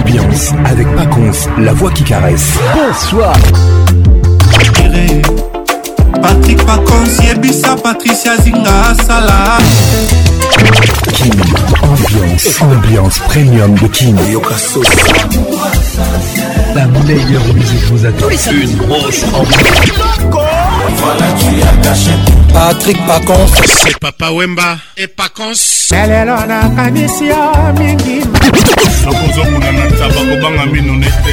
Ambiance 0.00 0.52
avec 0.64 0.86
Paconce, 0.94 1.48
la 1.58 1.72
voix 1.72 1.90
qui 1.90 2.04
caresse. 2.04 2.58
Bonsoir. 2.74 3.36
Patrick 6.22 6.64
Pacons, 6.64 7.22
Yebisa, 7.22 7.74
Patricia 7.76 8.36
Zinga, 8.36 8.94
Salah. 9.06 9.58
Kin, 11.12 11.30
ambiance, 11.82 12.60
ambiance 12.60 13.18
premium 13.20 13.74
de 13.74 13.88
Kin. 13.88 14.14
La 16.74 16.86
meilleure 16.86 17.54
musique 17.54 17.84
vous 17.90 18.06
attend. 18.06 18.28
Une 18.52 18.76
grosse 18.76 19.24
ambiance. 19.34 20.47
Patrick 22.52 22.98
Pacons. 23.06 23.46
C'est 23.66 23.98
Papa 23.98 24.30
Wemba 24.30 24.78
et 24.96 25.06
Pacons. 25.06 25.52
lelo 25.90 26.36
nakanisi 26.46 27.26
yo 27.26 27.72
mingi 27.78 28.20
nakozokuna 29.04 29.72
na 29.72 29.86
taba 29.90 30.20
kobanga 30.28 30.66
mino 30.66 30.94
nete 30.96 31.32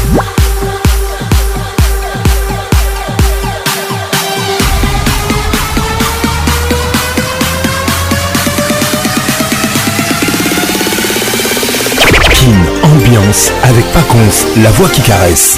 Avec 13.63 13.85
Paconce, 13.91 14.47
la 14.55 14.71
voix 14.71 14.87
qui 14.87 15.01
caresse. 15.01 15.57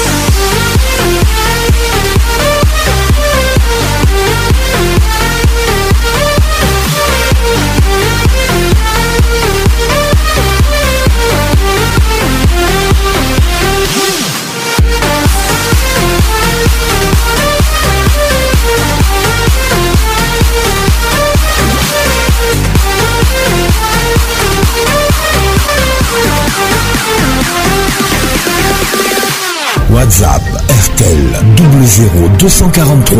WhatsApp 30.11 30.43
RTL 30.67 31.41
00 31.55 32.37
243 32.37 33.15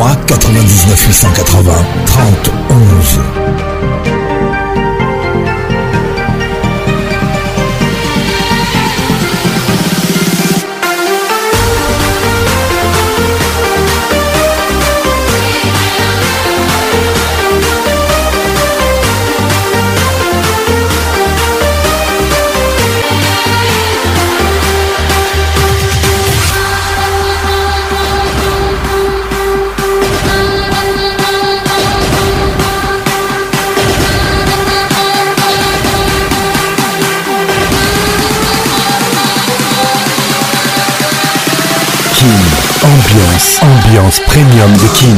99 0.51 0.97
880 0.97 1.85
30 2.05 2.51
11. 2.69 4.00
Ambiance, 43.61 44.21
premium 44.27 44.71
de. 44.73 44.87
Kin, 44.93 45.17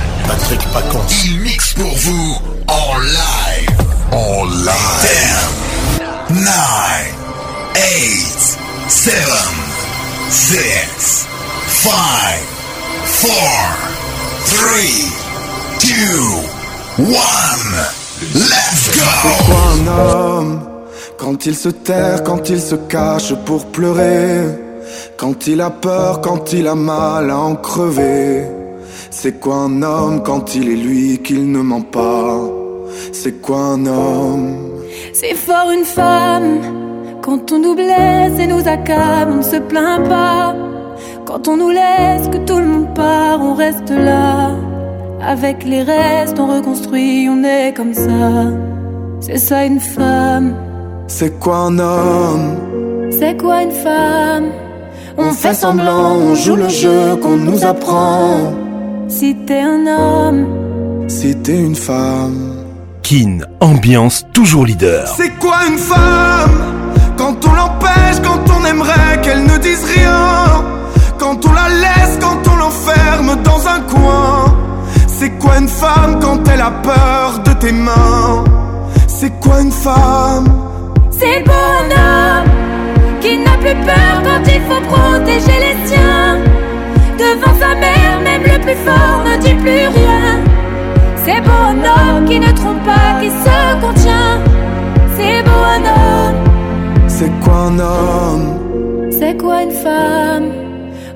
Patrick 0.27 0.61
Pacons, 0.73 1.05
il 1.25 1.39
mixe 1.41 1.73
pour 1.73 1.93
vous 1.95 2.37
en 2.67 2.97
live. 2.99 3.77
En 4.11 4.45
live. 4.45 5.51
10, 6.29 6.43
9, 6.43 6.47
8, 7.75 8.57
7, 8.89 9.13
6, 10.29 11.27
5, 11.67 11.91
4, 13.21 13.31
3, 14.45 14.69
2, 16.97 17.05
1. 17.05 17.11
Let's 18.33 18.91
go! 18.95 19.03
Pourquoi 19.23 19.61
un 19.73 19.87
homme, 19.87 20.61
quand 21.17 21.45
il 21.45 21.55
se 21.55 21.69
terre, 21.69 22.23
quand 22.23 22.49
il 22.49 22.61
se 22.61 22.75
cache 22.75 23.33
pour 23.45 23.65
pleurer, 23.71 24.59
quand 25.17 25.47
il 25.47 25.61
a 25.61 25.71
peur, 25.71 26.21
quand 26.21 26.53
il 26.53 26.67
a 26.67 26.75
mal 26.75 27.31
à 27.31 27.37
en 27.37 27.55
crever, 27.55 28.60
c'est 29.11 29.41
quoi 29.41 29.55
un 29.55 29.83
homme 29.83 30.23
quand 30.23 30.55
il 30.55 30.69
est 30.69 30.75
lui 30.75 31.19
qu'il 31.19 31.51
ne 31.51 31.59
ment 31.59 31.81
pas? 31.81 32.39
C'est 33.11 33.41
quoi 33.41 33.57
un 33.75 33.85
homme? 33.85 34.55
C'est 35.13 35.35
fort 35.35 35.69
une 35.69 35.83
femme. 35.83 36.59
Quand 37.21 37.51
on 37.51 37.59
nous 37.59 37.75
blesse 37.75 38.39
et 38.39 38.47
nous 38.47 38.65
accable, 38.67 39.33
on 39.33 39.37
ne 39.37 39.41
se 39.41 39.57
plaint 39.57 40.07
pas. 40.07 40.55
Quand 41.25 41.45
on 41.49 41.57
nous 41.57 41.69
laisse, 41.69 42.29
que 42.31 42.37
tout 42.37 42.57
le 42.57 42.65
monde 42.65 42.93
part, 42.95 43.41
on 43.41 43.53
reste 43.53 43.89
là. 43.89 44.51
Avec 45.21 45.65
les 45.65 45.83
restes, 45.83 46.39
on 46.39 46.47
reconstruit, 46.47 47.27
on 47.29 47.43
est 47.43 47.73
comme 47.75 47.93
ça. 47.93 48.49
C'est 49.19 49.37
ça 49.37 49.65
une 49.65 49.81
femme. 49.81 50.55
C'est 51.07 51.37
quoi 51.37 51.57
un 51.57 51.77
homme? 51.77 52.55
C'est 53.11 53.37
quoi 53.37 53.61
une 53.61 53.71
femme? 53.71 54.45
On 55.17 55.31
fait 55.31 55.53
semblant, 55.53 56.15
on 56.15 56.33
joue 56.33 56.55
le 56.55 56.69
jeu 56.69 57.17
qu'on 57.21 57.35
nous 57.35 57.65
apprend. 57.65 58.60
Si 59.11 59.35
t'es 59.45 59.59
un 59.59 59.85
homme, 59.87 61.09
si 61.09 61.35
t'es 61.35 61.59
une 61.59 61.75
femme. 61.75 62.55
Kin, 63.03 63.39
ambiance 63.59 64.25
toujours 64.31 64.65
leader. 64.65 65.05
C'est 65.17 65.37
quoi 65.37 65.57
une 65.69 65.77
femme? 65.77 66.57
Quand 67.17 67.35
on 67.45 67.53
l'empêche, 67.53 68.21
quand 68.23 68.39
on 68.57 68.65
aimerait 68.65 69.19
qu'elle 69.21 69.43
ne 69.43 69.57
dise 69.57 69.83
rien. 69.95 70.63
Quand 71.19 71.45
on 71.45 71.51
la 71.51 71.67
laisse, 71.67 72.17
quand 72.21 72.39
on 72.53 72.55
l'enferme 72.55 73.35
dans 73.43 73.67
un 73.67 73.81
coin. 73.81 74.57
C'est 75.07 75.31
quoi 75.31 75.57
une 75.57 75.67
femme 75.67 76.19
quand 76.21 76.47
elle 76.47 76.61
a 76.61 76.71
peur 76.71 77.41
de 77.43 77.51
tes 77.59 77.73
mains? 77.73 78.45
C'est 79.07 79.37
quoi 79.41 79.59
une 79.59 79.73
femme? 79.73 80.47
C'est 81.11 81.39
le 81.39 81.43
bonhomme 81.43 82.49
qui 83.19 83.37
n'a 83.39 83.57
plus 83.57 83.75
peur 83.85 84.23
quand 84.23 84.43
il 84.45 84.61
faut 84.61 84.81
protéger 84.87 85.59
les 85.59 85.87
siens. 85.87 86.39
Devant 87.21 87.53
sa 87.59 87.75
mère, 87.75 88.19
même 88.23 88.41
le 88.43 88.59
plus 88.65 88.75
fort 88.85 89.21
ne 89.25 89.37
dit 89.43 89.53
plus 89.53 89.87
rien. 89.99 90.39
C'est 91.23 91.39
beau 91.41 91.51
un 91.73 91.77
homme 91.91 92.25
qui 92.27 92.39
ne 92.39 92.51
trompe 92.51 92.83
pas, 92.83 93.19
qui 93.21 93.29
se 93.29 93.79
contient. 93.79 94.39
C'est 95.17 95.43
beau 95.43 95.61
un 95.77 95.83
homme. 95.93 96.35
C'est 97.07 97.31
quoi 97.43 97.57
un 97.69 97.79
homme? 97.79 98.57
C'est 99.11 99.37
quoi 99.37 99.61
une 99.61 99.71
femme? 99.71 100.45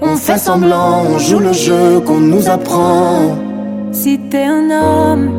On 0.02 0.16
fait 0.16 0.38
semblant, 0.38 1.06
on 1.10 1.18
joue 1.18 1.40
le 1.40 1.54
jeu 1.54 2.00
qu'on 2.06 2.20
nous 2.20 2.48
apprend. 2.50 3.36
Si 3.92 4.20
t'es 4.30 4.46
un 4.46 4.70
homme, 4.70 5.32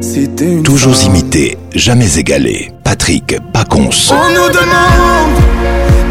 si 0.00 0.28
t'es 0.28 0.52
une 0.52 0.62
Toujours 0.62 0.94
femme. 0.94 1.10
imité, 1.16 1.58
jamais 1.74 2.18
égalé. 2.18 2.70
Patrick 2.84 3.36
Pacons. 3.52 3.90
On 4.12 4.30
nous 4.38 4.48
demande 4.60 5.34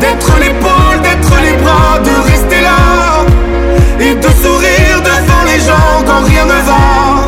d'être 0.01 0.31
l'épaule, 0.41 1.01
d'être 1.03 1.33
les 1.45 1.57
bras, 1.63 1.99
de 1.99 2.29
rester 2.31 2.61
là 2.61 3.23
et 3.99 4.15
de 4.15 4.29
sourire 4.41 5.01
devant 5.03 5.43
les 5.45 5.59
gens 5.59 6.03
quand 6.05 6.23
rien 6.25 6.45
ne 6.45 6.59
va. 6.69 7.23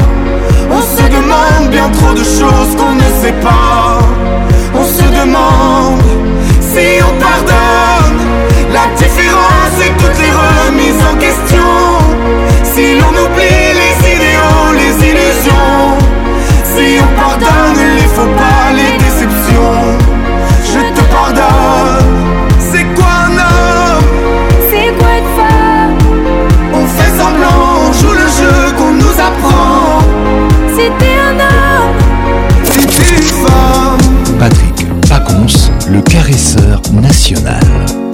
On 0.72 0.82
se 0.82 1.04
demande 1.04 1.70
bien 1.72 1.90
trop 1.90 2.14
de 2.14 2.24
choses 2.24 2.76
qu'on 2.78 2.96
ne 2.96 3.10
sait 3.22 3.38
pas. 3.42 4.00
On 4.74 4.84
se 4.84 5.04
demande 5.04 6.02
si 6.60 7.02
on 7.08 7.14
pardonne 7.20 8.20
la 8.74 8.86
différence 8.98 9.76
et 9.86 9.92
toutes 10.02 10.20
les 10.24 10.34
remises 10.44 11.04
en 11.12 11.16
question. 11.18 11.72
Si 12.64 12.96
l'on 13.00 13.14
oublie 13.24 13.68
les 13.82 13.96
idéaux, 14.16 14.72
les 14.82 15.08
illusions. 15.10 15.98
Si 16.74 16.98
on 17.00 17.22
pardonne 17.22 17.80
les 17.96 18.10
faux 18.16 18.32
pas, 18.36 18.74
les 18.74 19.05
caresseur 36.26 36.82
national. 36.92 38.05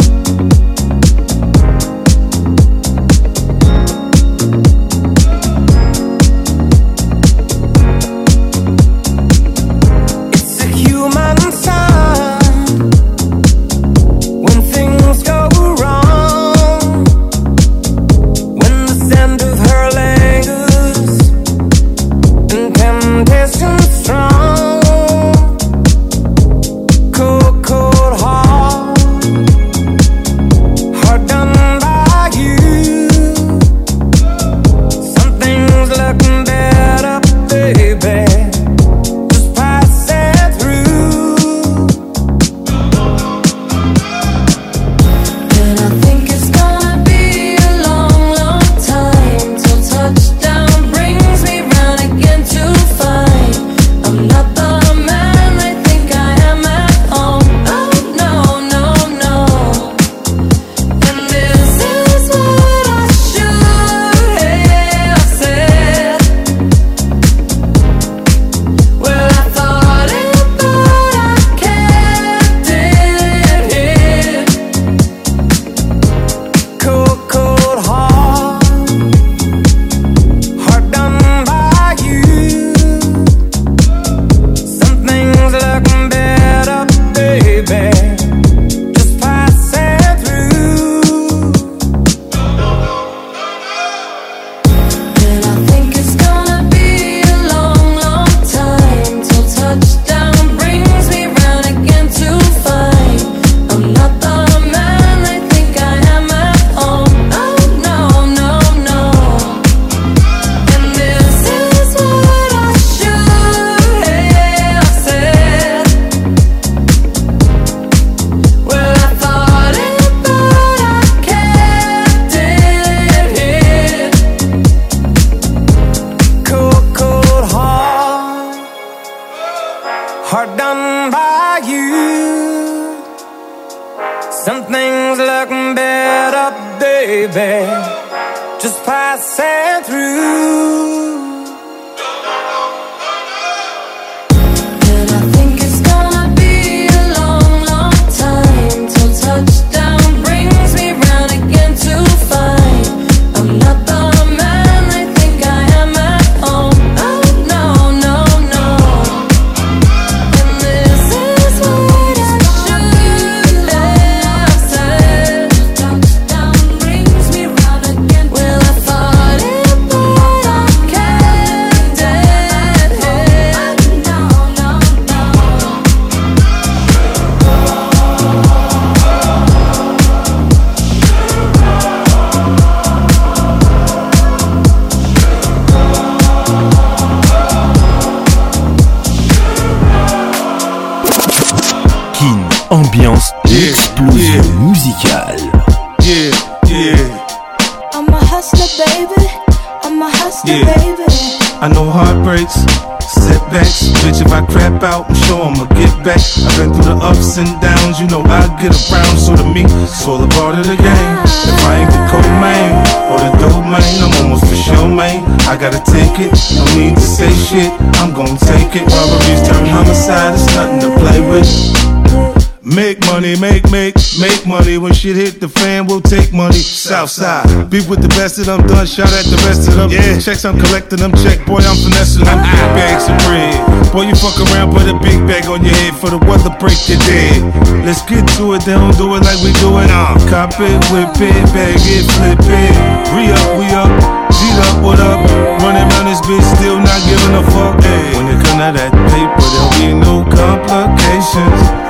Southside, 227.02 227.66
beef 227.66 227.90
with 227.90 227.98
the 227.98 228.14
best 228.14 228.38
of 228.38 228.46
them, 228.46 228.62
done 228.70 228.86
shot 228.86 229.10
at 229.10 229.26
the 229.26 229.34
rest 229.50 229.66
of 229.66 229.74
them. 229.74 229.90
Yeah, 229.90 230.22
checks 230.22 230.46
I'm 230.46 230.54
collecting 230.54 231.02
them, 231.02 231.10
check, 231.18 231.42
boy, 231.50 231.66
I'm 231.66 231.74
finessing 231.82 232.22
them. 232.22 232.38
Big 232.46 232.70
bags 232.78 233.10
of 233.10 233.18
bread. 233.26 233.58
Boy, 233.90 234.06
you 234.06 234.14
fuck 234.14 234.38
around, 234.38 234.70
put 234.70 234.86
a 234.86 234.94
big 235.02 235.18
bag 235.26 235.50
on 235.50 235.66
your 235.66 235.74
head 235.82 235.98
for 235.98 236.14
the 236.14 236.22
weather 236.30 236.54
break 236.62 236.78
your 236.86 237.02
dead. 237.10 237.42
Let's 237.82 238.06
get 238.06 238.22
to 238.38 238.54
it, 238.54 238.70
they 238.70 238.78
don't 238.78 238.94
do 239.02 239.18
it 239.18 239.26
like 239.26 239.42
we 239.42 239.50
do 239.58 239.82
it. 239.82 239.90
Uh, 239.90 240.14
cop 240.30 240.54
it, 240.62 240.78
whip 240.94 241.10
it, 241.18 241.42
bag 241.50 241.82
it, 241.82 242.06
flip 242.22 242.38
it. 242.38 242.74
Re 243.18 243.34
up, 243.34 243.50
we 243.58 243.66
up, 243.74 243.90
G'd 244.30 244.62
up, 244.70 244.86
what 244.86 245.02
up? 245.02 245.26
Running 245.66 245.82
around 245.82 246.06
this 246.06 246.22
bitch, 246.22 246.46
still 246.54 246.78
not 246.78 247.02
giving 247.10 247.34
a 247.34 247.42
fuck. 247.50 247.82
Hey, 247.82 248.14
when 248.14 248.30
it 248.30 248.38
come 248.46 248.62
to 248.62 248.78
that 248.78 248.94
paper, 249.10 249.42
there'll 249.50 249.74
be 249.82 249.90
no 249.98 250.22
complications. 250.30 251.81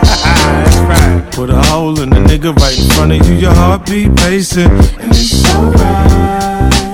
Right. 0.87 1.31
Put 1.31 1.49
a 1.49 1.61
hole 1.69 1.99
in 2.01 2.09
the 2.09 2.17
nigga 2.17 2.55
right 2.55 2.77
in 2.77 2.89
front 2.91 3.11
of 3.11 3.27
you, 3.27 3.35
your 3.35 3.53
heartbeat 3.53 4.15
pacing. 4.17 4.71
And 4.99 5.11
it's 5.11 5.45
alright. 5.55 6.31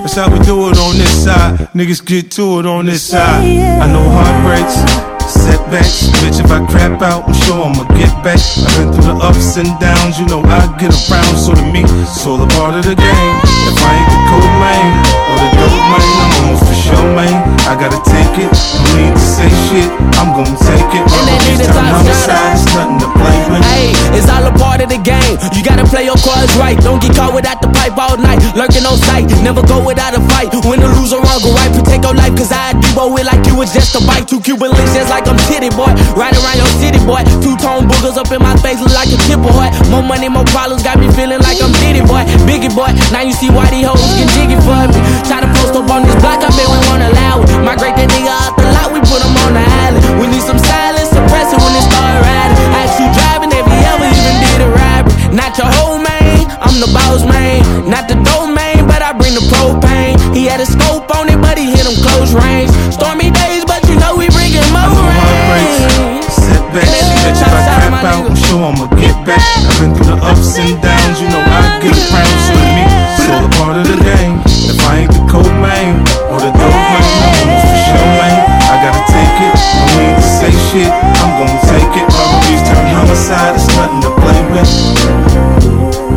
That's 0.02 0.14
how 0.14 0.32
we 0.32 0.38
do 0.44 0.70
it 0.70 0.78
on 0.78 0.96
this 0.96 1.24
side. 1.24 1.58
Niggas 1.74 2.04
get 2.04 2.30
to 2.32 2.60
it 2.60 2.66
on 2.66 2.86
this 2.86 3.02
side. 3.02 3.44
I 3.44 3.86
know 3.92 4.08
heartbreaks, 4.08 4.80
setbacks. 5.28 6.08
Bitch, 6.24 6.40
if 6.42 6.50
I 6.50 6.64
crap 6.66 7.02
out, 7.02 7.28
I'm 7.28 7.34
sure 7.44 7.64
I'ma 7.64 7.84
get 7.92 8.08
back. 8.24 8.40
I've 8.40 8.76
been 8.78 8.92
through 8.92 9.12
the 9.12 9.18
ups 9.20 9.56
and 9.56 9.68
downs, 9.80 10.18
you 10.18 10.26
know 10.26 10.40
I 10.40 10.64
get 10.80 10.96
around. 10.96 11.36
So 11.36 11.54
to 11.54 11.62
me, 11.72 11.82
it's 11.84 12.26
all 12.26 12.40
a 12.40 12.48
part 12.56 12.74
of 12.74 12.84
the 12.84 12.94
game. 12.94 13.34
If 13.68 13.78
I 13.84 13.92
ain't 14.00 14.08
the 14.08 14.20
cold 14.32 14.44
or 14.48 15.27
the 15.38 15.48
dope 15.54 15.86
man, 15.92 16.02
I'm 16.02 16.32
almost 16.42 16.62
for 16.66 16.76
sure, 16.76 17.08
man. 17.14 17.36
I 17.70 17.76
gotta 17.78 18.00
take 18.02 18.34
it. 18.42 18.50
No 18.50 18.90
need 18.96 19.14
to 19.14 19.22
say 19.22 19.50
shit. 19.68 19.88
I'm 20.18 20.34
gonna 20.34 20.56
take 20.58 20.90
it. 20.98 21.04
Robberies 21.04 21.62
turn 21.62 21.88
homicide, 21.94 22.58
it's 22.58 22.66
nothing 22.74 22.98
to 23.04 23.08
with. 23.14 23.62
Hey, 23.70 23.94
it's 24.16 24.26
all 24.26 24.42
a 24.42 24.52
part 24.56 24.80
of 24.82 24.88
the 24.88 24.98
game. 24.98 25.36
You 25.54 25.62
gotta 25.62 25.84
play 25.86 26.04
your 26.08 26.18
cards 26.24 26.50
right. 26.56 26.78
Don't 26.80 26.98
get 26.98 27.14
caught 27.14 27.34
without 27.34 27.62
the 27.62 27.70
pipe 27.70 27.94
all 27.94 28.16
night. 28.18 28.40
Lurking 28.56 28.82
on 28.88 28.98
sight, 28.98 29.28
never 29.44 29.62
go 29.62 29.84
without 29.84 30.16
a 30.16 30.22
fight. 30.32 30.50
Win 30.66 30.82
or 30.82 30.90
lose 30.98 31.12
or 31.12 31.22
wrong, 31.22 31.40
go 31.44 31.54
right. 31.54 31.70
Protect 31.70 32.02
your 32.02 32.16
life, 32.16 32.34
cause 32.34 32.50
I 32.50 32.74
do 32.74 32.90
it 33.20 33.26
like 33.26 33.46
you 33.46 33.54
was 33.54 33.70
just 33.70 33.94
a 33.94 34.00
bite. 34.02 34.26
Two 34.26 34.40
Cuban 34.40 34.72
links 34.72 34.94
just 34.96 35.10
like 35.10 35.28
I'm 35.28 35.38
titty 35.46 35.70
boy. 35.70 35.92
Right 36.18 36.34
around 36.34 36.58
your 36.58 36.72
city 36.82 36.98
boy. 37.06 37.22
Two 37.44 37.54
tone 37.60 37.86
boogers 37.86 38.18
up 38.18 38.32
in 38.32 38.42
my 38.42 38.56
face, 38.58 38.80
look 38.80 38.96
like 38.96 39.12
a 39.12 39.18
kid 39.28 39.38
boy. 39.38 39.70
More 39.92 40.02
money, 40.02 40.28
more 40.28 40.48
problems, 40.50 40.82
got 40.82 40.98
me 40.98 41.06
feeling 41.14 41.38
like 41.44 41.60
I'm 41.62 41.72
Diddy 41.78 42.02
boy. 42.02 42.24
Biggie 42.48 42.72
boy, 42.74 42.90
now 43.14 43.22
you 43.22 43.32
see 43.32 43.52
why 43.52 43.70
these 43.70 43.86
hoes 43.86 44.02
get 44.18 44.28
jiggy 44.34 44.58
for 44.64 44.88
me. 44.88 44.98
Try 45.28 45.44
to 45.44 45.50
post 45.60 45.76
up 45.76 45.92
on 45.92 46.08
this 46.08 46.16
block, 46.24 46.40
I 46.40 46.48
bet 46.56 46.64
we 46.64 46.80
won't 46.88 47.04
allow 47.04 47.44
it. 47.44 47.52
Migrate 47.60 48.00
that 48.00 48.08
nigga 48.08 48.32
out 48.32 48.56
the 48.56 48.64
lot, 48.72 48.88
we 48.96 49.04
put 49.04 49.20
him 49.20 49.36
on 49.44 49.52
the 49.52 49.64
island. 49.84 50.00
We 50.16 50.24
need 50.24 50.40
some 50.40 50.56
silence, 50.56 51.12
suppress 51.12 51.52
it 51.52 51.60
when 51.60 51.72
it 51.76 51.84
start 51.84 52.16
riding. 52.24 52.56
Ask 52.72 52.96
you 52.96 53.12
driving 53.12 53.52
if 53.52 53.60
you 53.60 53.78
ever 53.92 54.08
even 54.08 54.34
did 54.40 54.60
a 54.64 54.70
robbery. 54.72 55.12
Not 55.36 55.52
your 55.60 55.68
whole 55.68 56.00
man, 56.00 56.48
I'm 56.64 56.80
the 56.80 56.88
boss 56.96 57.28
man. 57.28 57.60
Not 57.84 58.08
the 58.08 58.16
domain, 58.24 58.88
but 58.88 59.04
I 59.04 59.12
bring 59.12 59.36
the 59.36 59.44
propane. 59.52 60.16
He 60.32 60.48
had 60.48 60.64
a 60.64 60.68
scope 60.68 61.12
on 61.12 61.28
it, 61.28 61.36
but 61.44 61.60
he 61.60 61.76
hit 61.76 61.84
him 61.84 62.00
close 62.00 62.32
range. 62.32 62.72
Stormy 62.88 63.28
days, 63.28 63.68
but 63.68 63.84
you 63.84 64.00
know 64.00 64.16
we 64.16 64.32
bringing 64.32 64.64
more 64.72 64.96
rain. 64.96 66.24
Setbacks, 66.24 67.04
bitch, 67.20 67.36
if 67.36 67.52
I 67.52 67.60
crap 67.84 68.00
out, 68.00 68.24
I'm 68.32 68.38
sure 68.48 68.64
I'ma 68.64 68.88
get 68.96 69.12
back. 69.28 69.44
I've 69.44 69.76
been 69.76 69.92
through 69.92 70.08
the 70.08 70.18
ups 70.24 70.56
and 70.56 70.80
downs, 70.80 71.20
you 71.20 71.28
know 71.28 71.44
I 71.44 71.84
get 71.84 71.92
around. 71.92 72.32
So 72.48 72.56
me, 72.56 72.84
it's 73.12 73.28
all 73.28 73.44
a 73.44 73.52
part 73.60 73.76
of 73.76 73.84
the 73.92 74.00
game. 74.00 74.57
If 74.68 74.78
I 74.84 74.98
ain't 75.00 75.12
the 75.12 75.24
cold 75.30 75.48
man 75.64 76.04
or 76.28 76.38
the 76.38 76.52
dope 76.52 76.80
man, 76.92 77.04
I'm 77.24 77.56
for 77.64 77.78
sure, 77.88 78.08
man. 78.20 78.36
I 78.68 78.76
gotta 78.84 79.02
take 79.08 79.36
it, 79.48 79.56
no 79.56 79.96
need 79.96 80.16
to 80.16 80.22
say 80.22 80.52
shit. 80.68 80.92
I'm 80.92 81.32
gonna 81.40 81.60
take 81.72 81.92
it. 81.96 82.06
Robberies 82.12 82.62
turn 82.68 82.84
homicide, 82.92 83.54
it's 83.56 83.68
nothing 83.76 84.00
to 84.04 84.10
play 84.20 84.40
with. 84.52 86.07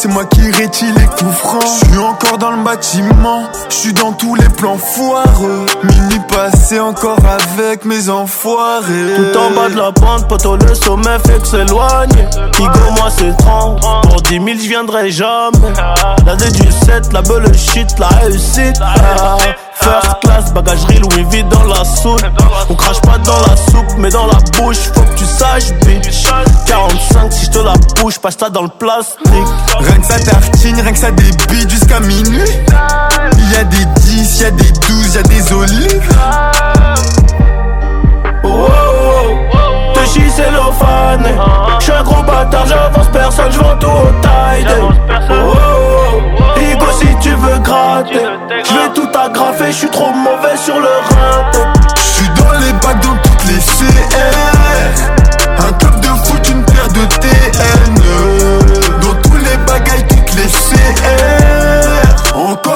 C'est 0.00 0.08
moi 0.08 0.24
qui 0.24 0.50
rétile 0.50 0.94
les 0.94 1.04
coups 1.04 1.36
francs. 1.36 1.62
Je 1.82 1.88
suis 1.88 1.98
encore 1.98 2.38
dans 2.38 2.52
le 2.52 2.62
bâtiment, 2.62 3.42
je 3.68 3.74
suis 3.74 3.92
dans 3.92 4.12
tous 4.12 4.34
les 4.34 4.48
plans 4.48 4.78
foireux. 4.78 5.66
Minuit 5.84 6.20
passé 6.26 6.80
encore 6.80 7.18
avec 7.26 7.84
mes 7.84 8.08
enfoirés. 8.08 9.14
Tout 9.16 9.38
en 9.38 9.50
bas 9.50 9.68
de 9.68 9.76
la 9.76 9.92
pente, 9.92 10.26
poteau 10.26 10.56
le 10.56 10.74
sommet 10.74 11.18
fait 11.26 11.40
que 11.40 11.46
s'éloigne 11.46 12.28
Igo 12.58 12.90
moi 12.96 13.10
c'est 13.14 13.36
30, 13.36 13.80
pour 14.08 14.22
10 14.22 14.28
000 14.30 14.46
je 14.46 14.68
viendrai 14.68 15.10
jamais. 15.10 15.72
La 16.24 16.34
D 16.34 16.50
du 16.50 16.72
7, 16.72 17.12
la 17.12 17.20
beule 17.20 17.52
shit, 17.54 17.98
la 17.98 18.08
réussite 18.08 18.76
First 19.82 20.20
class, 20.22 20.52
bagagerie 20.52 20.98
Louis 20.98 21.24
vide 21.30 21.48
dans 21.48 21.64
la 21.64 21.84
soupe. 21.84 22.24
On 22.68 22.74
crache 22.74 23.00
pas 23.00 23.18
dans 23.18 23.40
la 23.40 23.56
soupe 23.56 23.96
mais 23.98 24.10
dans 24.10 24.26
la 24.26 24.38
bouche 24.56 24.90
Faut 24.94 25.02
que 25.02 25.14
tu 25.16 25.24
saches 25.24 25.72
bitch. 25.84 26.28
45 26.66 27.32
si 27.32 27.46
je 27.46 27.50
te 27.50 27.58
la 27.58 27.74
bouche, 28.00 28.18
passe 28.18 28.36
ça 28.38 28.50
dans 28.50 28.62
le 28.62 28.68
plastique. 28.68 29.18
Rien 29.78 29.96
que 29.98 30.06
ça 30.06 30.20
tartine, 30.20 30.80
rien 30.80 30.92
que 30.92 30.98
ça 30.98 31.10
débite 31.10 31.70
jusqu'à 31.70 32.00
minuit. 32.00 32.50
Il 33.38 33.52
y 33.52 33.56
a 33.56 33.64
des 33.64 33.84
10, 34.00 34.36
il 34.36 34.42
y 34.42 34.44
a 34.44 34.50
des 34.50 34.70
12, 34.70 34.80
il 34.88 35.14
y 35.14 35.18
a 35.18 35.22
des 35.22 35.52
olives. 35.52 36.02
Oh, 38.44 38.48
oh, 38.48 38.70
oh. 39.52 39.92
Te 39.94 40.04
chie 40.08 40.30
cellophane 40.30 41.26
J'suis 41.80 41.92
un 41.92 42.02
gros 42.02 42.22
bâtard, 42.22 42.66
j'avance 42.66 43.08
personne, 43.12 43.52
j'vends 43.52 43.76
tout 43.78 43.86
au 43.86 44.22
taille. 44.22 44.66
Oh, 44.80 44.90
oh, 45.30 45.54
oh. 45.56 46.39
Igo 46.60 46.86
si 46.98 47.08
tu 47.20 47.30
veux 47.34 47.58
gratter 47.58 48.26
J'vais 48.64 48.88
tout 48.94 49.08
agrafer, 49.18 49.72
j'suis 49.72 49.88
trop 49.88 50.10
mauvais 50.12 50.56
sur 50.56 50.78
le 50.78 50.86
rein 50.86 51.50
J'suis 51.96 52.28
dans 52.36 52.52
les 52.60 52.72
bacs 52.74 53.00
dans 53.02 53.16
toutes 53.22 53.44
les 53.46 53.58
CR 53.58 54.96
Un 55.58 55.72
club 55.72 56.00
de 56.00 56.08
foot, 56.26 56.48
une 56.48 56.64
paire 56.64 56.88
de 56.88 57.04
TN 57.20 57.94
Dans 59.00 59.14
tous 59.22 59.36
les 59.36 59.56
bagailles, 59.66 60.06
toutes 60.08 60.34
les 60.34 60.48
CR 60.48 62.36
Encore 62.36 62.69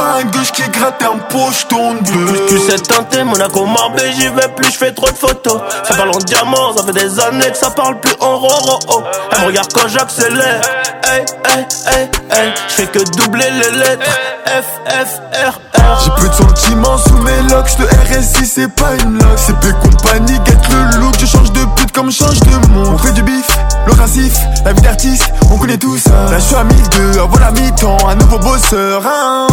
gratte 0.79 1.03
un 1.03 1.19
poche 1.19 1.67
ton 1.69 1.95
bleu 1.95 2.47
Tu 2.49 2.59
sais 2.59 2.79
teinter 2.79 3.25
Monaco 3.25 3.67
Marbais 3.67 4.13
j'y 4.13 4.29
vais 4.29 4.49
plus 4.57 4.73
je 4.73 4.79
fais 4.79 4.93
trop 4.93 5.09
de 5.09 5.17
photos. 5.17 5.61
Ça 5.87 5.95
parle 5.95 6.11
en 6.11 6.19
diamant 6.19 6.77
ça 6.77 6.85
fait 6.85 6.93
des 6.93 7.21
années 7.21 7.51
que 7.51 7.57
ça 7.57 7.71
parle 7.71 8.01
plus 8.01 8.15
en 8.21 8.39
roro 8.39 8.79
oh. 8.89 9.03
Elle 9.33 9.41
me 9.41 9.47
regarde 9.47 9.73
quand 9.73 9.89
j'accélère. 9.89 10.61
Hey 11.05 11.25
hey 11.47 11.67
hey 11.87 12.11
hey. 12.31 12.53
Je 12.69 12.75
fais 12.75 12.87
que 12.87 12.99
doubler 13.17 13.51
les 13.51 13.79
lettres. 13.79 14.11
F 14.47 14.65
F 14.87 15.21
R 15.33 15.61
R. 15.79 16.01
J'ai 16.05 16.11
peu 16.21 16.29
de 16.29 16.35
sentiments 16.35 16.99
sous 16.99 17.19
mes 17.19 17.43
locks, 17.51 17.77
de 17.79 17.85
RSI 17.85 18.47
c'est 18.47 18.69
pas 18.75 18.95
une 19.03 19.19
lock 19.19 19.39
CP 19.39 19.73
compagnie, 19.83 20.39
get 20.47 20.57
le 20.71 21.01
look, 21.01 21.15
je 21.19 21.27
change 21.27 21.53
de 21.53 21.61
pute 21.77 21.93
comme 21.93 22.11
je 22.11 22.19
change 22.19 22.41
de 22.41 22.69
monde. 22.69 22.89
On 22.95 22.99
fait 22.99 23.13
du 23.13 23.23
bif, 23.23 23.47
le 23.87 23.93
racif, 23.93 24.39
la 24.65 24.73
vie 24.73 24.81
d'artiste, 24.83 25.31
on 25.51 25.59
connaît 25.59 25.77
tout 25.77 25.99
ça 25.99 26.11
Là 26.31 26.39
je 26.39 26.43
suis 26.45 26.55
à 26.55 26.65
1002, 26.65 27.21
avant 27.21 27.39
la 27.39 27.51
mi-temps, 27.53 28.09
un 28.09 28.15
nouveau 28.15 28.39
bosseur 28.39 29.03
hein. 29.07 29.47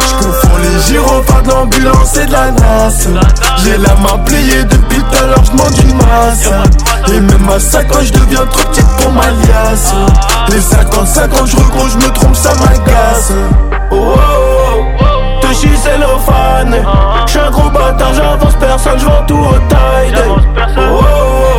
Je 0.00 0.24
confonds 0.24 0.56
les 0.62 0.80
gyrophares 0.86 1.42
de 1.42 1.48
l'ambulance 1.48 2.16
et 2.16 2.26
de 2.26 2.32
la 2.32 2.50
NAS 2.50 3.08
J'ai 3.64 3.78
la 3.78 3.94
main 3.96 4.18
pliée 4.24 4.64
depuis 4.64 4.98
tout 4.98 5.16
à 5.22 5.26
l'heure, 5.26 5.44
je 5.44 5.82
une 5.82 5.96
masse 5.96 6.50
Et 7.08 7.20
même 7.20 7.48
à 7.48 7.58
5 7.58 7.96
ans 7.96 8.00
je 8.02 8.12
deviens 8.12 8.46
trop 8.46 8.68
petite 8.68 8.86
pour 8.98 9.12
ma 9.12 9.26
liasse. 9.26 9.94
Les 10.48 10.60
55 10.60 11.34
ans 11.34 11.46
je 11.46 11.56
regros, 11.56 11.88
je 11.88 11.96
me 11.96 12.12
trompe, 12.12 12.36
ça 12.36 12.50
m'agace. 12.54 13.32
Oh, 13.90 14.14
oh, 14.14 14.84
oh. 15.00 15.40
Te 15.40 15.54
chie 15.54 15.76
cellophane 15.76 16.76
J'suis 17.26 17.38
un 17.38 17.50
gros 17.50 17.70
bâtard, 17.70 18.14
j'avance 18.14 18.54
personne, 18.60 18.98
j'vends 18.98 19.24
tout 19.26 19.34
au 19.34 19.58
taille 19.68 20.12
Oh, 20.28 20.36
oh, 20.76 21.00
oh 21.02 21.49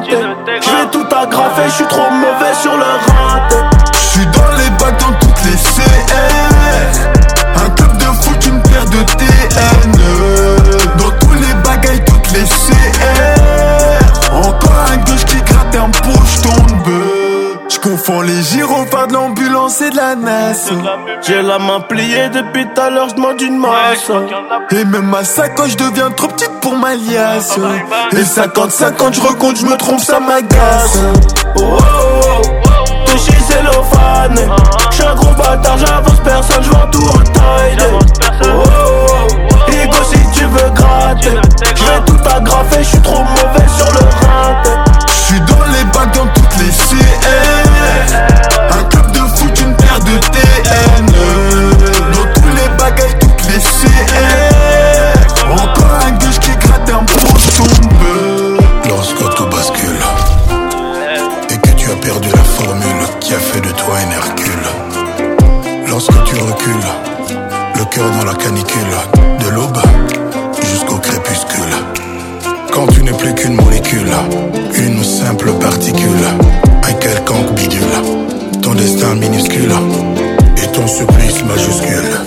raté. 0.00 0.52
Je 0.62 0.70
vais 0.70 0.90
tout 0.90 1.06
aggraver, 1.14 1.66
je 1.66 1.72
suis 1.72 1.86
trop 1.86 2.10
mauvais 2.10 2.54
sur 2.60 2.76
le 2.76 2.82
raté. 2.82 3.56
Je 3.92 3.98
suis 3.98 4.26
dans 4.26 4.52
les 4.56 4.70
bacs 4.78 5.00
dans 5.00 5.12
toutes 5.18 5.44
les 5.44 5.56
CR. 5.56 6.94
Un 7.64 7.70
club 7.70 7.96
de 7.98 8.04
foot, 8.04 8.46
une 8.46 8.62
paire 8.62 8.84
de 8.86 9.02
TN. 9.02 9.92
Dans 10.98 11.10
tous 11.20 11.34
les 11.34 11.54
bagailles, 11.62 12.04
toutes 12.04 12.30
les 12.32 12.44
CR. 12.44 14.32
Encore 14.32 14.84
un 14.92 14.96
gauche 14.98 15.24
qui 15.26 15.36
gratte 15.42 15.76
un 15.76 15.90
poche 15.90 16.40
tombe. 16.42 16.92
J'confonds 17.68 18.22
les 18.22 18.42
gyrophares 18.42 19.06
de 19.06 19.14
l'ambulance 19.14 19.80
et 19.80 19.90
de 19.90 19.96
la 19.96 20.14
NAS. 20.14 20.70
J'ai 21.22 21.40
la 21.40 21.58
main 21.58 21.80
pliée 21.80 22.28
depuis 22.28 22.66
tout 22.74 22.80
à 22.80 22.90
l'heure, 22.90 23.08
j'demande 23.08 23.40
une 23.40 23.58
masse. 23.58 24.10
Et 24.70 24.84
même 24.84 25.06
ma 25.06 25.24
sacoche 25.24 25.76
devient 25.76 26.10
trop 26.16 26.28
petite 26.28 26.49
ma 26.80 26.94
liasse. 26.94 27.58
Et 28.12 28.22
50-50, 28.22 29.14
je 29.14 29.20
recompte, 29.20 29.58
je 29.58 29.66
me 29.66 29.76
trompe, 29.76 30.00
ça 30.00 30.18
m'agace. 30.18 30.98
Oh, 31.56 31.60
oh, 31.60 31.82
oh. 31.82 32.42
Touché 33.06 33.32
cellophane. 33.48 34.40
J'suis 34.90 35.04
un 35.04 35.14
gros 35.14 35.34
bâtard, 35.34 35.78
j'avance 35.78 36.20
personne, 36.24 36.64
j'vends 36.64 36.86
tout 36.90 37.06
en 37.06 37.22
taille. 37.32 37.76
Oh, 37.80 37.98
oh, 38.42 38.46
oh. 38.48 39.70
Ego 39.70 39.96
si 40.10 40.38
tu 40.38 40.44
veux 40.44 40.70
gratter. 40.70 41.38
J'vais 41.76 42.00
tout 42.06 42.18
agrafer, 42.28 42.82
j'suis 42.82 43.00
trop 43.00 43.22
mauvais 43.22 43.68
sur 43.76 43.92
le 43.92 44.00
rat. 44.00 44.62
J'suis 45.08 45.40
dans 45.40 45.64
les 45.72 45.84
bacs 45.92 46.14
dans 46.14 46.26
toutes 46.32 46.56
les 46.58 46.70
CR. 46.70 47.60
Un 75.92 76.92
quelconque 76.94 77.54
bidule, 77.54 77.82
ton 78.62 78.74
destin 78.74 79.14
minuscule. 79.16 79.72
Et 80.56 80.72
ton 80.72 80.86
supplice 80.86 81.42
majuscule. 81.44 82.19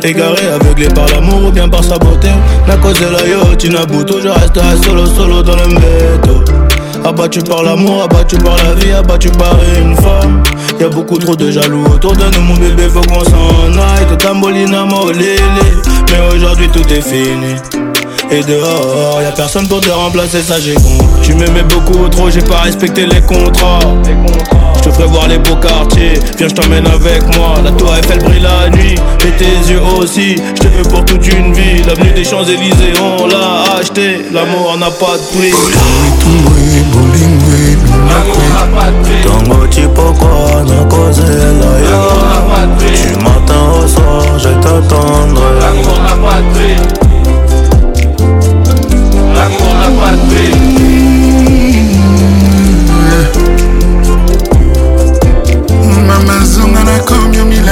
Celle 0.00 0.10
égarée, 0.10 0.46
aveuglée 0.48 0.88
par 0.88 1.06
l'amour 1.08 1.46
ou 1.46 1.50
bien 1.50 1.68
par 1.68 1.84
sa 1.84 1.98
beauté. 1.98 2.28
N'a 2.66 2.76
causé 2.76 3.04
la 3.10 3.26
yacht, 3.26 3.64
Nabuto, 3.64 4.20
je 4.20 4.28
resterai 4.28 4.76
solo, 4.84 5.06
solo 5.06 5.42
dans 5.42 5.56
le 5.56 5.68
métro. 5.68 6.44
Abattu 7.04 7.40
par 7.40 7.62
l'amour, 7.62 8.02
abattu 8.04 8.36
par 8.38 8.56
la 8.56 8.74
vie, 8.74 8.92
abattu 8.92 9.30
par 9.30 9.56
une 9.80 9.94
femme. 9.96 10.42
Y'a 10.80 10.88
beaucoup 10.88 11.18
trop 11.18 11.36
de 11.36 11.50
jaloux 11.50 11.84
autour 11.86 12.12
de 12.12 12.24
nous, 12.34 12.42
mon 12.42 12.54
bébé, 12.54 12.88
faut 12.88 13.00
qu'on 13.00 13.24
s'en 13.24 13.78
aille. 13.78 14.06
Tout 14.08 14.16
tambolina, 14.16 14.84
molélé. 14.84 15.36
Mais 16.10 16.36
aujourd'hui 16.36 16.68
tout 16.68 16.86
est 16.92 17.00
fini. 17.00 17.54
Et 18.30 18.42
dehors, 18.42 19.20
y'a 19.22 19.32
personne 19.32 19.66
pour 19.68 19.80
te 19.80 19.90
remplacer, 19.90 20.42
ça 20.42 20.60
j'ai 20.60 20.74
con. 20.74 20.98
Tu 21.22 21.34
m'aimais 21.34 21.62
beaucoup 21.62 22.08
trop, 22.08 22.30
j'ai 22.30 22.42
pas 22.42 22.60
respecté 22.60 23.06
les 23.06 23.22
contrats. 23.22 23.78
Te 24.88 24.94
ferai 24.94 25.08
voir 25.08 25.28
les 25.28 25.38
beaux 25.38 25.56
quartiers, 25.56 26.14
viens 26.36 26.48
je 26.48 26.54
t'emmène 26.54 26.86
avec 26.86 27.22
moi. 27.36 27.54
La 27.62 27.70
tour 27.72 27.94
Eiffel 27.96 28.18
brille 28.20 28.40
la 28.40 28.70
nuit, 28.70 28.94
et 28.94 29.30
tes 29.36 29.70
yeux 29.70 29.80
aussi. 29.98 30.36
Je 30.36 30.60
te 30.62 30.68
veux 30.68 30.82
pour 30.84 31.04
toute 31.04 31.26
une 31.26 31.52
vie. 31.52 31.82
L'avenue 31.86 32.12
des 32.12 32.24
Champs-Élysées, 32.24 32.94
on 33.00 33.26
l'a 33.26 33.78
acheté. 33.78 34.24
L'amour 34.32 34.76
n'a 34.78 34.90
pas 34.90 35.16
de 35.16 35.36
prix. 35.36 35.52
Tango 39.24 39.66
chipokwa 39.70 40.62
na 40.64 40.84
kozela 40.84 41.72
yo 41.88 42.02
Du 42.78 43.24
matin 43.24 43.62
au 43.82 43.88
soir 43.88 44.38
je 44.38 44.48
t'attendrai 44.48 45.50
L'amour 45.60 45.98
n'a 46.02 46.16
pas 46.28 46.40
de 46.40 46.48
prix 46.54 46.76
L'amour 49.34 49.74
n'a 49.80 49.88
pas 50.00 50.12
de 50.12 50.22
prix 50.28 50.67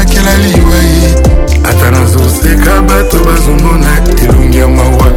nakomi 0.06 0.16
omilakela 0.16 0.36
liwai 0.38 1.14
ata 1.64 1.90
nazoseka 1.90 2.82
bato 2.82 3.18
bazomona 3.24 4.02
elongi 4.22 4.58
ya 4.58 4.68
mawa 4.68 5.12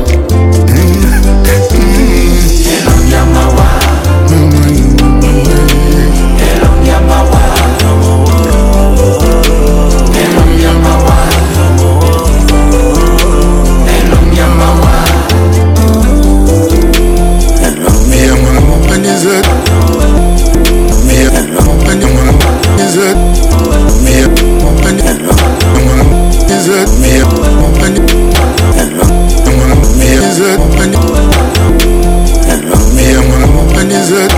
is 34.09 34.17
it? 34.17 34.33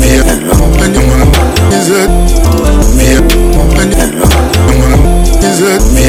Me 0.00 0.08
and 0.16 0.40
your 0.40 0.56
mama 0.56 1.28
is 1.76 1.90
it? 1.90 2.08
Me 2.96 3.12
and 3.12 3.30
your 3.30 3.52
mama 3.52 3.82
is 5.44 5.60
it? 5.60 5.82
Me 5.92 6.05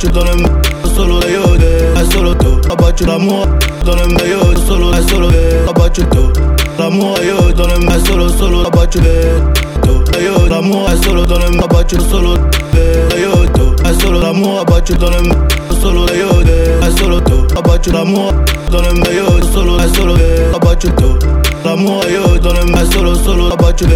abattu 0.00 0.08
dans 0.12 0.24
le 0.24 0.32
solo 0.94 1.20
solo 2.10 2.34
to 2.34 2.60
abattu 2.72 3.04
l'amour. 3.04 3.46
Dans 3.84 3.94
le 3.94 4.28
yo 4.28 4.56
solo 4.66 4.92
solo 5.08 5.28
abattu 5.68 6.02
to 6.04 6.32
l'amour 6.78 7.18
yo 7.22 7.52
dans 7.52 7.66
le 7.66 8.04
solo 8.06 8.28
solo 8.28 8.66
abattu 8.66 9.00
to 9.82 10.04
yo 10.20 10.48
l'amour 10.48 10.88
solo 11.04 11.26
dans 11.26 11.38
le 11.38 11.62
abattu 11.62 11.96
solo 12.10 12.36
yo 13.20 13.46
to 13.54 13.76
solo 14.00 14.20
l'amour 14.20 14.60
abattu 14.60 14.94
dans 14.94 15.10
le 15.10 15.18
solo 15.80 16.06
yo 16.14 16.42
de 16.44 16.98
solo 16.98 17.20
to 17.20 17.46
abattu 17.58 17.90
l'amour. 17.90 18.32
Dans 18.70 18.82
le 18.82 18.92
meilleur 18.94 19.42
solo 19.52 19.78
solo 19.94 20.14
bacio 20.62 20.90
to 20.92 21.18
l'amour 21.64 22.04
yo 22.08 22.38
dans 22.38 22.52
le 22.52 22.92
solo 22.92 23.14
solo 23.16 23.48
bacio 23.56 23.88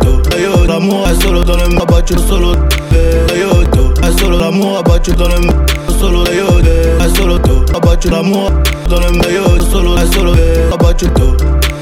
to 0.00 0.38
yo 0.38 0.66
l'amour 0.66 1.06
solo 1.22 1.44
dans 1.44 1.56
le 1.56 1.68
meilleur 1.68 2.81
iode 2.92 3.32
le 3.32 3.38
iode 3.38 3.72
Hai 4.02 4.12
solo 4.18 4.38
l'amour 4.38 4.78
abbattu 4.78 5.12
dans 5.12 5.28
le 5.28 5.34
Hai 5.34 5.98
solo 5.98 6.24
le 6.24 6.34
iode 6.34 6.68
Hai 7.00 7.10
solo 7.16 7.38
tu 7.38 7.52
abbattu 7.74 8.10
l'amour 8.10 8.50
dans 8.88 9.00
le 9.00 9.06
Hai 9.06 9.34
iode 9.34 9.62
solo 9.70 9.96
hai 9.96 10.06
solo 10.12 10.34
le 10.34 10.72
abbattu 10.72 11.06
tu 11.14 11.22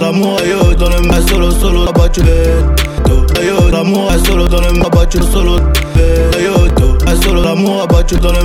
L'amour 0.00 0.38
hai 0.40 0.50
iode 0.50 0.76
dans 0.78 0.88
le 0.88 0.96
Hai 1.12 1.22
solo 1.28 1.50
solo 1.50 1.88
abbattu 1.88 2.22
le 2.22 2.62
tu 3.04 3.12
Hai 3.38 3.46
iode 3.46 3.72
l'amour 3.72 4.10
hai 4.10 4.18
solo 4.26 4.46
dans 4.48 4.60
le 4.60 4.68
Abbattu 4.84 5.18
solo 5.32 5.56
le 5.96 6.36
Hai 6.36 6.44
iode 6.44 6.74
tu 6.76 6.84
Hai 7.06 7.16
solo 7.22 7.42
l'amour 7.42 7.82
abbattu 7.82 8.16
dans 8.16 8.32
le 8.32 8.40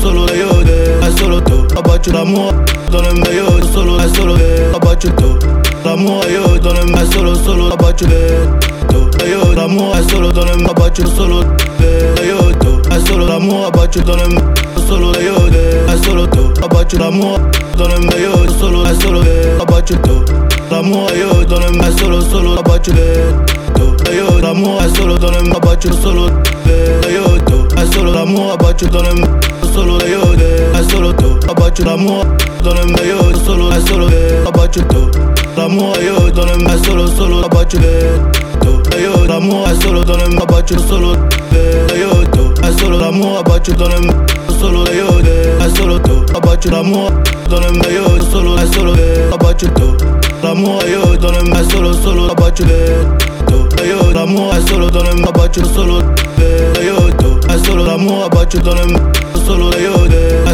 Solo 0.00 0.26
le 0.26 0.36
iode 0.38 0.70
Hai 1.02 1.12
solo 1.18 1.40
tu 1.40 1.54
abbattu 1.76 2.12
l'amour 2.12 2.52
dans 2.90 3.02
le 3.02 3.08
Hai 3.08 3.36
iode 3.36 3.64
solo 3.72 3.98
hai 3.98 4.08
solo 4.14 4.36
le 4.36 4.74
abbattu 4.74 5.08
tu 5.16 5.46
L'amour 5.84 6.22
hai 6.24 6.34
iode 6.34 6.62
dans 6.62 6.72
le 6.72 6.80
Hai 6.96 7.06
solo 7.12 7.34
solo 7.34 7.72
abbattu 7.72 8.06
le 8.06 8.67
to 8.88 9.26
yo 9.26 9.54
l'amour 9.54 9.94
solo 10.10 10.32
dans 10.32 10.44
le 10.44 10.74
bacio 10.74 11.06
solo. 11.16 11.42
Yo 12.26 12.52
to 12.60 12.82
solo 13.06 13.26
l'amour 13.26 13.70
bacio 13.72 14.02
dans 14.02 14.16
le 14.16 14.24
solo 14.86 15.12
yo 15.20 15.34
solo 16.02 16.26
to 16.26 16.52
bacio 16.68 16.98
l'amour 16.98 17.38
dans 17.76 17.88
le 17.88 17.98
meilleur 18.00 18.46
solo 18.58 18.84
solo 19.00 19.20
bacio 19.66 19.96
to 20.02 20.24
l'amour 20.70 21.10
yo 21.14 21.44
dans 21.44 21.60
le 21.60 21.70
meilleur 21.70 21.98
solo 21.98 22.20
solo 22.20 22.62
bacio 22.62 22.92
to 23.74 24.12
yo 24.12 24.40
l'amour 24.40 24.82
solo 24.96 25.18
dans 25.18 25.30
le 25.30 25.60
bacio 25.60 25.92
solo. 25.92 26.28
Yo 27.08 27.38
to 27.46 27.68
solo 27.92 28.12
l'amour 28.12 28.56
bacio 28.58 28.88
dans 28.88 29.02
le 29.02 29.10
solo 29.72 29.98
yo 30.06 30.20
solo 30.90 31.12
to 31.12 31.38
bacio 31.54 31.84
l'amour 31.84 32.24
dans 32.62 32.74
le 32.74 32.84
meilleur 32.86 33.36
solo 33.44 33.70
solo 33.86 34.08
bacio 34.54 34.82
to 34.88 35.10
l'amour 35.56 35.94
yo 36.00 36.30
dans 36.30 36.46
le 36.46 36.56
meilleur 36.56 36.84
solo 36.84 37.06
solo 37.06 37.48
bacio 37.48 37.78
to 37.80 38.47
yo 39.02 39.26
l'amour 39.26 39.66
solo 39.82 40.04
dans 40.04 40.16
le 40.16 40.46
bacio 40.46 40.78
solo 40.78 41.14
yo 41.96 42.24
to 42.32 42.54
solo 42.78 42.98
l'amour 42.98 43.42
bacio 43.44 43.74
dans 43.74 43.88
le 43.88 43.96
solo 44.58 44.84
yo 44.92 45.06
solo 45.76 45.98
to 45.98 46.24
bacio 46.40 46.70
l'amour 46.70 47.10
dans 47.48 47.60
le 47.60 48.22
solo 48.30 48.56
solo 48.72 48.96
bacio 49.38 49.68
to 49.70 49.96
l'amour 50.42 50.82
yo 50.86 51.16
dans 51.16 51.30
le 51.30 51.70
solo 51.70 51.92
solo 51.92 52.34
bacio 52.34 52.66
to 53.46 53.68
yo 53.84 54.12
l'amour 54.12 54.54
solo 54.68 54.90
dans 54.90 55.02
le 55.04 55.32
bacio 55.32 55.64
solo 55.64 56.02
yo 56.82 57.10
to 57.18 57.40
solo 57.64 57.84
l'amour 57.84 58.28
bacio 58.30 58.60
dans 58.60 58.74
le 58.74 58.82
solo 59.46 59.70
yo 59.78 59.94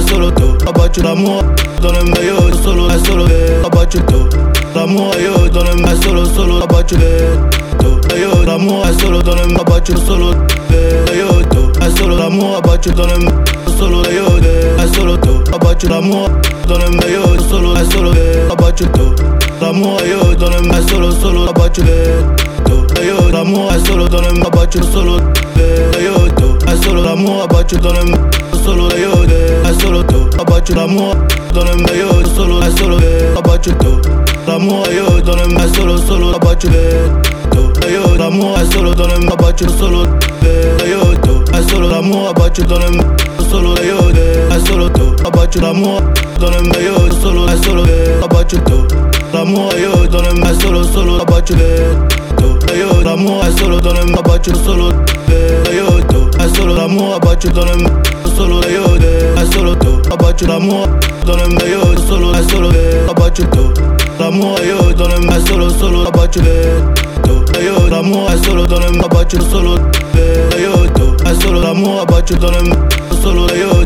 solo 0.09 0.31
to 0.31 0.57
bacio 0.73 1.03
l'amour 1.03 1.43
dans 1.81 1.93
le 1.93 2.05
meilleur 2.05 2.55
solo 2.63 2.89
solo 3.07 3.27
bacio 3.73 4.01
to 4.03 4.29
l'amour 4.75 5.15
yo 5.19 5.49
dans 5.49 5.65
le 5.65 6.03
solo 6.03 6.25
solo 6.27 6.67
bacio 6.67 6.99
to 6.99 7.64
yo 8.17 8.45
l'amour 8.45 8.87
solo 9.01 9.23
dans 9.23 9.35
le 9.35 9.65
bacio 9.65 9.97
solo 10.07 10.31
yo 11.17 11.43
to 11.51 11.73
solo 11.97 12.17
l'amour 12.17 12.61
bacio 12.63 12.93
dans 12.93 13.07
le 13.07 13.15
solo 13.79 14.03
yo 14.11 14.27
solo 14.95 15.17
to 15.17 15.59
bacio 15.59 15.89
l'amour 15.89 16.29
dans 16.69 16.79
le 16.79 16.91
meilleur 16.91 17.41
solo 17.49 17.75
solo 17.91 18.13
bacio 18.57 18.87
to 18.89 19.15
l'amour 19.61 20.01
yo 20.07 20.35
dans 20.35 20.51
le 20.51 20.61
meilleur 20.63 20.89
solo 20.89 21.11
solo 21.11 21.53
bacio 21.53 21.85
to 22.65 22.87
yo 23.03 23.31
l'amour 23.33 23.73
solo 23.87 24.09
dans 24.09 24.21
le 24.21 24.51
bacio 24.51 24.83
solo 24.93 25.19
yo 26.01 26.29
to 26.37 26.59
solo 26.83 27.03
l'amour 27.03 27.49
bacio 27.49 27.79
dans 27.79 27.93
le 27.93 28.01
solo 28.65 28.89
yo 28.97 29.25
solo 29.81 30.03
to 30.05 30.45
bacio 30.45 30.75
l'amour 30.75 31.15
dans 31.53 31.65
le 31.65 31.77
meilleur 31.77 32.27
solo 32.35 32.61
solo 32.79 32.99
bacio 33.45 33.73
to 33.75 34.01
l'amour 34.47 34.87
yo 34.93 35.21
dans 35.21 35.37
le 35.37 35.49
meilleur 35.49 35.75
solo 35.75 35.99
solo 35.99 36.39
bacio 36.39 36.71
to 37.55 37.89
yo 37.89 38.17
l'amour 38.17 38.59
solo 38.73 38.95
dans 38.95 39.07
le 39.07 39.37
bacio 39.37 39.69
solo. 39.79 40.03
Solo 41.69 41.89
l'amour 41.89 42.35
dans 42.35 42.79
le 42.79 42.89
solo. 43.49 43.75
Yo 43.83 43.99
solo 44.67 44.89
to 44.91 45.15
bacio 45.31 45.61
l'amour 45.61 46.01
dans 46.41 46.51
le 46.51 46.59
solo. 47.21 47.47
Solo 47.63 47.87
to 48.65 48.87
l'amour 49.33 49.73
yo 49.79 50.07
dans 50.07 50.23
le 50.23 50.31
solo 50.61 50.85
solo 50.85 51.25
bacio 51.25 51.57
to 52.37 52.47
yo 52.75 53.03
l'amour 53.03 53.45
solo 53.59 53.81
dans 53.81 53.93
le 53.93 54.01
solo. 54.65 54.89
Yo 55.73 56.01
to 56.09 56.31
solo 56.55 56.75
dans 56.75 56.89
le 56.89 57.77
solo. 58.37 58.61
Solo 59.53 59.75
to 59.77 59.91
bacio 60.17 60.47
l'amour 60.49 60.89
dans 61.25 61.37
le 61.37 61.45
solo. 62.09 62.35
Solo 62.49 62.69
bacio 63.15 63.45
to 63.47 63.73
l'amour 64.19 64.59
yo 64.65 64.93
dans 64.93 65.09
le 65.09 65.47
solo 65.47 65.71
solo 65.71 66.11
bacio 66.11 66.43
to 66.43 67.14
yo 67.27 67.89
l'amour 67.91 68.31
solo 68.45 68.67
dans 68.67 68.81
le 68.81 68.91
bacio 69.09 69.41
solo. 69.51 69.79
Yo 70.59 70.87
to 70.95 71.17
solo 71.41 71.61
l'amour 71.61 72.05
bacio 72.07 72.37
dans 72.37 72.51
le 72.51 72.59
solo 73.23 73.47
yo 73.55 73.85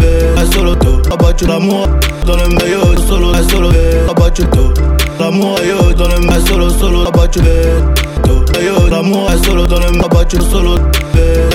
solo 0.53 0.75
to 0.77 1.01
bacio 1.17 1.47
l'amour. 1.47 1.89
Dans 2.27 2.37
le 2.37 2.49
meilleur 2.49 2.95
solo 3.09 3.33
solo 3.51 3.71
bacio 4.17 4.45
to 4.47 4.73
l'amour 5.19 5.59
yo 5.65 5.93
dans 5.95 6.09
le 6.09 6.21
meilleur 6.21 6.47
solo 6.47 6.71
solo 6.71 7.11
bacio 7.11 7.43
to 8.25 8.45
yo 8.61 8.89
l'amour 8.91 9.31
solo 9.45 9.67
dans 9.67 9.81
le 9.81 10.09
bacio 10.09 10.41
solo. 10.51 10.75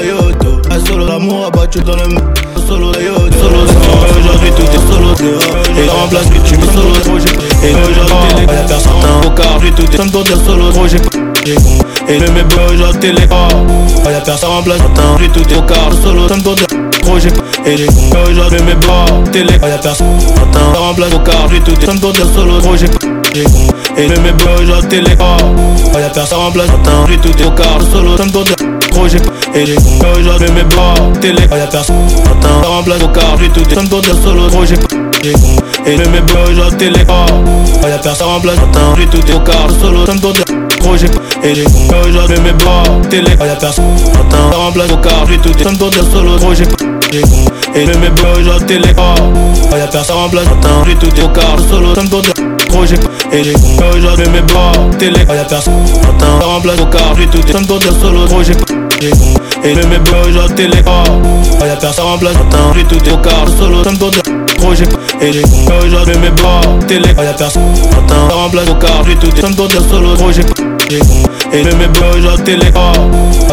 Yo 0.03 0.31
to 0.39 0.61
solo 0.87 1.05
l'amour 1.05 1.51
bacio 1.51 1.81
dans 1.81 1.95
le 1.95 2.03
solo 2.67 2.91
yo 2.99 3.15
solo. 3.39 3.59
Aujourd'hui 4.17 4.51
tout 4.55 4.63
est 4.63 4.85
solo. 4.91 5.09
Et 5.23 5.89
en 5.89 6.07
place 6.07 6.27
que 6.27 6.39
tu 6.47 6.57
me 6.57 6.65
solo 6.67 6.89
et 7.63 7.73
aujourd'hui 7.73 8.45
personne. 8.67 8.91
Au 9.25 9.29
car 9.31 9.59
tout 9.75 9.83
est 9.83 9.97
dire 10.23 11.22
et 11.45 12.19
le 12.19 12.31
mes 12.31 12.43
beaux 12.43 12.75
genre 12.77 12.97
télé 12.99 13.21
y'a 13.21 14.21
personne 14.21 14.49
en 14.51 14.63
place. 14.63 14.79
J'ai 15.19 15.29
tout 15.29 15.41
est 15.49 15.57
au 15.57 15.61
car 15.63 15.91
solo 16.01 16.27
sans 16.27 16.37
dire 16.37 16.55
projet 17.01 17.29
et 17.65 17.75
les 17.75 17.85
aujourd'hui 17.85 18.61
mes 18.61 18.75
beaux 18.75 19.23
télé 19.31 19.53
y'a 19.61 19.77
personne 19.77 20.07
en 20.07 20.93
place 20.93 21.13
au 21.13 21.51
j'ai 21.51 21.59
tout 21.59 21.71
est 21.71 21.93
dire 21.95 22.27
solo 22.33 22.59
projet 22.59 22.87
et 23.97 24.07
le 24.07 24.19
mes 24.21 24.31
beaux 24.31 24.65
genre 24.65 24.87
télé 24.87 25.11
y'a 25.11 26.09
personne 26.09 26.39
en 26.39 26.51
place. 26.51 26.67
J'ai 27.09 27.17
tout 27.17 27.37
est 27.37 27.45
au 27.45 27.51
car 27.51 27.81
solo 27.91 28.17
sans 28.17 28.25
dire 28.25 28.43
projet 28.91 29.19
et 29.53 29.65
les 29.65 29.75
aujourd'hui 29.75 30.51
mes 30.51 30.63
beaux 30.63 31.19
télé 31.19 31.41
y'a 31.51 31.67
personne 31.67 31.95
en 32.65 32.83
place 32.83 33.01
au 33.03 33.09
j'ai 33.39 33.49
tout 33.49 33.61
est 33.61 34.23
solo 34.23 34.47
projet 34.49 34.75
et 35.85 35.97
le 35.97 36.07
mes 36.09 36.21
beaux 36.21 36.53
genre 36.55 36.75
télé 36.77 36.99
y'a 36.99 37.97
personne 37.97 38.29
en 38.29 38.39
place. 38.39 38.55
J'ai 38.97 39.07
tout 39.07 39.27
est 39.27 39.33
au 39.33 39.39
car 39.39 39.69
solo 39.81 40.05
sans 40.05 40.15
dire 40.15 40.31
projet 40.79 41.07
et 41.43 41.53
les 41.53 41.65
aujourd'hui 42.07 42.39
mes 42.39 42.53
beaux 42.53 43.01
télé 43.09 43.31
y'a 43.39 43.55
personne 43.55 43.83
en 43.85 44.71
place 44.71 44.91
au 44.91 44.97
car 44.97 45.25
j'ai 45.27 45.37
tout 45.39 45.49
est 45.57 45.63
sans 45.63 45.73
dire 45.73 46.03
solo 46.11 46.37
projet 46.37 46.63
et 47.75 47.85
le 47.85 47.97
mes 47.97 48.09
beaux 48.09 48.41
genre 48.43 48.65
télé 48.65 48.87
y'a 49.77 49.87
personne 49.87 50.17
en 50.17 50.29
place 50.29 50.45
j'ai 50.85 50.95
tout 50.95 51.13
est 51.15 51.23
au 51.23 51.27
car 51.29 51.57
solo 51.69 51.93
sans 51.95 52.03
dire 52.03 52.33
projet 52.69 52.95
et 53.31 53.43
les 53.43 53.53
aujourd'hui 53.53 54.29
mes 54.29 54.41
beaux 54.41 54.95
télé 54.97 55.19
y'a 55.19 55.43
personne 55.43 55.73
en 56.23 56.61
place 56.61 56.79
au 56.79 56.85
car 56.85 57.15
j'ai 57.17 57.27
tout 57.27 57.45
est 57.45 57.51
sans 57.51 57.61
dire 57.61 57.93
solo 58.01 58.25
projet 58.25 58.53
et 59.63 59.73
le 59.73 59.85
mes 59.87 59.99
beaux 59.99 60.31
genre 60.31 60.53
télé 60.55 60.77
y'a 60.77 61.75
personne 61.75 62.05
en 62.07 62.17
place 62.17 62.35
j'ai 62.75 62.83
tout 62.85 63.03
est 63.03 63.11
au 63.11 63.17
car 63.17 63.47
solo 63.59 63.83
sans 63.83 63.93
dire 63.93 64.21
projet 64.57 64.85
et 65.19 65.31
les 65.31 65.41
aujourd'hui 65.41 66.17
mes 66.21 66.29
beaux 66.29 66.79
télé 66.87 67.09
y'a 67.09 67.33
personne 67.33 67.61
en 68.33 68.49
place 68.49 68.69
au 68.69 68.75
car 68.75 69.03
j'ai 69.05 69.15
tout 69.15 69.35
est 69.35 69.41
sans 69.41 69.49
dire 69.49 69.81
solo 69.89 70.15
projet 70.99 71.23
et 71.53 71.63
le 71.63 71.75
mes 71.75 71.87
beaux 71.87 72.21
genre 72.21 72.43
télé 72.43 72.65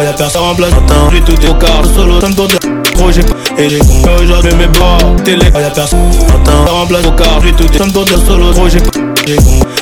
y'a 0.03 0.13
personne 0.13 0.43
en 0.43 0.55
place 0.55 0.71
j'ai 1.11 1.21
tout 1.21 1.49
au 1.49 1.53
car 1.55 1.85
solo 1.95 2.19
projet 2.93 3.21
et 3.57 3.67
les 3.67 3.79
aujourd'hui 3.79 4.53
mes 4.55 4.67
personne. 5.73 5.99
En 6.71 6.85
place 6.87 7.05
au 7.05 7.13
j'ai 7.43 7.51
tout 7.53 7.77
sans 7.77 7.87
dire 7.87 8.19
solo 8.25 8.51
projet 8.51 8.79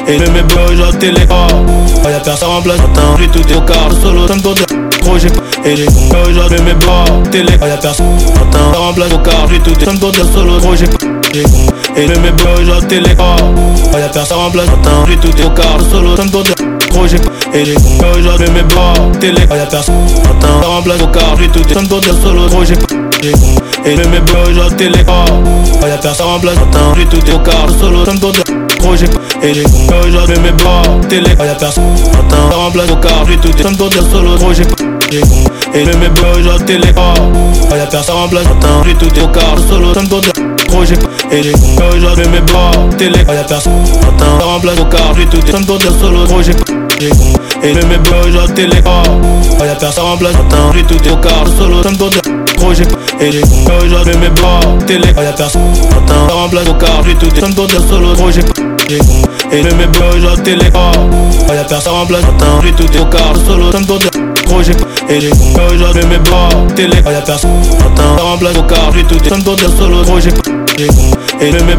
et 0.07 0.17
le 0.17 0.29
mes 0.31 0.41
beaux 0.43 0.75
genre 0.75 0.97
télé 0.99 1.21
y'a 1.21 2.19
personne 2.19 2.49
en 2.49 2.61
place 2.61 2.77
j'ai 3.19 3.27
tout 3.27 3.57
au 3.57 3.61
car 3.61 3.91
solo 4.01 4.25
projet 5.01 5.29
et 5.65 5.75
les 5.75 5.85
aujourd'hui 5.85 6.59
mes 6.61 6.73
beaux 6.73 7.29
télé 7.31 7.53
y'a 7.61 7.77
personne. 7.77 8.05
En 8.77 8.93
place 8.93 9.11
au 9.13 9.19
j'ai 9.49 9.59
tout 9.59 9.73
solo 10.33 10.59
projet 10.59 10.85
et 11.33 12.07
le 12.07 12.65
genre 12.65 12.87
télé 12.87 13.09
y'a 13.09 14.09
personne 14.09 14.37
en 14.39 14.49
place 14.49 14.67
j'ai 15.07 15.17
tout 15.17 15.45
au 15.45 15.49
car 15.49 15.79
solo 15.91 16.15
gros 16.89 17.07
j'ai 17.07 17.17
pas 17.17 17.31
et 17.53 17.65
j'ai 17.65 17.75
con 17.75 17.97
Aujourd'hui 18.17 18.47
mes 18.51 18.63
télé 19.19 19.41
à 19.49 19.55
la 19.55 19.65
personne. 19.65 19.95
Attends. 20.23 20.67
Remplace 20.67 21.01
au 21.01 21.07
car 21.07 21.35
j'ai 21.39 21.47
tout 21.47 21.63
Comme 21.73 21.87
pour 21.87 22.01
solo 22.03 22.47
gros 22.47 22.65
j'ai 22.65 22.75
pas 22.75 22.95
j'ai 23.21 23.31
con 23.31 23.55
Et 23.85 23.95
mes 23.95 24.19
bras 24.19 24.43
aujourd'hui 24.49 24.77
télé 24.77 24.99
à 25.83 25.87
la 25.87 25.97
personne 25.97 26.25
Attends. 26.57 26.95
J'ai 26.95 27.05
au 27.33 27.39
car 27.39 27.69
solo 27.79 28.03
pour 28.19 28.31
dire 28.31 28.43
et 29.41 29.53
mes 30.39 30.51
télé 31.07 31.35
personne. 31.55 31.83
Attends. 32.13 32.57
Remplace 32.57 32.91
au 32.91 32.95
car 32.97 33.25
tout 33.41 33.63
Comme 33.63 33.75
pour 33.77 33.89
dire 33.89 34.03
solo 34.11 34.35
gros 34.37 34.53
j'ai 34.53 34.63
pas 34.63 34.83
Et 35.73 35.85
mes 35.85 36.09
bras 36.09 36.31
aujourd'hui 36.37 36.65
télé 36.65 36.87
j'ai 40.85 40.99
et 41.31 41.41
Aujourd'hui 41.95 42.27
mes 42.29 42.41
télé 42.97 43.19
personne. 43.47 43.73
Attends. 44.01 44.45
Remplace 44.45 44.79
au 44.79 44.85
car 44.85 45.13
tout 45.31 45.51
Comme 45.51 45.65
pour 45.65 45.77
dire 45.77 45.91
solo 45.99 46.25
j'ai 46.99 47.09
con 47.09 47.33
Et 47.63 47.73
le 47.73 47.81
bébé 47.81 48.09
aujourd'hui 48.27 48.67
les 48.67 48.81
corps. 48.81 49.03
Y'a 49.65 49.75
personne 49.75 50.05
en 50.05 50.17
place 50.17 50.33
Attends 50.35 50.71
j'ai 50.73 50.83
tout 50.83 51.11
au 51.11 51.17
quart 51.17 51.45
Solo 51.57 51.81
comme 51.81 51.97
ton 51.97 52.09
Trop 52.55 52.73
j'ai 52.73 52.83
Et 53.19 53.31
j'ai 53.31 53.41
con 53.41 53.59
mes 54.19 54.85
Télé 54.85 55.07
Y'a 55.17 55.33
personne 55.33 55.61
en 56.33 56.49
place 56.49 56.67
au 56.67 56.75
J'ai 57.05 57.15
tout 57.15 57.29
Solo 57.87 58.13
trop 58.13 58.31
j'ai 58.31 58.41
J'ai 58.89 58.97
con 58.99 59.21
Et 59.51 59.61
le 59.61 59.69
bébé 59.71 59.99
aujourd'hui 60.15 60.55
les 60.55 60.71
corps. 60.71 60.91
Y'a 61.53 61.63
personne 61.63 61.93
en 61.93 62.05
place 62.05 62.23
Attends 62.23 62.61
j'ai 62.63 62.71
tout 62.71 63.01
au 63.01 63.05
quart 63.05 63.35
Solo 63.45 63.69
comme 63.71 63.85
ton 63.85 63.97
Trop 64.45 64.63
j'ai 64.63 64.73
Et 65.13 65.21
j'ai 65.21 65.29
con 65.29 65.49
mes 65.93 66.73
Télé 66.75 66.97
Y'a 67.05 67.21
personne 67.21 67.51
en 68.23 68.37
place 68.37 68.53
et 71.41 71.51
le 71.51 71.59
mes 71.63 71.75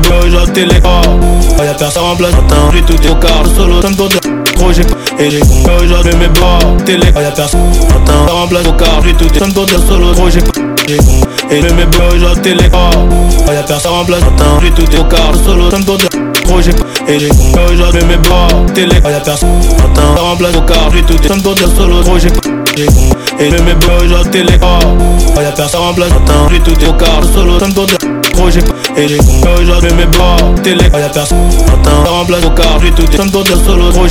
j'ai 0.52 1.64
Y'a 1.64 1.74
personne 1.74 2.04
en 2.04 2.16
place, 2.16 2.32
attends, 2.32 2.70
j'ai 2.72 2.82
tout 2.82 2.94
au 2.94 3.54
Solo, 3.54 3.80
trop, 3.80 4.72
et 5.20 5.30
j'ai 5.30 5.40
compris 5.40 5.84
aujourd'hui 5.84 6.16
mes 6.18 6.28
bras 6.28 6.58
Télé 6.86 7.08
à 7.08 7.30
personne 7.30 7.60
Attends 7.90 8.24
la 8.26 8.32
remplace 8.32 8.66
au 8.66 8.72
car 8.72 9.02
J'ai 9.04 9.12
tout 9.12 9.28
Comme 9.38 9.52
pour 9.52 9.66
dire 9.66 9.80
solo 9.86 10.14
Trop 10.14 10.30
j'ai 10.30 10.40
j'ai 10.88 10.96
Et 11.56 11.60
mes 11.60 11.84
bras 11.84 12.06
aujourd'hui 12.14 12.42
télé 12.42 12.64
personne 13.62 13.92
remplace 13.92 14.22
Attends 14.22 14.60
j'ai 14.62 14.70
tout 14.70 14.90
Solo 15.44 15.68
Trop 16.44 16.62
j'ai 16.62 16.70
Et 17.06 17.18
j'ai 17.18 17.28
aujourd'hui 17.70 18.04
mes 18.08 18.16
bras 18.16 18.48
Télé 18.74 18.96
à 18.96 19.20
personne 19.20 19.48
Attends 19.78 20.14
la 20.14 20.22
remplace 20.22 20.56
au 20.56 20.62
car 20.62 20.90
J'ai 20.90 21.02
tout 21.02 21.28
Comme 21.28 21.42
pour 21.42 21.54
dire 21.54 21.68
solo 21.68 22.02
Trop 22.02 22.18
j'ai 22.18 22.28
et 23.38 23.50
mes 23.50 23.74
bras 23.74 23.96
aujourd'hui 24.04 24.30
télé 24.30 24.58
personne 25.52 25.80
Attends 26.08 26.48
j'ai 26.50 26.60
tout 26.60 26.88
au 26.88 26.92
car 26.94 27.20
dire 27.86 27.98
projet 28.32 28.60
Et 28.96 29.08
j'ai 29.08 29.18
compris 29.18 29.62
aujourd'hui 29.62 29.92
mes 29.94 30.06
bras 30.06 30.36
Télé 30.62 30.86
à 30.86 31.08
personne 31.08 31.38
Attends 31.66 32.04
la 32.04 32.10
remplace 32.10 32.44
au 32.44 32.50
car 32.50 32.80
J'ai 32.82 32.90
tout 32.90 33.02
dire 33.42 33.56
solo 33.66 33.90
Trop 33.90 34.06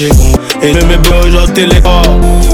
et 0.00 0.72
je 0.72 0.86
mes 0.86 0.96
bien 0.96 1.20
aujourd'hui 1.24 1.66
les 1.66 1.80
corps 1.80 2.02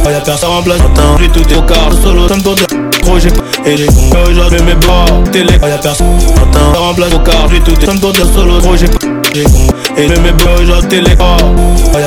Quand 0.05 0.11
y'a 0.11 0.21
personne 0.21 0.51
en 0.51 0.63
place. 0.63 0.79
J'attends 0.79 1.17
J'ai 1.19 1.29
tout 1.29 1.41
au 1.41 1.63
Solo 2.03 2.29
ça 2.29 2.37
me 2.37 3.01
Projet. 3.01 3.31
Et 3.65 3.77
les 3.77 3.87
cons 3.87 4.31
Aujourd'hui 4.31 4.61
mes 4.63 4.75
bras. 4.75 5.07
Personne. 5.83 6.07
Solo 8.35 8.61
Et 9.97 10.07
mes 10.21 10.33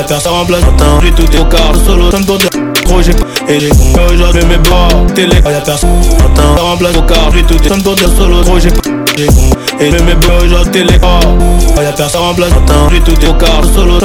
personne 0.04 0.32
en 0.34 0.44
place. 0.44 0.60
J'attends 0.60 1.00
J'ai 1.02 1.10
tout 1.10 1.24
au 1.24 1.84
Solo 1.84 2.10
ça 2.12 2.18
me 2.18 2.84
Projet. 2.84 3.12
Et 3.48 3.58
les 3.58 3.70
cons 3.70 4.12
Aujourd'hui 4.12 4.44
mes 4.44 4.58
bras. 4.58 4.88
Télé 5.14 5.36
y'a 5.36 5.60
personne. 5.60 5.90
En 6.60 6.76
place 6.76 6.96
au 6.96 7.02
tout 7.42 7.58
solo 8.16 8.42
Et 9.80 9.90
je 9.90 10.02
mes 10.04 10.14
bien 10.14 11.92
personne 11.92 12.22
en 12.22 12.34
place. 12.34 12.50
Tout 13.04 13.12
au 13.26 13.64
Solo 13.74 13.98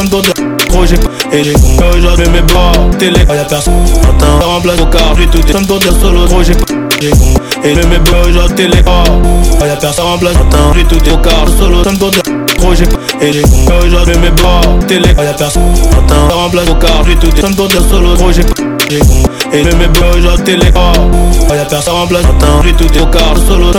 trop, 0.70 0.86
j'ai 0.86 0.96
et 1.38 1.44
j'ai 1.44 1.54
con. 1.54 1.84
Aujourd'hui, 1.96 2.30
mes 2.30 2.42
bras, 2.42 2.72
télé, 2.98 3.20
y'a 3.28 3.44
personne. 3.44 3.74
Matin, 4.02 4.46
remplace 4.46 4.80
au 4.80 4.88
j'ai 5.18 5.28
tout, 5.28 5.42
solo, 6.02 6.26
trop, 6.26 6.44
j'ai 6.44 6.54
j'ai 7.02 7.10
con. 7.12 7.34
Et 7.64 7.76
mes 7.76 8.00
bras, 8.00 8.22
télé, 8.56 8.78
personne. 9.76 10.04
J'ai 10.76 10.84
tout, 10.86 10.98
solo, 11.58 11.82
pour 12.00 12.12
dire 12.12 12.22
trop, 12.58 12.74
j'ai 12.74 12.86
et 13.22 13.34
j'ai 13.34 13.42
con. 13.42 13.74
Aujourd'hui, 13.86 14.18
mes 14.22 14.30
bras, 14.30 14.62
télé, 14.88 15.10
y'a 15.18 15.34
personne. 15.34 15.64
Matin, 15.92 16.34
remplace 16.34 16.70
au 16.70 16.76
j'ai 17.06 17.16
solo, 17.90 18.16
trop, 18.16 18.32
j'ai 18.32 18.44
j'ai 18.90 19.00
con. 19.00 19.24
Et 19.52 19.64
mes 19.64 19.88
bras, 19.88 20.12
télé, 20.46 20.68
j'ai 22.64 22.74
tout, 22.74 22.88
solo, 23.48 23.72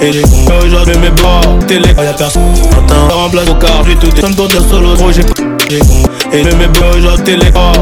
et 0.00 0.12
j'ai 0.12 0.22
con. 0.22 0.28
Télé, 1.66 1.88
au 4.38 4.68
solo, 4.68 4.94
trop, 4.96 5.12
et 5.72 6.42
de 6.42 6.52
mes 6.56 6.66
bœufs 6.66 7.00
j'acte 7.00 7.28
les 7.28 7.52
corps 7.52 7.72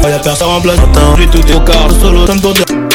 Pas 0.00 0.08
la 0.08 0.18
personne 0.18 0.48
en 0.48 0.62
place 0.62 0.78
matin 0.78 1.14
J'ai 1.18 1.26
tout 1.26 1.44
au 1.54 1.60
Solo 2.00 2.26
ça 2.26 2.34
me 2.34 2.40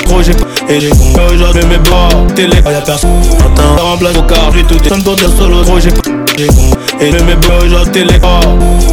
Projet 0.05 0.31
et 0.67 0.79
j'ai 0.79 0.89
con 0.89 1.21
Aujourd'hui 1.31 1.65
mes 1.67 1.77
bras 1.77 2.09
Télé 2.35 2.59
la 2.71 2.81
personne 2.81 3.11
matin 3.37 3.77
Ça 3.77 3.83
remplace 3.83 4.17
au 4.17 4.23
J'ai 4.55 4.63
tout 4.63 4.79
solo 5.37 5.61
Projet 5.61 5.91
j'ai 6.35 6.47
Et 6.99 7.11
de 7.11 7.23
mes 7.25 7.35
bœufs 7.35 7.69
j'acte 7.69 7.91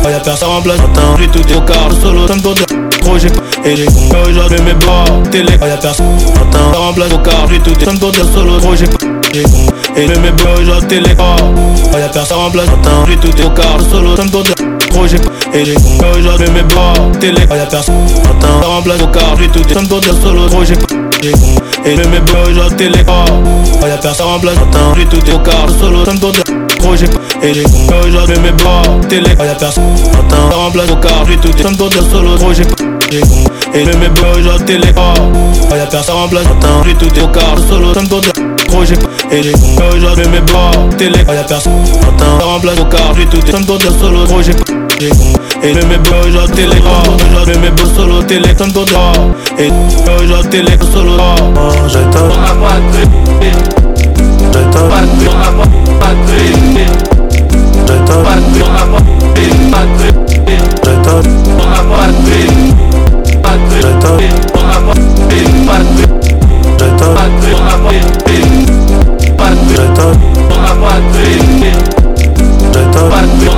Pas 0.03 0.11
la 0.11 0.21
personne 0.21 0.51
en 0.51 0.61
place 0.61 0.77
matin 0.77 1.17
J'ai 1.19 1.29
tout 1.29 1.57
au 1.57 1.61
quart 1.63 1.91
Solo 2.03 2.27
ça 2.27 3.29
et 3.65 3.75
Aujourd'hui 4.29 4.61
mes 4.61 4.75
Télé 5.31 5.57
la 5.69 5.77
personne 5.79 6.05
personne 12.09 12.41
en 12.41 12.51
place 12.51 12.69
J'ai 13.09 13.17
tout 13.17 13.31
Solo 13.91 14.15
j'ai 15.09 15.59
et 15.59 15.65
j'ai 15.65 15.75
con 15.75 16.07
aujourd'hui 16.19 16.51
mes 16.51 16.63
bords 16.63 17.11
télé 17.21 17.41
y'a 17.41 17.67
personne. 17.67 17.95
Attends 18.25 18.69
remplace 18.69 19.03
au 19.03 19.07
car 19.09 19.37
j'ai 19.39 19.49
tout 19.49 19.61
des 19.61 19.75
pour 19.89 20.01
dire 20.01 20.15
solo 20.23 20.47
gros 20.49 20.65
j'ai 20.65 20.75
j'ai 21.23 21.33
con 21.33 21.55
et 21.85 21.97
mes 21.97 22.21
bords 22.21 22.49
aujourd'hui 22.51 22.77
télé 22.77 22.99
y'a 22.99 23.97
personne 23.97 24.27
remplace. 24.27 24.57
Attends 24.57 24.95
j'ai 24.97 25.05
tout 25.07 25.21
car 25.45 25.69
solo 25.81 26.05
j'ai 26.95 27.07
et 27.43 27.55
j'ai 27.55 27.65
aujourd'hui 28.07 28.37
mes 28.41 29.09
télé 29.09 29.31
y'a 29.39 29.55
personne. 29.55 29.85
Attends 30.13 30.59
remplace 30.59 30.91
au 30.91 30.97
car 30.97 31.25
j'ai 31.27 31.37
tout 31.37 31.51
des 31.51 31.77
pour 31.77 31.89
dire 31.89 32.03
solo 32.11 32.37
j'ai 32.53 33.21
et 33.75 33.85
mes 33.85 34.09
aujourd'hui 34.39 34.65
télé 34.67 34.89
y'a 35.71 35.87
personne 35.87 36.15
Attends 36.17 36.83
j'ai 36.85 36.95
tout 36.95 37.29
car 37.33 37.59
solo 37.69 37.93
pour 38.69 38.85
j'ai 38.85 38.95
et 39.31 39.43
j'ai 39.43 39.53
aujourd'hui 39.53 40.29
mes 40.29 40.41
bords 40.41 40.89
télé 40.97 41.19
y'a 41.19 41.45
personne. 41.45 41.73
Attends 42.03 42.47
remplace 42.47 42.79
au 42.79 42.85
car 42.85 43.15
j'ai 43.17 43.27
tout 43.27 43.39
des 43.39 43.53
pour 43.67 43.79
dire 43.79 43.93
solo 44.01 44.25
gros 44.25 44.43
j'ai 44.43 44.76
et 44.99 45.75
le 45.75 45.85
mes 45.89 45.99
beaux 45.99 46.27
aujourd'hui 46.27 46.65
les 46.65 46.81
gars 46.81 47.45
Le 47.47 47.59
mes 47.61 47.69
beaux 47.71 47.87
solo 47.95 48.23
télé 48.23 48.55
comme 48.55 48.73
ton 48.73 48.85
doigt 48.85 49.13
Et 49.59 49.71
aujourd'hui 50.23 50.63
les 50.63 50.77
gars 50.77 50.87
solo 50.91 51.19
Je 51.87 51.99
te 51.99 52.17
Pour 52.17 52.37
patrie 52.39 53.05
Je 54.41 54.59
te 54.59 54.79
Patrie 54.89 55.29
patrie 56.01 56.55
Je 57.77 57.93
te 57.93 58.15
Patrie 58.25 58.65
patrie 59.71 60.15
Je 60.39 60.93
te 60.93 61.13
Pour 61.57 61.77
patrie 61.91 62.49
Patrie 63.43 63.81
Je 63.83 63.91
te 64.01 64.09
patrie 64.09 64.31
Patrie 65.67 66.07
Je 66.79 66.87
te 66.87 67.05
Patrie 67.05 67.53
Pour 67.53 67.61
ma 67.61 67.77
patrie 67.85 68.45
Patrie 69.37 69.67
Je 69.69 69.85
te 69.93 70.07
Pour 70.49 70.59
ma 70.59 70.89
patrie 70.89 72.06
Patry, 72.77 73.49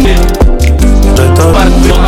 Patrick, 1.53 2.07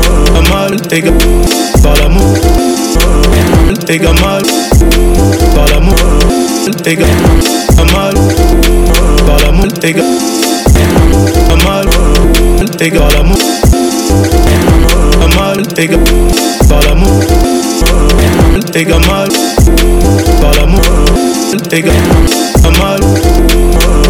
mal 0.49 0.71
égal 0.91 1.13
par 1.83 1.95
l'amour 1.99 2.35
égal 3.89 4.13
mal 4.21 4.43
par 5.55 5.67
l'amour 5.69 5.95
égal 6.85 7.07
mal 7.93 8.13
par 9.25 9.39
l'amour 9.43 9.65
égal 9.83 10.05
mal 11.65 11.85
égal 12.79 13.15
amour 13.19 13.37
mal 15.37 15.59
égal 15.77 15.99
par 16.69 16.81
l'amour 16.81 17.19
égal 18.75 19.01
mal 19.07 19.29
par 20.41 20.53
l'amour 20.55 20.81
égal 21.71 21.93
mal 22.79 22.99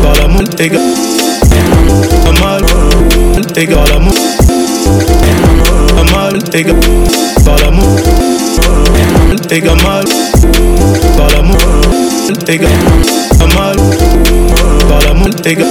par 0.01 0.15
l'amour 0.19 0.43
égal 0.59 0.81
mal 2.41 2.61
égal 3.57 3.91
amour 3.95 5.70
mal 6.13 6.39
égal 6.53 6.75
par 7.45 7.57
l'amour. 7.59 7.95
Égal 9.49 9.77
mal. 9.83 10.05
Par 11.17 11.29
l'amour. 11.29 11.57
Égal 12.47 12.69
mal. 13.57 13.75
Par 14.87 15.01
l'amour 15.01 15.29
égal 15.45 15.67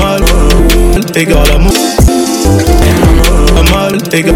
mal. 0.00 0.22
Égal 1.16 1.50
amour 1.54 1.72
mal 3.74 3.98
égal 4.12 4.34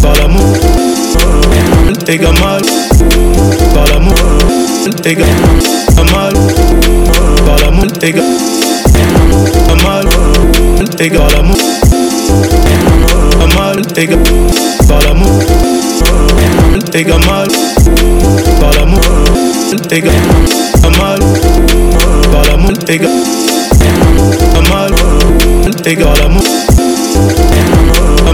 par 0.00 0.14
l'amour. 0.16 0.56
Égal 2.08 2.34
mal. 2.40 2.62
Par 3.74 3.86
l'amour. 3.86 4.14
Égal 5.04 5.26
mal. 6.12 6.34
Par 7.46 7.58
l'amour 7.60 7.86
égal 8.02 8.24
mal. 9.84 10.06
Égal 11.00 11.34
amour 11.38 11.91
mal 13.56 13.82
égal 13.96 14.18
par 14.88 15.00
l'amour 15.04 15.42
égal 16.94 17.20
mal 17.26 17.48
par 18.60 18.72
l'amour 18.76 19.00
égal 19.90 20.12
mal 20.98 21.20
par 22.32 22.42
l'amour 22.48 22.72
égal 22.88 23.10
mal 24.70 24.92
égal 25.86 26.22
amour 26.24 26.44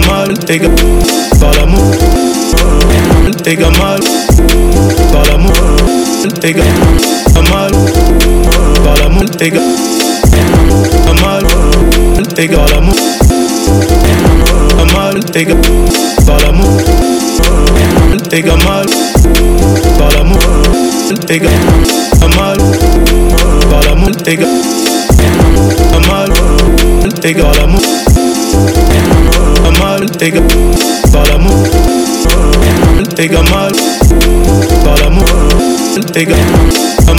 mal 0.09 0.33
égal 0.49 0.71
par 1.41 1.53
l'amour 1.55 1.93
égal 3.47 3.73
mal 3.79 4.01
par 5.13 5.25
l'amour 5.27 5.53
égal 6.43 6.67
mal 7.51 7.73
par 8.85 8.97
l'amour 8.97 9.25
égal 9.41 9.63
mal 11.23 11.43
égal 12.39 12.73
amour 12.77 13.28
mal 14.95 15.21
égal 15.35 15.57
par 16.27 16.39
l'amour 16.41 16.79
égal 18.33 18.59
mal 18.65 18.87
par 19.99 20.11
l'amour 20.17 20.39
égal 21.29 21.51
mal 22.37 22.59
par 23.71 23.81
l'amour 23.87 24.11
égal 24.27 24.49
mal 26.09 26.31
égal 27.25 27.59
amour 27.63 27.83
mal 29.81 30.03
égal 30.23 30.43
par 31.13 31.25
l'amour 31.27 31.65
égal 33.19 33.45
mal 33.51 33.73
par 34.85 34.97
l'amour 35.01 35.25
égal 36.17 36.39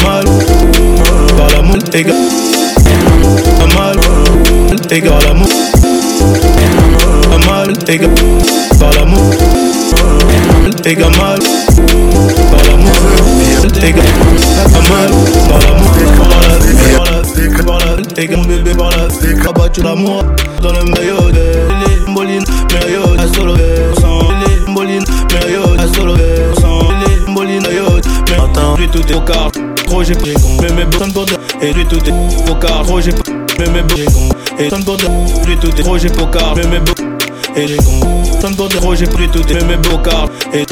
mal 0.05 0.25
par 1.37 1.49
l'amour 1.51 1.77
égal 1.93 3.48
mal 4.89 4.97
égal 4.97 5.27
amour 5.29 5.47
mal 7.47 7.73
égal 7.87 8.09
par 8.79 8.91
l'amour. 8.93 9.33
Égal 10.85 11.11
mal. 11.17 11.39
Par 12.51 12.61
l'amour. 12.67 12.95
Égal 13.83 14.03
mal. 14.89 15.09
Par 15.49 15.59
l'amour. 15.59 15.89
Égal 18.17 18.37
mon 18.37 18.45
bébé 18.45 18.71
par 18.75 18.89
la 18.89 19.49
abattu 19.49 19.81
l'amour. 19.81 20.23
Dans 20.61 20.73
le 20.73 20.83
maillot 20.85 21.31
de 21.31 22.09
Mboline 22.09 22.43
maillot 22.73 23.17
à 23.17 23.27
solo 23.33 23.55
sans 24.01 24.19
les 24.21 24.71
Mboline 24.71 25.03
maillot 25.33 25.79
à 25.79 25.87
solo 25.95 26.15
sans 26.59 26.79
les 26.89 27.31
Mboline 27.31 27.61
maillot 27.61 28.01
mais 28.27 28.35
attends 28.35 28.75
lui 28.75 28.89
tout 28.89 29.07
est 29.07 29.15
au 29.15 29.21
car 29.21 29.51
trop 29.85 30.03
j'ai 30.03 30.15
pris 30.15 30.33
mais 30.61 30.73
mes 30.73 30.85
besoins 30.85 31.07
de 31.07 31.65
et 31.65 31.71
lui 31.71 31.85
tout 31.85 31.99
est 32.05 32.51
au 32.51 32.55
car 32.55 32.83
trop 32.83 32.99
j'ai 32.99 33.13
mais 33.59 33.69
mes 33.69 33.81
besoins 33.83 34.29
et 34.57 34.69
tant 34.69 34.79
de 34.79 35.45
lui 35.45 35.57
tout 35.57 35.69
j'ai 35.97 36.09
au 36.09 36.25
car 36.27 36.55
mais 36.55 36.63
mes 36.63 36.79
et 37.55 37.67
j'ai 38.95 39.05
pris 39.05 39.27
tout 39.29 39.43
mais 39.53 39.63
mes 39.65 39.77
beaux 39.77 39.99
et 40.53 40.65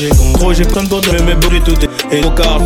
les 0.00 0.08
cons 0.10 0.32
trop 0.34 0.52
j'ai 0.52 0.66
tant 0.66 0.82
de 0.82 0.96
mais 1.12 1.22
mes 1.22 1.34
beaux 1.34 1.48
tout 1.64 1.74
et 2.12 2.20
car 2.30 2.58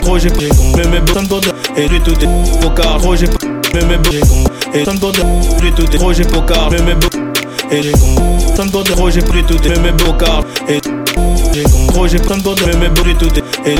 trop 0.00 0.18
j'ai 0.18 0.30
pris 0.30 0.48
mais 0.76 0.88
mes 0.88 1.00
de 1.38 1.80
et 1.80 1.88
lui 1.88 2.00
tout 2.00 2.12
est 2.12 2.66
j'ai 3.14 3.26
mais 3.74 3.84
mes 3.84 3.98
beaux 3.98 4.10
et 4.74 4.82
tant 4.84 4.94
de 4.94 5.62
lui 5.62 5.72
tout 5.72 5.82
est 5.82 6.14
j'ai 6.14 6.24
au 6.24 6.42
car 6.42 6.70
mais 6.70 6.80
mes 6.80 6.94
et 7.70 7.82
j'ai 9.10 9.22
tout 9.42 9.62
est 9.62 9.78
mes 9.80 9.92
car 10.18 10.42
et 10.66 10.80
les 11.54 11.62
cons 11.64 11.86
trop 11.88 12.06
j'ai 12.06 12.20
tant 12.20 12.36
de 12.36 12.54
mais 12.66 12.76
mes 12.76 12.88
beaux 12.88 13.02
tout 13.18 13.28
est 13.36 13.70
et 13.70 13.74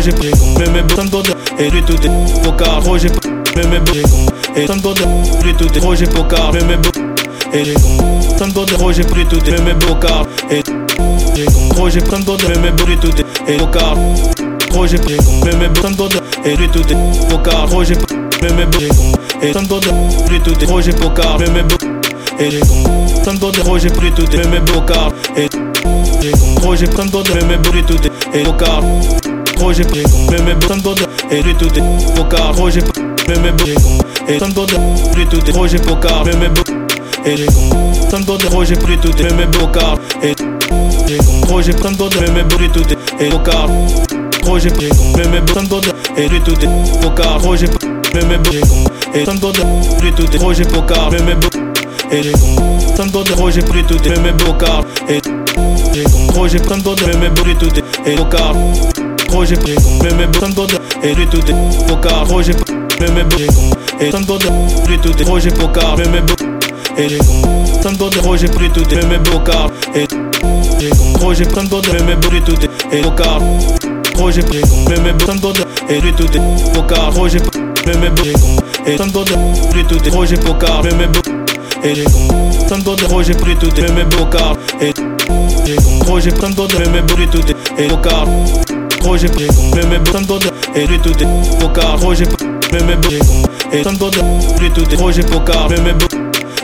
j'ai 0.00 0.12
pris 0.12 0.30
mais 0.58 0.70
mes 0.70 0.82
de 0.82 1.62
et 1.62 1.70
lui 1.70 1.82
tout 1.82 1.94
est 1.94 2.48
car 2.56 2.80
trop 2.80 2.96
j'ai 2.96 3.10
mais 3.56 3.66
mes 3.66 3.78
beaux 3.78 3.92
et 4.56 4.64
tant 4.66 4.76
de 4.76 5.44
lui 5.44 5.54
tout 5.54 5.68
trop 5.68 5.94
j'ai 5.94 6.08
au 6.08 6.24
car 6.24 6.52
mais 6.52 6.64
mes 6.64 6.76
beaux 6.76 6.90
et 7.52 7.62
les 7.62 7.74
cons 7.74 8.20
tant 8.38 8.48
de 8.48 8.64
trop 8.66 8.92
j'ai 8.92 9.04
pris 9.04 9.26
tout 9.26 9.38
est 9.38 9.60
mes 9.62 9.74
beaux 9.74 9.94
car 9.94 10.24
et 10.50 10.62
les 11.36 11.44
cons 11.46 11.68
trop 11.70 11.88
j'ai 11.88 12.02
tant 12.02 12.18
de 12.18 12.32
mais 12.48 12.58
mes 12.58 12.70
beaux 12.70 12.84
tout 13.00 13.12
et 13.48 13.60
au 13.60 13.66
car 13.66 13.96
j'ai 14.86 14.98
pris 14.98 15.16
mais 15.44 15.54
mes 15.56 15.68
beaux 15.68 16.08
et 16.44 16.56
lui 16.56 16.68
tout 16.68 16.80
est 16.80 17.34
au 17.34 17.38
car 17.38 17.84
j'ai 17.84 17.94
mais 18.42 18.52
mes 18.52 18.66
beaux 18.66 18.78
et 19.42 19.52
tout 19.52 20.54
trop 20.54 20.80
j'ai 20.80 20.92
au 20.92 21.10
car 21.10 21.38
mais 21.38 21.50
mes 21.50 21.62
beaux 21.62 21.76
et 22.38 22.50
les 22.50 22.60
cons 22.60 23.06
tant 23.24 23.34
de 23.34 23.50
trop 23.52 23.78
j'ai 23.78 23.90
pris 23.90 24.12
tout 24.12 24.26
mais 24.32 24.48
mes 24.48 24.60
beaux 24.60 24.80
car 24.80 25.12
et 25.36 25.48
les 26.22 26.30
cons 26.32 26.54
trop 26.56 26.74
j'ai 26.74 26.88
tant 26.88 27.04
de 27.04 27.22
mais 27.34 27.44
mes 27.44 27.56
beaux 27.56 27.82
tout 27.86 28.08
et 28.34 28.46
au 28.46 28.52
car 28.52 28.82
j'ai 29.72 29.84
pris 29.84 30.02
mais 30.30 30.42
mes 30.42 30.54
beaux 30.54 30.66
tant 30.68 30.76
de 30.76 31.34
et 31.34 31.42
lui 31.42 31.54
tout 31.54 31.66
est 31.66 32.20
au 32.20 32.24
car 32.24 32.70
j'ai 32.70 32.80
mais 33.28 33.38
mes 33.38 33.52
beaux 33.52 33.64
et 34.28 34.38
tant 34.38 34.48
de 34.48 35.16
lui 35.16 35.26
tout 35.26 35.38
est 35.38 35.68
j'ai 35.68 35.78
au 35.90 35.96
car 35.96 36.24
mais 36.24 36.36
mes 36.36 36.48
beaux 36.48 36.62
et 37.24 37.36
les 37.36 37.46
cons 37.46 37.92
tant 38.10 38.20
de 38.20 38.36
trop 38.44 38.64
j'ai 38.64 38.76
pris 38.76 38.98
tout 38.98 39.16
est 39.16 39.32
mes 39.34 39.46
et 40.22 40.34
j'ai 41.62 41.74
tant 41.74 41.90
de 41.90 42.20
mais 42.20 42.30
mes 42.30 42.42
beaux 42.42 42.56
tout 42.72 42.82
est 42.88 43.24
et 43.24 43.28
trop 44.42 44.58
j'ai 44.58 44.70
pris 44.70 44.90
mais 45.16 45.24
mes 45.28 45.40
et 46.16 46.28
lui 46.28 46.40
tout 46.40 46.52
est 46.52 47.56
j'ai 47.56 47.66
mais 48.14 48.24
mes 48.24 48.38
et 49.14 49.24
tant 49.24 49.34
de 49.34 50.02
lui 50.02 50.12
tout 50.12 50.24
est 50.24 50.54
j'ai 50.54 50.76
au 50.76 50.82
car 50.82 51.10
mais 51.10 51.22
mes 51.22 51.34
beaux 51.34 51.48
et 52.10 52.22
les 52.22 52.32
cons 52.32 52.78
tant 52.96 53.06
de 53.06 53.22
trop 53.30 53.50
j'ai 53.50 53.62
pris 53.62 53.84
tout 53.84 53.96
est 53.96 54.20
mes 54.20 54.32
et 55.08 55.20
j'ai 56.48 56.60
tant 56.60 56.76
de 56.76 57.06
mais 57.06 57.16
mes 57.16 57.28
beaux 57.30 57.42
tout 57.58 57.68
est 57.76 58.10
et 58.10 58.16
j'ai 59.44 59.56
pris 59.56 59.74
de 59.74 61.06
et 61.06 61.14
lui 61.14 61.26
tout 61.26 62.73
j'ai 63.00 63.06
mais 63.06 63.12
mes 63.12 63.24
beaux 63.24 63.36
et 64.00 64.10
tant 64.10 64.20
de 64.20 64.88
lui 64.88 64.98
tout 64.98 65.10
est 65.10 65.40
j'ai 65.40 65.50
au 65.62 65.68
car 65.68 65.96
mais 65.96 66.04
mes 66.08 66.20
et 66.96 67.08
j'ai 67.08 68.48
pris 68.48 68.70
mais 68.94 69.06
mes 69.06 69.18
beaux 69.18 69.38
car 69.40 69.70
et 69.94 70.06
j'ai 71.34 71.44
mes 72.04 72.14
beaux 72.16 72.40
tout 72.44 72.54
et 72.92 73.04
au 73.04 73.10
car 73.10 73.40
j'ai 74.30 74.42
pris 74.42 74.62
mais 74.88 74.96
mes 75.00 75.12
et 75.88 76.00
lui 76.00 76.12
tout 76.12 76.26
au 76.78 76.82
car 76.82 77.28
j'ai 77.28 77.38
mais 77.86 77.96
mes 77.96 78.10
beaux 78.10 78.22
et 78.86 78.96
tant 78.96 79.06
de 79.06 79.74
lui 79.74 79.84
tout 79.84 79.96
est 79.96 80.26
j'ai 80.26 80.48
au 80.48 80.54
car 80.54 80.82
mais 80.82 80.90
mes 80.90 81.06
et 81.84 81.94
j'ai 81.94 83.34
pris 83.34 83.54
beaux 84.04 84.26
car 84.26 84.56
et 84.80 84.92
j'ai 85.66 86.30
mes 86.90 87.02
beaux 87.02 87.26
tout 87.30 87.42
et 87.78 87.90
au 87.90 87.96
car 87.96 88.26
j'ai 89.16 89.28
pris 89.28 89.48
mais 89.74 89.82
mes 89.86 89.98
et 90.74 90.86
lui 90.86 90.98
tout 91.00 91.12
au 91.64 91.68
car 91.68 92.14
j'ai 92.14 92.24
mais 92.74 92.84
mes 92.84 92.96
beaux 92.96 93.08
et 93.72 93.82
tout 94.70 94.82
est 94.90 95.12
j'ai 95.12 95.22
au 95.34 95.40
car 95.40 95.68
mais 95.70 95.80
mes 95.80 95.92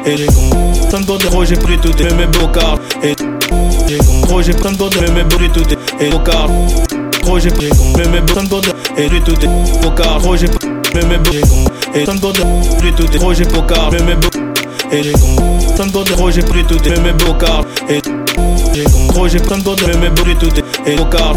et 0.06 0.16
les 0.16 0.26
cons 0.26 0.72
tant 0.90 1.00
de 1.00 1.24
trop 1.24 1.44
j'ai 1.44 1.56
pris 1.56 1.78
tout 1.78 1.96
est 2.02 2.14
mes 2.14 2.26
beaux 2.26 2.48
car 2.48 2.78
et 3.02 3.14
j'ai 4.42 4.54
tant 4.54 4.72
de 4.72 5.00
mais 5.00 5.10
mes 5.10 5.24
tout 5.50 5.64
est 5.70 6.04
et 6.04 6.10
j'ai 7.38 7.50
pris 7.50 7.70
mais 7.96 8.08
mes 8.08 8.20
beaux 8.20 8.34
tant 8.34 8.42
tout 9.20 9.34
est 9.40 9.70
trop 10.16 10.36
j'ai 10.36 10.48
mais 10.94 11.04
mes 11.04 11.18
Et 11.94 12.04
plus 12.78 12.92
tout 12.92 13.04
est 13.12 13.18
Roger 13.18 13.44
Pocard, 13.44 13.90
mais 13.92 14.02
mes 14.02 14.14
Et 14.92 15.02
de 16.02 16.12
Roger 16.14 16.42
plus 16.42 16.64
tout 16.64 16.78
mes 17.00 17.12
beaux 17.12 17.34
car 17.34 17.64
Et 17.88 18.00
les 18.74 18.84
cons 18.84 19.12
Roger 19.14 19.40
mais 19.86 19.96
mes 19.96 20.10
tout 20.34 20.48
est 20.48 20.90
Et 20.90 20.96
Pocard 20.96 21.34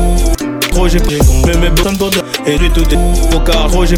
Roger 0.73 0.99
cons 1.19 1.41
mais 1.45 1.57
mes 1.57 1.69
beaux 1.69 1.83
tant 1.83 2.09
Et 2.45 2.57
lui 2.57 2.69
tout 2.71 2.81
est 2.81 3.29
Pocard 3.31 3.71
Roger 3.71 3.97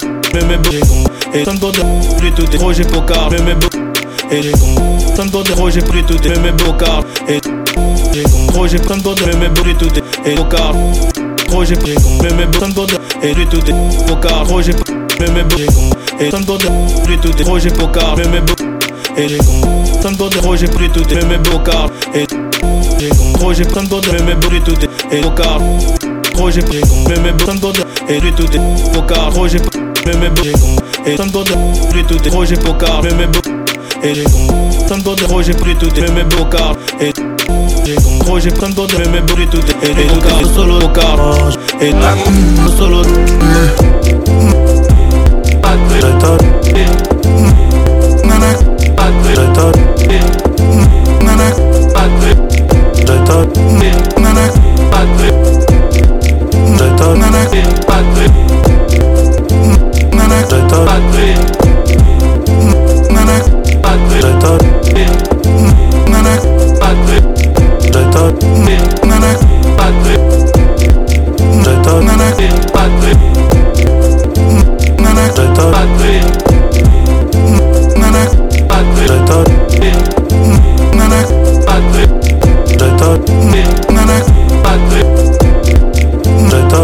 mais 0.33 0.45
mes 0.45 0.57
beaux 0.57 0.71
Et 1.33 1.43
tant 1.43 1.53
de 1.53 2.17
plus 2.17 2.31
tout 2.31 2.45
est 2.51 2.57
Roger 2.57 2.83
Pocard 2.83 3.29
mais 3.31 3.41
mes 3.41 3.55
beaux 3.55 3.67
et 4.31 4.41
les 4.41 4.51
cons 4.51 4.97
Tant 5.15 5.25
de 5.25 5.51
Roger 5.53 5.81
plus 5.81 6.03
tout 6.03 6.15
est 6.25 6.39
mes 6.39 6.51
beaux 6.51 6.73
car 6.73 7.03
Et 7.27 7.39
Roger 8.53 8.79
tant 8.79 8.97
de 8.97 9.25
mais 9.25 9.35
mes 9.35 9.49
beaux 9.49 9.63
tout 9.77 9.89
est 9.95 10.29
Et 10.29 10.35
Pocard 10.35 10.73
Roger 11.49 11.75
les 11.85 11.95
cons 11.95 12.17
mais 12.23 12.33
mes 12.33 12.45
beaux 12.45 12.59
tant 12.59 12.69
de 12.69 13.27
Et 13.27 13.33
lui 13.33 13.47
tout 13.47 13.57
est 13.57 14.05
Pocard 14.07 14.47
Roger 14.47 14.73
mais 15.19 15.31
mes 15.31 15.43
beaux 15.43 15.57
Et 16.19 16.29
tant 16.29 16.39
de 16.39 17.03
plus 17.03 17.17
tout 17.17 17.37
est 17.37 17.43
Roger 17.43 17.71
Pocard 17.71 18.15
mais 18.17 18.27
mes 18.27 18.41
beaux 18.41 18.71
et 19.17 19.27
les 19.27 19.37
cons 19.37 19.83
Tant 20.01 20.11
de 20.11 20.37
Roger 20.39 20.67
plus 20.67 20.89
tout 20.89 21.03
est 21.09 21.25
mes 21.25 21.37
beaux 21.37 21.59
car 21.59 21.89
Et 22.13 22.25
Roger 23.39 23.65
tant 23.65 23.83
de 23.83 23.95
mais 24.13 24.23
mes 24.23 24.35
beaux 24.35 24.49
tout 24.63 24.75
est 25.11 25.21
Pocard 25.21 25.59
Roger 26.35 26.61
Mais 27.09 27.19
mes 27.19 28.13
Et 28.13 28.19
lui 28.19 28.33
tout 28.33 28.45
est 28.45 28.91
Pocard 28.93 29.33
Roger 29.33 29.59
mais 30.05 30.17
mes 30.17 30.29
beaux 30.29 30.43
Et 31.05 31.15
tant 31.15 31.25
de 31.25 31.89
plus 31.91 32.03
tout 32.03 32.27
est 32.27 32.29
Roger 32.29 32.55
Pocard 32.57 33.01
mais 33.03 33.13
mes 33.13 33.27
beaux 33.27 33.39
et 34.03 34.13
les 34.13 34.23
cons 34.23 34.69
Tant 34.87 34.97
de 34.97 35.25
Roger 35.25 35.53
plus 35.53 35.75
tout 35.75 35.93
est 35.95 36.11
mes 36.11 36.23
beaux 36.23 36.45
car 36.45 36.73
Et 36.99 37.13
les 37.85 37.95
cons 37.95 38.19
Roger 38.25 38.51
tant 38.51 38.69
de 38.69 38.97
mais 38.97 39.07
mes 39.09 39.21
beaux 39.21 39.35
tout 39.51 39.61
Et 39.83 39.93
les 39.93 40.07
cons 40.07 40.53
solo 40.55 40.79
car 40.89 41.51
Et 41.81 41.91
solo 42.77 43.03
Nanak 60.21 60.45
Nanak 60.51 61.01
Nanak 63.09 63.43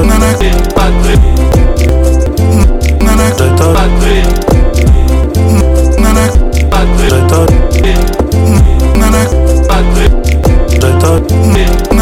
Nanak 0.07 0.37
Patrick 0.75 1.26
Patrick. 3.87 4.27
Patrick. 6.71 7.21
Patrick. 10.79 11.96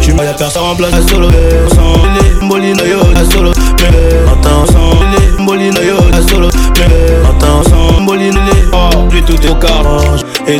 Tu 0.00 0.12
m'as 0.12 0.24
y'a 0.24 0.34
personne 0.34 0.62
en 0.62 0.74
place. 0.74 0.92
Solo 1.08 1.28
Sans 1.74 2.02
les 2.14 2.44
mbolina 2.44 2.82
yo 2.84 3.00
solo 3.32 3.50
Attends. 3.50 4.66
Sans 4.72 5.00
les 5.10 5.42
mbolina 5.42 5.80
yo 5.82 5.96
solo 6.28 6.48
Attends. 6.48 7.62
Sans 7.68 8.00
mbolina 8.00 8.40
Oh 8.72 9.08
Lui 9.10 9.22
tout 9.22 9.40
est 9.42 9.50
au 9.50 9.54
carrange 9.54 10.20
Et 10.46 10.58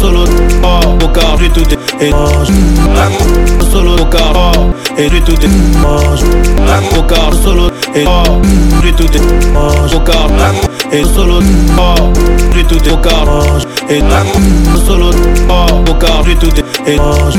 solo 0.00 0.24
Oh 0.62 1.04
Au 1.04 1.08
car 1.08 1.36
lui 1.38 1.48
tout 1.50 1.62
est 2.00 2.06
étrange 2.06 2.48
Solo 3.72 3.92
au 3.92 4.04
car 4.06 4.32
Oh 4.34 4.70
Et 4.98 5.08
lui 5.08 5.20
tout 5.22 5.32
est 5.32 5.78
mange 5.80 6.22
Au 6.98 7.02
car 7.02 7.32
solo 7.42 7.68
Et 7.94 8.04
oh 8.06 8.40
Lui 8.82 8.92
tout 8.92 9.04
est 9.04 9.52
mange 9.52 9.94
Au 9.94 10.00
car 10.00 10.28
Et 10.92 11.04
solo 11.04 11.38
Oh 11.78 12.12
Lui 12.54 12.64
tout 12.64 12.82
est 12.84 12.92
au 12.92 12.96
carrange 12.96 13.62
Et 13.88 14.00
ta 14.00 14.24
solo 14.84 15.10
Oh 15.48 15.90
Au 15.90 15.94
car 15.94 16.22
lui 16.24 16.34
tout 16.36 16.48
est 16.48 16.92
étrange 16.92 17.34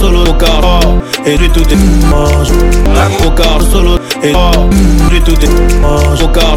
Solo 0.00 0.24
au 0.24 0.32
car 0.34 0.60
Oh 0.64 0.98
Et 1.26 1.36
lui 1.36 1.50
tout 1.50 1.60
est 1.60 2.06
mange 2.10 2.50
Au 3.26 3.30
car 3.30 3.60
solo 3.70 3.98
Et 4.22 4.32
oh 4.34 4.70
Lui 5.10 5.20
tout 5.20 5.32
est 5.32 5.80
mange 5.80 6.22
Au 6.22 6.28
car 6.28 6.56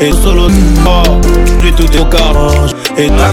Et 0.00 0.12
solo 0.12 0.48
Oh 0.86 1.20
Lui 1.62 1.72
tout 1.72 1.92
est 1.92 2.00
au 2.00 2.04
carrange 2.06 2.70
Et 2.96 3.08
ta 3.08 3.32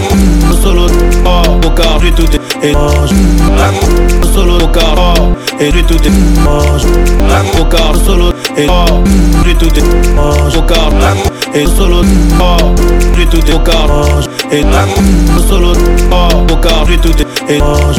solo 0.62 0.86
Oh 1.24 1.66
Au 1.66 1.70
car 1.70 1.98
lui 2.00 2.12
tout 2.12 2.24
est 2.24 2.39
étrange 2.62 3.10
Solo 4.34 4.54
au 4.64 4.68
car 4.68 4.94
Oh 5.18 5.36
Et 5.60 5.70
lui 5.70 5.82
tout 5.84 5.94
est 5.94 6.40
mange 6.44 6.84
Au 7.58 7.64
car 7.64 7.94
solo 8.04 8.30
Et 8.56 8.66
oh 8.68 9.02
Lui 9.44 9.54
tout 9.56 9.66
est 9.66 10.14
mange 10.14 10.56
Au 10.56 10.62
car 10.62 10.90
Et 11.54 11.66
solo 11.66 12.02
Oh 12.40 12.74
Lui 13.16 13.26
tout 13.26 13.38
est 13.38 13.54
au 13.54 13.58
carrange 13.58 14.24
Et 14.52 14.62
ta 14.62 15.40
solo 15.48 15.72
Oh 16.10 16.52
Au 16.52 16.56
car 16.56 16.84
lui 16.86 16.98
tout 16.98 17.10
est 17.18 17.54
étrange 17.54 17.96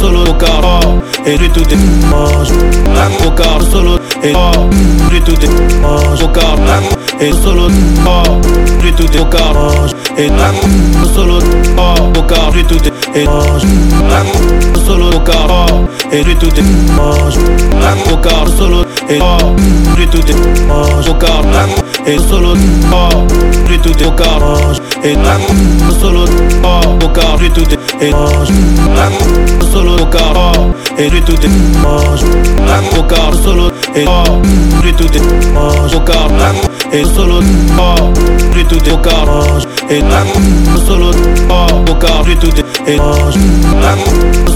Solo 0.00 0.26
au 0.26 0.34
car 0.34 0.60
Oh 0.84 1.00
Et 1.26 1.36
lui 1.36 1.50
tout 1.50 1.68
est 1.68 2.10
mange 2.10 2.50
Au 3.26 3.30
car 3.30 3.62
solo 3.70 3.98
Et 4.22 4.32
oh 4.34 4.68
Lui 5.10 5.20
tout 5.22 5.32
est 5.32 5.80
mange 5.80 6.22
Au 6.22 6.28
car 6.28 6.56
Et 7.20 7.32
solo 7.32 7.68
Oh 8.06 8.40
Lui 8.82 8.92
tout 8.94 9.04
est 9.12 9.20
au 9.20 9.26
carrange 9.26 9.90
Et 10.16 10.28
ta 10.28 10.52
solo 11.14 11.38
Oh 11.76 12.18
Au 12.18 12.22
car 12.22 12.50
lui 12.50 12.64
tout 12.64 12.76
est 12.76 13.20
étrange 13.20 13.62
Solo 14.86 15.10
au 15.14 15.20
car 15.20 15.46
Oh 15.50 15.86
Et 16.10 16.22
lui 16.22 16.34
tout 16.36 16.48
est 16.48 16.94
mange 16.96 17.36
Au 18.10 18.16
car 18.16 18.48
solo 18.56 18.84
Et 19.10 19.18
oh 19.20 19.54
Lui 19.98 20.06
tout 20.08 20.18
est 20.18 20.66
mange 20.66 21.08
Au 21.08 21.14
car 21.14 21.42
Et 22.06 22.18
solo 22.18 22.54
Oh 22.90 23.26
Lui 23.68 23.78
tout 23.78 24.02
est 24.02 24.06
au 24.06 24.12
carrange 24.12 24.78
Et 25.04 25.14
ta 25.14 25.36
solo 26.00 26.24
Oh 26.64 27.04
Au 27.04 27.08
car 27.08 27.36
lui 27.36 27.50
tout 27.50 27.70
est 27.70 27.79
étrange 28.00 28.48
Solo 29.72 29.92
au 30.02 30.06
car 30.06 30.32
Oh 30.34 30.72
Et 30.98 31.08
lui 31.08 31.22
tout 31.22 31.34
est 31.34 31.82
mange 31.82 32.22
Au 32.98 33.02
car 33.02 33.34
solo 33.42 33.68
Et 33.94 34.04
oh 34.06 34.42
Lui 34.82 34.92
tout 34.94 35.04
est 35.04 35.52
mange 35.52 35.94
Au 35.94 36.00
car 36.00 36.28
Et 36.92 37.04
solo 37.04 37.40
Oh 37.78 38.12
Lui 38.54 38.64
tout 38.64 38.84
est 38.84 38.92
au 38.92 38.98
carrange 38.98 39.64
Et 39.88 40.00
ta 40.00 40.24
solo 40.86 41.10
Oh 41.48 41.90
Au 41.90 41.94
car 41.94 42.22
lui 42.24 42.36
tout 42.36 42.48
est 42.48 42.92
étrange 42.92 43.34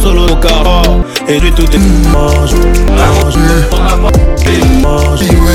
Solo 0.03 0.27
au 0.33 0.37
car 0.37 0.65
Oh 0.89 1.03
Et 1.29 1.39
lui 1.39 1.53
tout 1.53 1.63
est 1.63 2.13
mange 2.13 2.55
Mange 2.91 3.37
Mange 4.83 5.23
Mange 5.33 5.55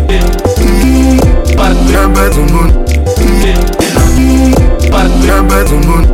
Mange 0.00 0.47
Partout. 1.58 1.92
La 1.92 2.06
bête 2.06 2.36
au 2.36 2.42
monde. 2.52 2.72
Partout. 4.90 5.26
La 5.26 5.42
bête 5.42 5.70
au 5.72 5.78
monde. 5.86 6.06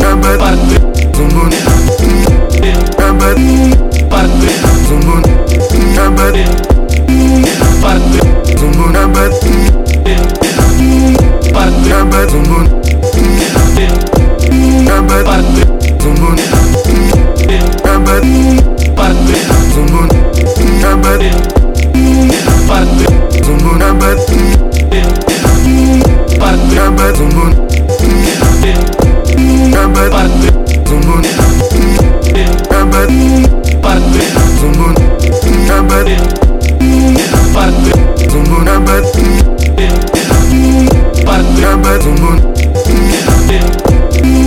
La 0.00 0.14
bête 0.14 0.42
au 1.14 1.26
monde. 1.34 1.54
La 2.98 3.12
bête 3.12 3.38
au 4.90 4.96
monde. 5.06 5.26
La 5.96 6.08
bête 6.10 6.77
Zumbu 8.58 8.84
na 8.92 9.08
bati 9.08 9.54
Na 11.88 12.04
bati 12.04 12.32
Zumbu 12.32 12.58
Na 14.84 15.02
bati 15.02 15.62
Zumbu 16.02 16.30
Na 17.84 17.98
bati 17.98 18.38
Zumbu 19.74 20.00
Na 20.72 20.96
bati 20.96 21.38
Zumbu 23.44 23.70
na 23.78 23.94
bati 23.94 24.38
Na 29.70 29.88
bati 29.88 29.88
Zumbu 29.88 29.88
Na 29.88 29.88
bati 29.88 30.48
Zumbu 30.88 31.14
Na 32.70 32.84
bati 32.84 33.22
Zumbu 34.60 34.86
Na 35.68 35.82
bati 35.82 36.47
Zumbu 38.30 38.62
na 38.64 38.80
bat 38.80 39.04
Na 41.60 41.76
bat 41.76 42.02
Zumbu 42.02 42.30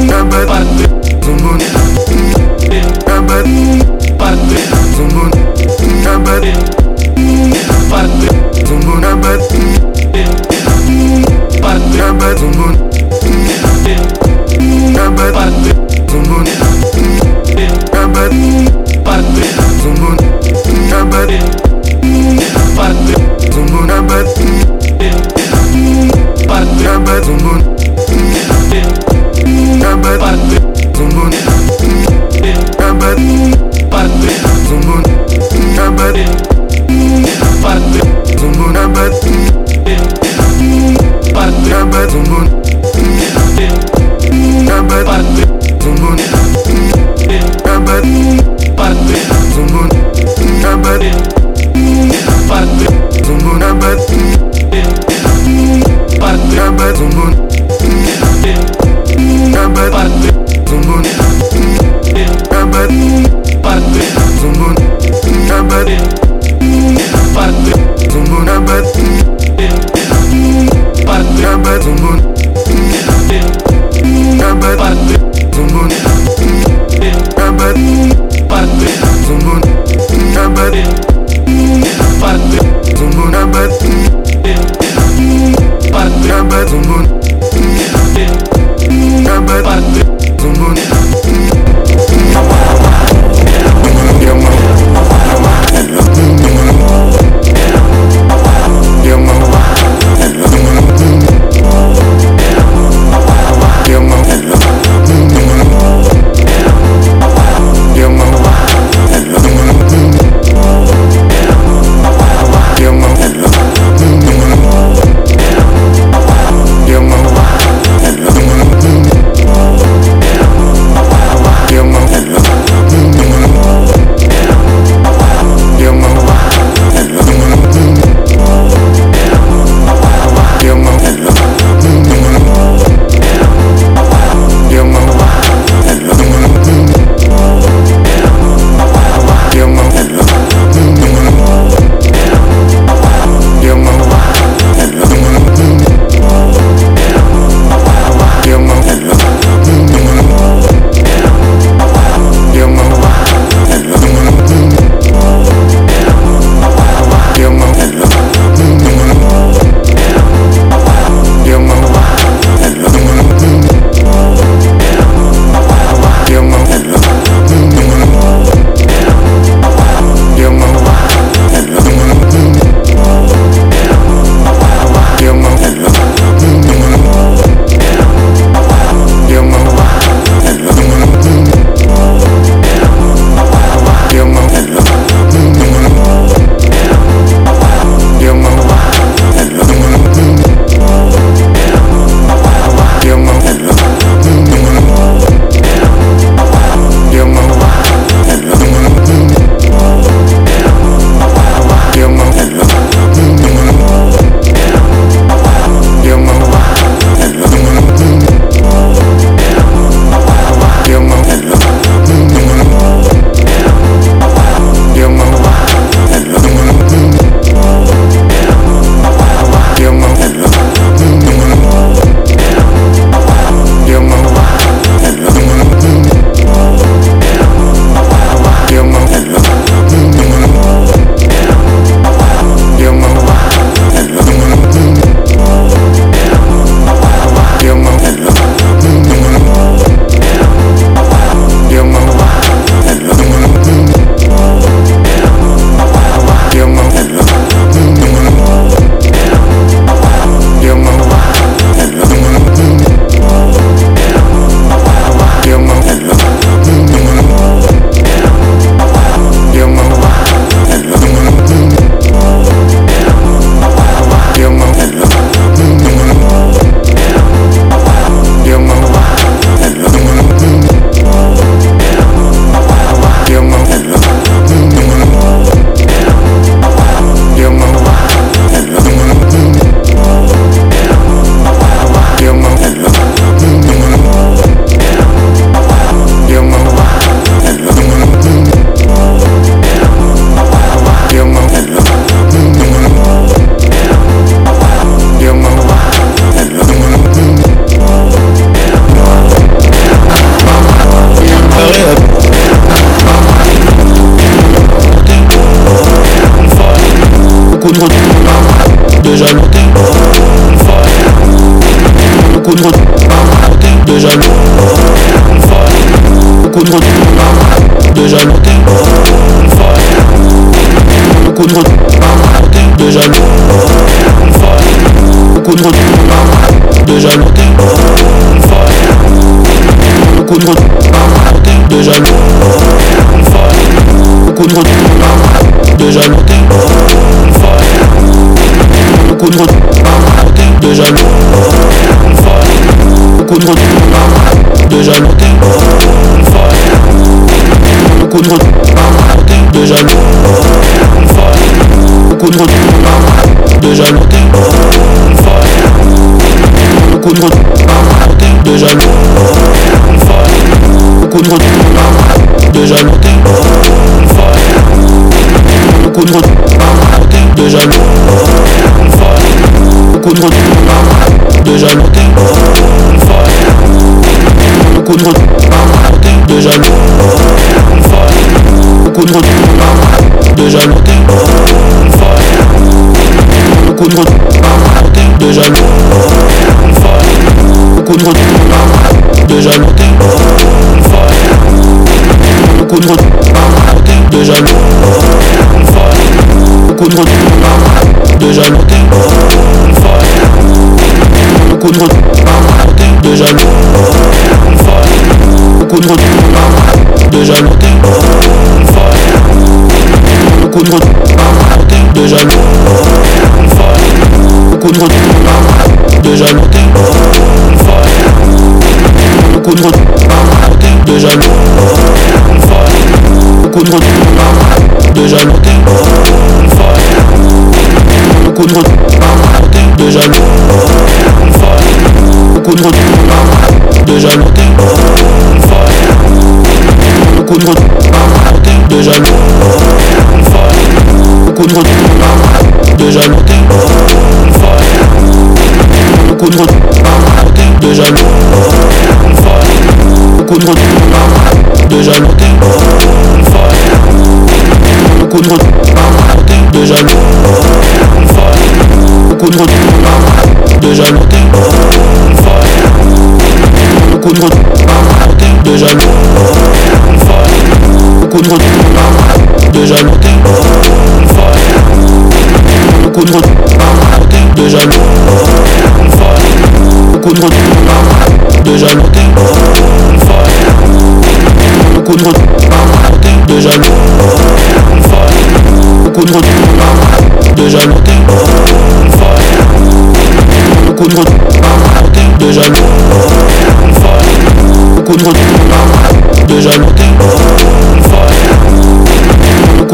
Na 0.07 0.25
bat 0.25 0.67
Zumbu 1.23 1.51
Na 3.07 3.21
bat 3.23 3.47
Zumbu 4.97 5.23
Na 6.05 6.19
bat 6.19 6.41
Zumbu 8.67 8.93
na 9.01 9.17
bat 9.17 9.43
Na 11.97 12.13
bat 12.13 12.39
Zumbu 12.39 12.67
Na 14.93 15.11
bat 15.17 15.53
Zumbu 16.09 16.39
Na 17.93 18.07
bat 18.07 18.33
Zumbu 19.83 20.11
Na 20.91 21.05
bat 21.05 21.76
Zongo 23.53 23.81
na 23.87 24.03
bat 24.03 24.27
Na 26.83 26.99
bat 26.99 27.25
zongo 27.25 27.53
Na 29.79 29.97
bat 29.97 30.39
zongo 30.97 31.25
Na 31.77 32.17
bat 32.17 32.25
zongo 34.69 34.97
Na 35.67 35.93
bat 37.47 37.83
zongo 38.39 38.67
Na 38.73 38.89
bat 38.89 39.13
Na 41.69 41.85
bat 41.85 42.11
zongo 42.11 42.37
Na 44.65 44.83
bat 44.83 45.27
zongo 45.81 46.11
Na 47.65 47.81
bat 48.77 49.36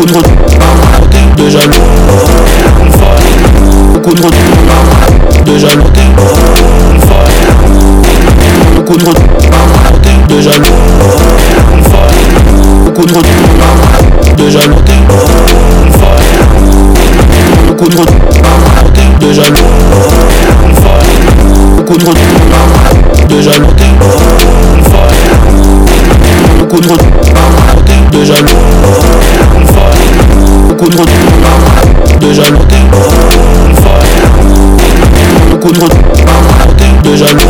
beaucoup 0.02 0.20
trop 0.20 0.22
de 0.22 1.42
de 1.42 1.48
jaloux 1.48 1.78
beaucoup 3.92 4.14
trop 4.14 4.30
de 4.30 4.36
de 5.44 5.58
jaloux 5.58 5.84
beaucoup 8.74 8.96
trop 8.96 9.12
de 9.12 9.20
de 10.34 10.40
jaloux 10.40 10.66
beaucoup 12.84 13.06
trop 13.06 13.22
de 13.22 13.28
de 14.42 14.50
jaloux 14.50 14.74
beaucoup 17.68 17.88
trop 17.88 18.04
de 18.04 19.26
de 19.26 19.32
jaloux 19.32 19.66
beaucoup 21.76 21.96
trop 21.96 22.14
de 23.28 23.40
jaloux 23.40 23.66
beaucoup 26.58 26.80
trop 26.80 26.96
de 28.12 28.24
jaloux 28.24 28.71
beaucoup 30.82 30.96
trop 30.96 31.04
de 32.20 32.32
jalouté. 32.32 32.76
Beaucoup 35.50 35.70
trop 35.70 35.88
de 37.04 37.16
jalouté. 37.16 37.46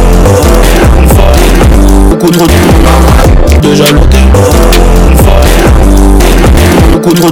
Beaucoup 2.11 2.31
trop 2.31 2.47
de 3.63 3.75
jalouté. 3.75 4.19
Beaucoup 6.93 7.15
trop 7.15 7.32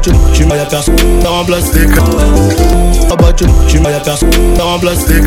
Abattu, 0.00 0.12
tu 0.32 0.46
m'as 0.46 0.56
personne, 0.64 0.96
t'as 1.20 1.28
remplacé 1.28 1.86
Abattu, 3.10 3.44
tu 3.68 3.80
m'as 3.80 3.90
personne, 4.00 4.30
t'as 4.56 4.62
remplacé 4.62 5.20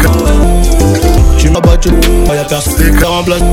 Tu 1.37 1.49
m'as 1.51 1.59
battu, 1.59 1.89
y'a 2.33 2.43
personne, 2.45 2.97
t'as 2.99 3.07
remplacé. 3.07 3.43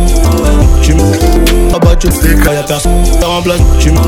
Tu 0.81 0.95
m'as 0.95 1.77
abattu, 1.77 2.09
y'a 2.55 2.63
personne, 2.63 3.00
remplaces, 3.31 3.61
tu 3.79 3.91
me 3.91 3.99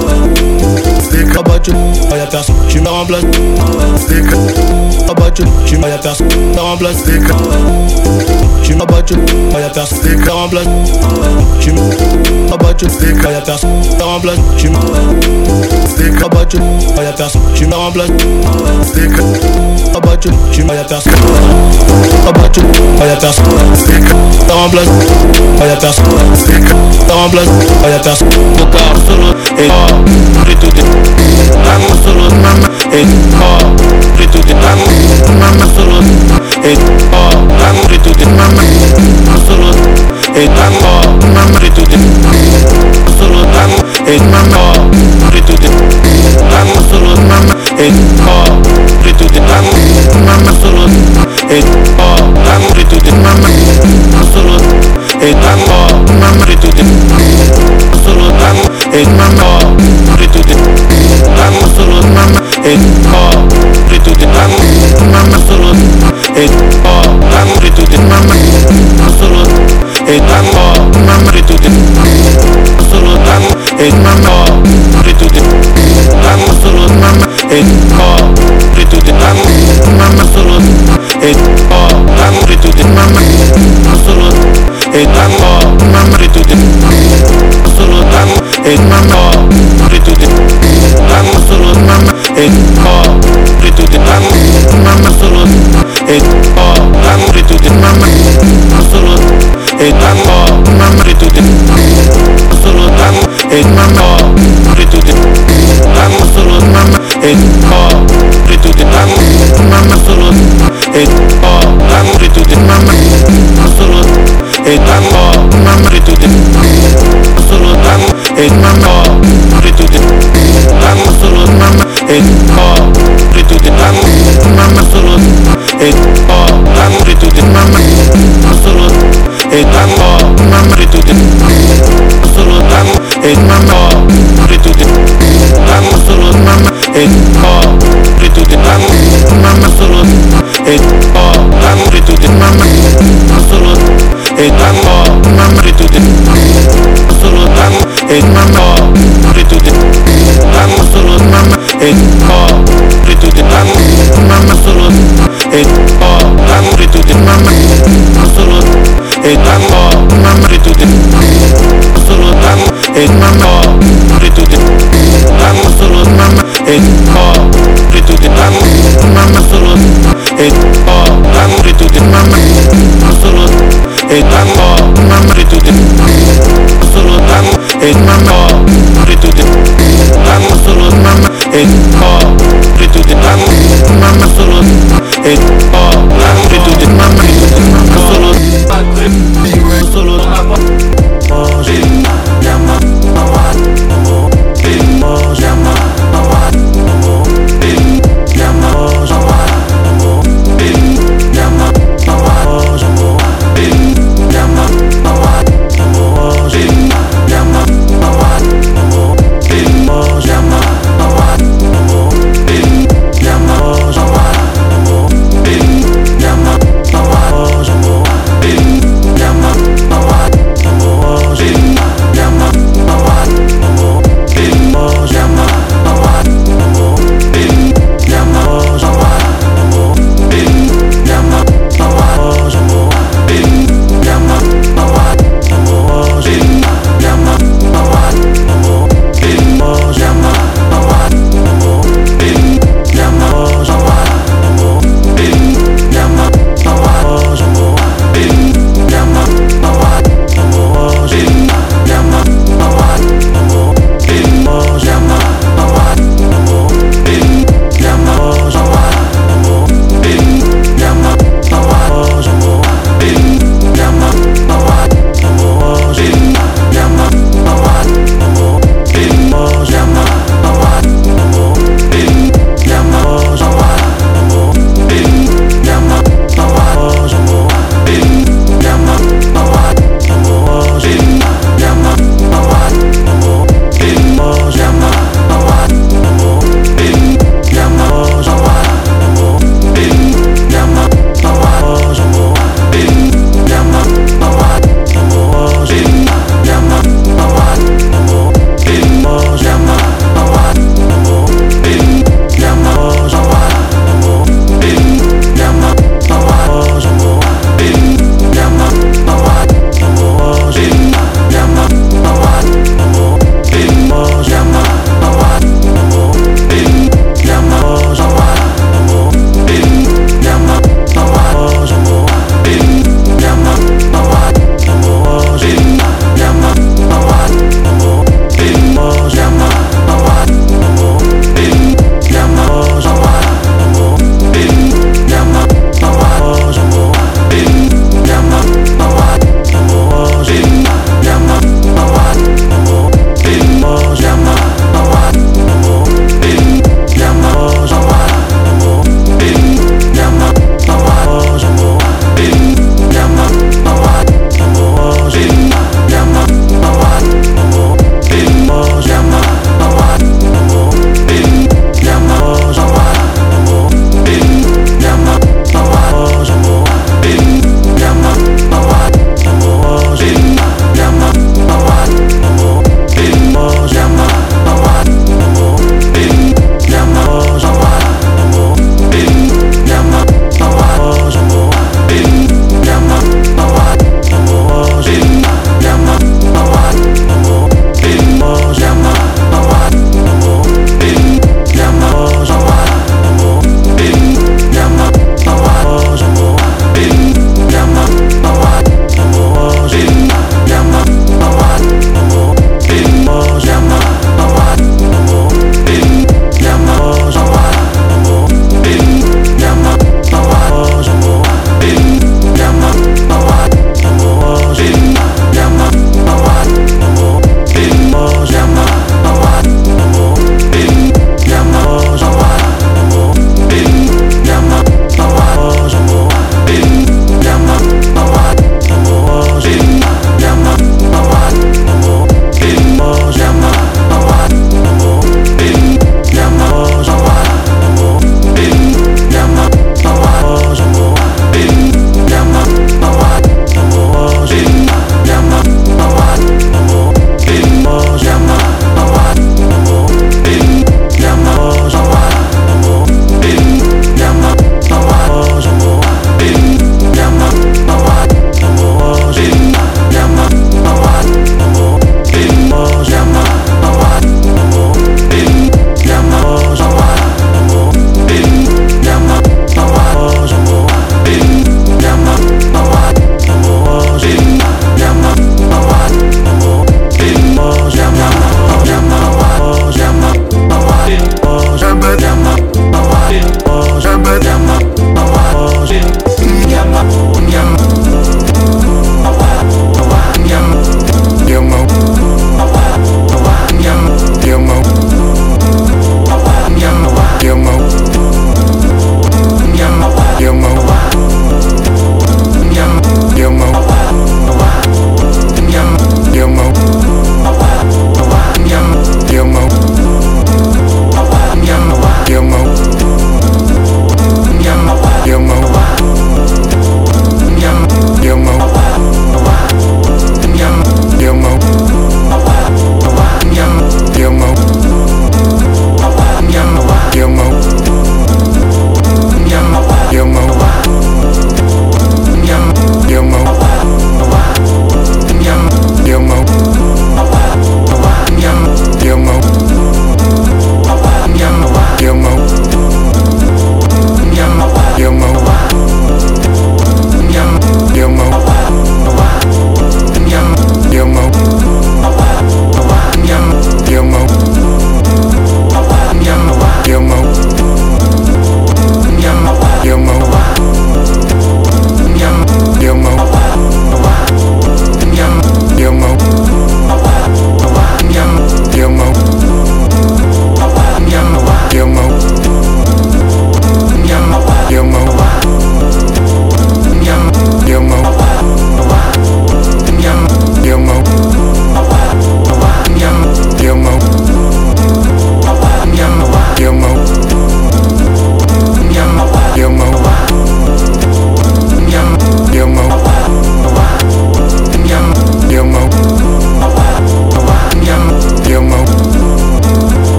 Stick 1.00 1.36
abattu, 1.36 1.72
pas 2.08 2.16
y'a 2.16 2.26
personne, 2.26 2.56
tu 2.68 2.80
me 2.80 2.88
remplaces 2.88 3.24
abattu, 5.08 5.44
tu 5.66 5.78
me 5.78 5.88
y'a 5.88 5.98
Tu 5.98 6.14
me 6.14 6.60
remplace 6.60 6.96
tu 8.62 8.74
m'as 8.76 8.86
pas 8.86 9.60
y'a 9.60 9.68
personne, 9.68 9.98
Tu 10.00 10.16
me 10.16 10.30
remplaces, 10.30 10.68
Tu 11.60 11.72
me 11.72 11.80
abattu, 12.52 12.88
stick 12.88 13.22
pas 13.22 13.32
y'a 13.32 13.40
personne, 13.40 13.70
Tu 13.82 13.96
me 13.96 14.02
remplaces, 14.04 14.38
Tu 14.56 14.68
me 14.68 14.76
stick 15.88 16.22
abattu, 16.22 16.58
pas 16.94 17.02
y'a 17.02 17.12
personne, 17.12 17.42
tu 17.54 17.66
me 17.66 17.74
remplaces 17.74 18.10
abattu, 19.94 20.30
tu 20.52 20.64
me 20.64 20.74
y'a 20.74 20.84
personne 20.84 21.12
Abattu, 22.28 22.60
pas 22.98 23.06
y'a 23.06 23.16
personne, 23.16 23.44
Tu 23.84 23.92
me 24.46 24.52
remplaces, 24.52 24.88
Pas 25.58 25.66
y'a 25.66 25.76
personne, 25.76 26.04
Tu 26.46 26.60
me 26.60 27.12
remplace 27.12 27.48
Pas 27.82 27.90
y'a 27.90 27.98
personne, 27.98 28.28
mon 28.58 28.66
corps 28.70 29.11
solo, 29.12 29.28
hey, 29.60 29.68
oh, 29.68 29.92
put 30.40 30.48
it 30.48 30.56
to 30.60 30.68
the 30.72 30.82
Lama 31.68 31.94
solo, 32.00 32.24
mama, 32.40 32.66
hey, 32.88 33.04
oh, 33.36 33.60
put 34.16 34.24
it 34.24 34.32
to 34.32 34.40
the 34.40 34.54
Lama, 34.56 34.88
mama 35.36 35.66
solo, 35.76 36.00
hey, 36.64 36.76
oh, 37.12 37.28
Lama, 37.60 37.80
put 37.84 37.92
it 37.92 38.00
to 38.04 38.12
the 38.16 38.24
solo, 39.44 39.68
hey, 40.32 40.48
Lama, 40.48 40.80
oh, 40.80 41.12
mama, 41.28 41.52
put 41.52 41.68
it 41.68 41.74
to 41.76 41.82
the 41.84 41.98
Solo, 43.20 43.38
eh, 43.38 43.44
oh, 43.44 43.52
Lama, 43.52 43.78
hey, 44.08 44.18
mama, 44.32 44.56
oh, 44.56 44.88
put 45.28 45.36
it 45.36 45.44
to 45.44 45.54
the 45.60 45.68
Lama 46.48 46.80
solo, 46.88 47.12
mama, 47.28 47.52
hey, 47.76 47.92
oh, 48.24 48.48
put 48.96 49.12
it 49.12 49.18
to 49.20 49.26
the 49.28 49.40
Lama, 50.24 50.52
solo, 50.56 50.88
hey, 51.52 51.60
oh, 52.00 52.16
Lama, 52.48 52.64
put 52.72 52.80
it 52.80 52.88
to 52.88 52.96
the 52.96 53.12
solo, 54.32 54.56
hey, 55.20 55.32
Lama, 55.36 55.68
oh, 55.68 56.00
mama, 56.16 56.40
put 56.40 56.56
it 56.56 56.60
to 56.64 57.21
Hey, 58.92 59.08
mama, 59.16 59.72
put 60.12 60.20
it 60.20 60.28
to 60.36 60.40
the 60.44 60.52
Mama, 61.32 61.64
solo, 61.72 62.04
mama 62.12 62.44
Hey, 62.60 62.76
oh, 63.08 63.32
put 63.88 63.96
it 63.96 64.04
to 64.04 64.12
the 64.12 64.28
Mama, 64.28 64.60
mama, 65.08 65.38
solo 65.48 65.72
Hey, 66.36 66.52
oh, 66.84 67.00
mama, 67.24 67.56
put 67.56 67.64
it 67.64 67.74
to 67.76 67.88
the 67.88 67.96
Mama, 68.04 68.36
solo 69.16 69.48
Hey, 70.04 70.20
oh, 70.20 70.76
mama, 71.08 71.24
put 71.24 71.40
it 71.40 71.48
to 71.48 71.56
the 71.56 71.72
Solo, 72.92 73.16
mama 73.24 73.56
Hey, 73.80 73.88
mama, 73.96 74.44
put 75.00 75.08
it 75.08 75.16
to 75.16 75.26
the 75.32 75.40
Mama, 76.20 76.52
solo, 76.60 76.84
mama 77.00 77.24
Hey, 77.48 77.64
oh, 77.96 78.20
put 78.76 78.84
it 78.84 78.92
to 78.92 79.00
the 79.00 79.12
Mama, 79.16 79.48
mama, 79.96 80.24
solo 80.36 80.60
Hey, 81.16 81.32
oh, 81.72 81.96
mama, 82.12 82.44
put 82.44 82.52
it 82.52 82.60
to 82.60 82.68
the 82.76 82.84
Mama 82.92 83.81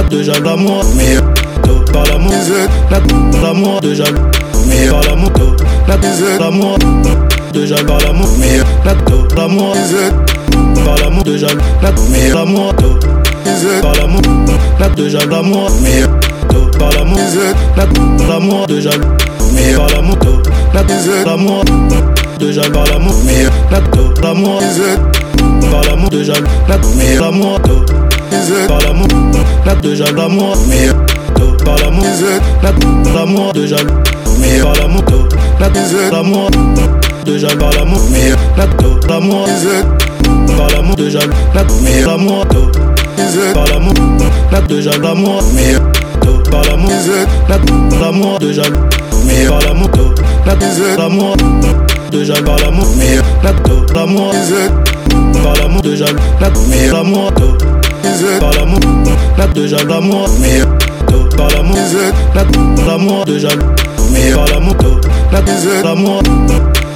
de 0.00 0.22
jaloux, 0.22 0.42
l'amour, 0.44 0.84
mais 0.96 1.16
par 1.92 2.04
l'amour, 2.06 2.32
l'amour 3.42 3.80
de 3.80 3.94
jaloux, 3.94 4.20
mais 4.66 4.88
par 4.88 5.02
l'amour, 5.02 5.30
l'amour 6.38 6.78
de 7.52 7.66
jaloux, 7.66 7.86
par 7.86 7.98
l'amour, 8.00 8.28
mais 8.38 8.58
l'amour, 8.84 9.28
par 9.28 9.48
l'amour 10.96 11.24
de 11.24 11.36
jaloux, 11.36 11.60
mais 12.10 12.28
l'amour, 12.30 12.74
par 13.82 13.94
l'amour, 13.94 14.22
de 14.96 15.08
jaloux, 15.08 15.30
l'amour, 15.30 15.70
mais 15.82 16.02
par 16.78 16.90
l'amour, 16.92 17.20
l'amour 18.28 18.66
de 18.66 18.80
jaloux, 18.80 19.08
mais 19.54 19.74
par 19.74 19.88
l'amour, 19.88 20.16
l'amour 21.26 21.64
de 22.38 22.50
jaloux, 22.52 22.72
par 22.74 22.86
l'amour, 22.86 23.14
mais 23.24 23.44
l'amour, 23.70 24.62
par 25.70 25.82
l'amour 25.84 26.10
de 26.10 26.22
jaloux, 26.22 26.48
mais 26.96 27.16
l'amour, 27.18 27.60
par 28.66 28.78
l'amour, 28.80 29.08
de 29.82 29.94
jaloux, 29.94 30.16
l'amour, 30.16 30.56
par 31.64 31.76
l'amour, 31.78 32.04
l'amour 33.14 33.52
de 33.52 33.66
jaloux, 33.66 33.92
mais 34.40 34.58
par 34.60 34.72
l'amour, 34.74 35.02
l'amour 36.10 36.50
de 37.26 37.38
jaloux, 37.38 37.58
par 37.58 37.72
l'amour, 37.72 38.00
mais 38.10 38.30
l'amour, 38.56 39.00
par 40.56 40.68
l'amour 40.70 40.96
mais 41.82 41.94
l'amour, 42.04 42.46
par 43.54 43.66
l'amour, 43.66 43.96
de 44.56 44.80
jaloux, 44.80 45.06
l'amour, 45.06 45.38
par 46.52 46.64
l'amour, 46.64 46.92
l'amour 48.00 48.38
de 48.38 48.52
jaloux, 48.52 48.78
mais 49.26 49.46
par 49.46 49.60
l'amour, 49.60 49.88
l'amour 50.96 51.36
de 52.10 52.24
jaloux, 52.24 52.44
par 52.44 52.58
l'amour, 52.58 52.86
mais 52.96 53.18
l'amour, 53.44 54.32
par 55.42 55.56
l'amour 55.56 55.82
mais 56.68 56.88
l'amour, 56.88 57.30
par 58.40 58.50
l'amour, 58.52 58.80
de 59.54 59.66
jaloux, 59.66 59.88
l'amour, 59.88 60.28
mais 60.40 60.60
par 61.36 61.48
l'amour, 61.50 61.76
l'amour 62.86 63.24
de 63.24 63.38
jaloux, 63.38 63.66
mais 64.12 64.32
par 64.32 64.46
l'amour, 64.46 64.76
l'amour 65.84 66.22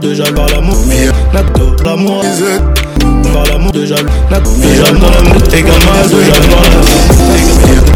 de 0.01 0.15
jaloux, 0.15 0.35
par 0.35 0.49
l'amour, 0.49 0.77
mais 0.87 1.07
l'amour, 1.33 1.77
par 1.77 3.45
l'amour 3.47 3.73
de 3.73 3.85
jaloux, 3.87 4.09
de 4.61 4.75
jaloux. 4.75 4.99
dans 4.99 5.11
l'amour, 5.11 5.43
t'es 5.49 5.63
gamin, 5.63 6.07
de 6.11 6.19
jaloux. 6.25 6.49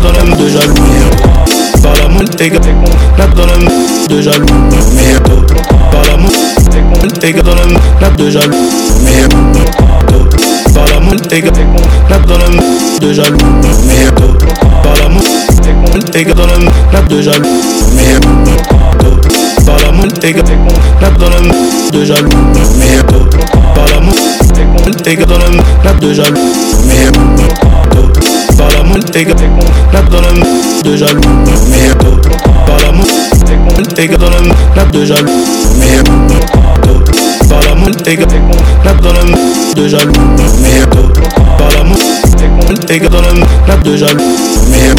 dans 0.02 0.12
l'amour, 0.12 0.12
dans 0.12 0.12
l'amour 0.12 0.36
de 0.36 0.48
jaloux, 0.48 0.74
par 1.82 1.94
l'amour, 1.96 2.24
t'es 2.36 2.50
gamin, 2.50 2.70
dans 3.36 3.46
l'amour 3.46 4.08
de 4.08 4.20
jaloux, 4.22 4.46
mais 4.94 5.14
par 5.90 6.02
l'amour, 6.10 6.32
t'es 7.20 7.32
gamin 7.32 7.42
dans 7.42 7.54
l'amour 7.54 8.16
de 8.16 8.30
jaloux, 8.30 8.70
mais 9.04 9.89
par 10.74 10.84
l'amour, 10.86 11.16
t'es 11.28 11.40
gamin 11.40 11.60
dans 12.26 12.38
l'amour 12.38 12.64
de 13.00 13.12
jaloux, 13.12 13.38
par 14.82 14.94
t'es 16.10 16.24
gamin 16.24 16.34
dans 16.34 16.46
l'amour 16.46 16.72
de 17.08 17.22
jaloux, 17.22 17.48
par 19.66 19.76
t'es 20.20 20.34
gamin 20.34 20.48
dans 21.18 21.28
de 21.92 22.04
jaloux, 22.04 22.28
par 23.74 23.86
l'amour, 23.92 24.14
t'es 25.02 25.16
gamin 25.16 25.26
dans 25.26 25.38
l'amour 25.38 25.60
de 25.92 26.12
jaloux, 26.14 26.40
par 28.54 28.68
l'amour, 28.70 29.00
t'es 29.12 29.24
gamin 29.24 29.40
dans 30.10 30.20
de 30.82 30.96
jaloux, 30.96 31.22
par 32.66 32.78
dans 34.18 34.30
l'amour 34.30 34.92
de 34.92 35.04
jaloux, 35.04 35.30
par 37.50 37.60
t'es 38.04 38.16
gamin 38.16 38.36
dans 39.02 39.12
l'amour 39.12 39.74
de 39.74 39.88
jaloux, 39.88 40.12
mais 40.62 40.86
par 41.58 41.68
t'es 42.86 42.98
gamin 43.00 43.10
dans 43.10 43.22
l'amour 43.22 43.48
de 43.84 43.96
jaloux, 43.96 44.22
mais 44.70 44.94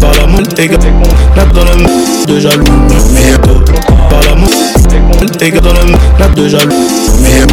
par 0.00 0.14
t'es 0.54 0.68
gamin 0.68 0.86
dans 1.52 1.64
l'amour 1.64 1.90
de 2.28 2.38
jaloux, 2.38 2.64
mais 3.12 3.36
par 4.08 4.20
l'amour, 4.22 4.50
t'es 5.36 5.50
gamin 5.50 5.60
dans 5.60 5.72
l'amour 5.74 5.98
de 6.36 6.48
jaloux, 6.48 6.76
mais 7.20 7.44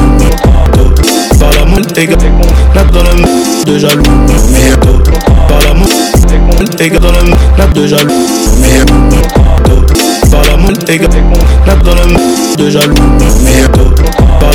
par 1.39 1.51
l'amour, 1.53 1.81
t'es 1.95 2.05
gamin 2.05 2.91
dans 2.93 3.03
l'amour 3.03 3.33
de 3.65 3.79
jaloux, 3.79 4.03
par 5.49 5.59
gamin 6.89 6.99
dans 6.99 7.11
l'amour 7.11 7.73
de 7.73 7.87
jaloux, 7.87 8.13
mais 8.61 10.06
par 10.31 10.41
t'es 10.85 10.97
gamin 10.97 11.09
dans 11.83 11.95
l'amour 11.95 12.21
de 12.57 12.69
jaloux, 12.69 12.93
par 14.39 14.51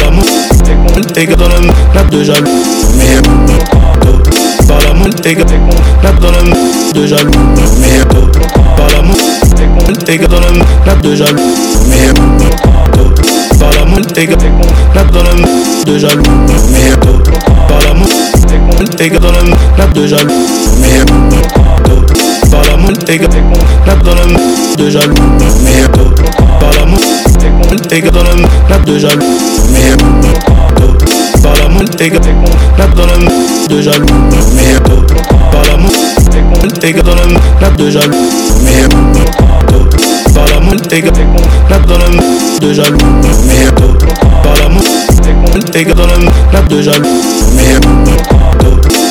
t'es 1.12 1.26
gamin 1.26 1.36
dans 1.36 1.48
l'amour 1.48 1.74
de 2.10 2.24
jaloux, 2.24 2.62
par 4.68 4.78
l'amour, 4.80 5.08
t'es 5.22 5.34
gamin 5.34 5.46
dans 6.20 6.30
l'amour 6.30 6.58
de 6.94 7.06
jaloux, 7.06 7.30
par 8.76 8.86
t'es 10.04 10.18
gamin 10.18 10.28
dans 10.28 10.40
l'amour 10.42 10.66
de 11.02 11.14
jaloux, 11.16 11.54
par 13.56 13.70
l'amour, 13.72 14.00
t'es 14.14 14.26
gamin 14.26 14.36
dans 15.12 15.22
l'amour 15.22 15.48
de 15.86 15.98
jaloux, 15.98 16.22
par 17.68 17.80
dans 19.20 19.32
l'amour 19.32 19.58
de 22.06 22.11
par 22.52 22.62
l'amour, 22.64 22.92
t'es 23.06 23.16
gamin 23.16 23.38
dans 24.04 24.14
l'amour 24.14 24.40
de 24.76 24.90
jaloux, 24.90 25.14
mais 25.64 25.88
par 26.60 26.70
t'es 27.88 28.00
gamin 28.02 28.12
dans 28.12 28.22
l'amour 28.24 28.50
de 28.86 28.98
jaloux, 28.98 29.24
mais 29.72 29.96
par 31.42 31.54
l'amour, 31.56 31.84
t'es 31.96 32.10
gamin 32.10 32.50
dans 32.94 33.06
l'amour 33.06 33.32
de 33.70 33.80
jaloux, 33.80 34.06
mais 34.54 34.78
par 35.50 35.62
t'es 36.78 36.92
gamin 36.92 37.02
dans 37.02 37.16
l'amour 37.16 37.42
de 37.78 37.90
jaloux, 37.90 38.18
mais 38.62 38.86
par 40.34 40.46
l'amour, 40.52 40.76
t'es 40.90 41.00
gamin 41.00 41.16
dans 41.88 41.98
l'amour 41.98 42.24
de 42.60 42.72
jaloux, 42.74 42.98
par 44.44 44.54
l'amour 44.60 44.84
de 46.68 46.82
jaloux, 46.82 47.08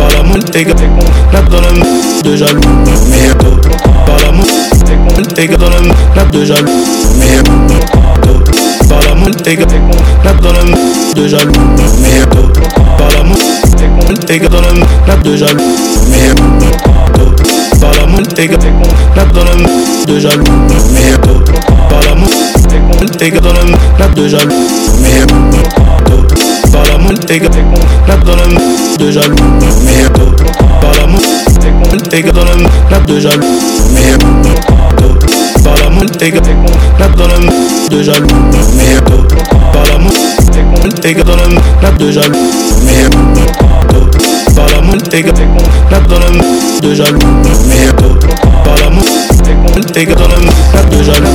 par 0.00 0.08
l'amour, 0.08 0.38
t'es 0.50 0.64
gamin 0.64 0.78
dans 1.50 1.60
l'amour 1.60 2.22
de 2.24 2.34
jaloux, 2.34 2.60
par 4.06 4.16
l'amour, 4.24 4.46
t'es 5.34 5.46
gamin 5.46 5.58
dans 5.58 5.68
l'amour 5.68 6.30
de 6.32 6.44
jaloux, 6.44 6.84
par 8.88 9.00
l'amour, 9.02 9.30
t'es 9.44 9.56
gamin 9.56 9.66
dans 10.40 10.52
l'amour 10.52 10.80
de 11.14 11.28
jaloux, 11.28 11.52
par 12.96 13.08
l'amour, 13.10 13.36
t'es 14.26 14.38
gamin 14.38 14.48
dans 14.48 14.62
l'amour 14.62 15.22
de 15.22 15.36
jaloux, 15.36 15.60
par 17.78 17.92
l'amour, 17.94 18.22
t'es 18.34 18.48
gamin 18.48 18.62
dans 19.34 19.44
l'amour 19.44 20.06
de 20.06 20.18
jaloux, 20.18 20.44
par 21.90 22.00
t'es 23.18 23.30
gamin 23.30 23.50
dans 23.98 24.14
de 24.14 24.28
jaloux, 24.28 24.66
par 26.72 26.82
l'amour, 26.84 27.14
t'es 27.26 27.38
gamin 27.38 27.60
dans 28.24 28.36
de 28.98 29.10
jaloux, 29.10 29.34
par 30.80 30.92
dans 32.32 32.44
l'amour 32.44 32.70
de 33.06 33.20
jaloux, 33.20 33.46
par 35.62 35.74
l'amour, 35.82 36.06
t'es 36.18 36.30
gamin 36.30 36.42
dans 37.16 37.26
l'amour 37.26 37.52
de 37.90 38.02
jaloux, 38.02 38.26
par 39.72 39.84
t'es 41.00 41.14
gamin 41.14 41.24
dans 41.26 41.36
l'amour 41.36 41.62
de 41.98 42.10
jaloux, 42.12 42.38
par 43.10 43.30
Par 44.54 44.66
l'amour, 44.66 44.98
t'es 45.10 45.22
gars, 45.22 45.32
n'a 45.90 46.00
dans 46.00 46.18
le 46.18 46.80
de 46.80 46.94
jaloux. 46.94 47.18
Par 48.64 48.76
t'es 49.92 50.04
gars. 50.04 50.14
Dans 50.14 50.28
le 50.28 50.96
de 50.96 51.02
jaloux. 51.02 51.30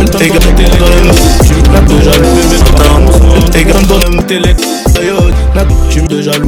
L'amour, 0.00 0.10
t'es 0.18 0.28
dans 0.28 0.86
le 0.86 1.94
de 1.94 2.02
jaloux. 2.02 2.24
T'es 3.52 3.64
gars 3.64 3.74
dans 3.86 3.98
le 3.98 4.22
télé, 4.22 4.54
tu 5.90 6.00
me 6.00 6.08
de 6.08 6.22
jaloux. 6.22 6.46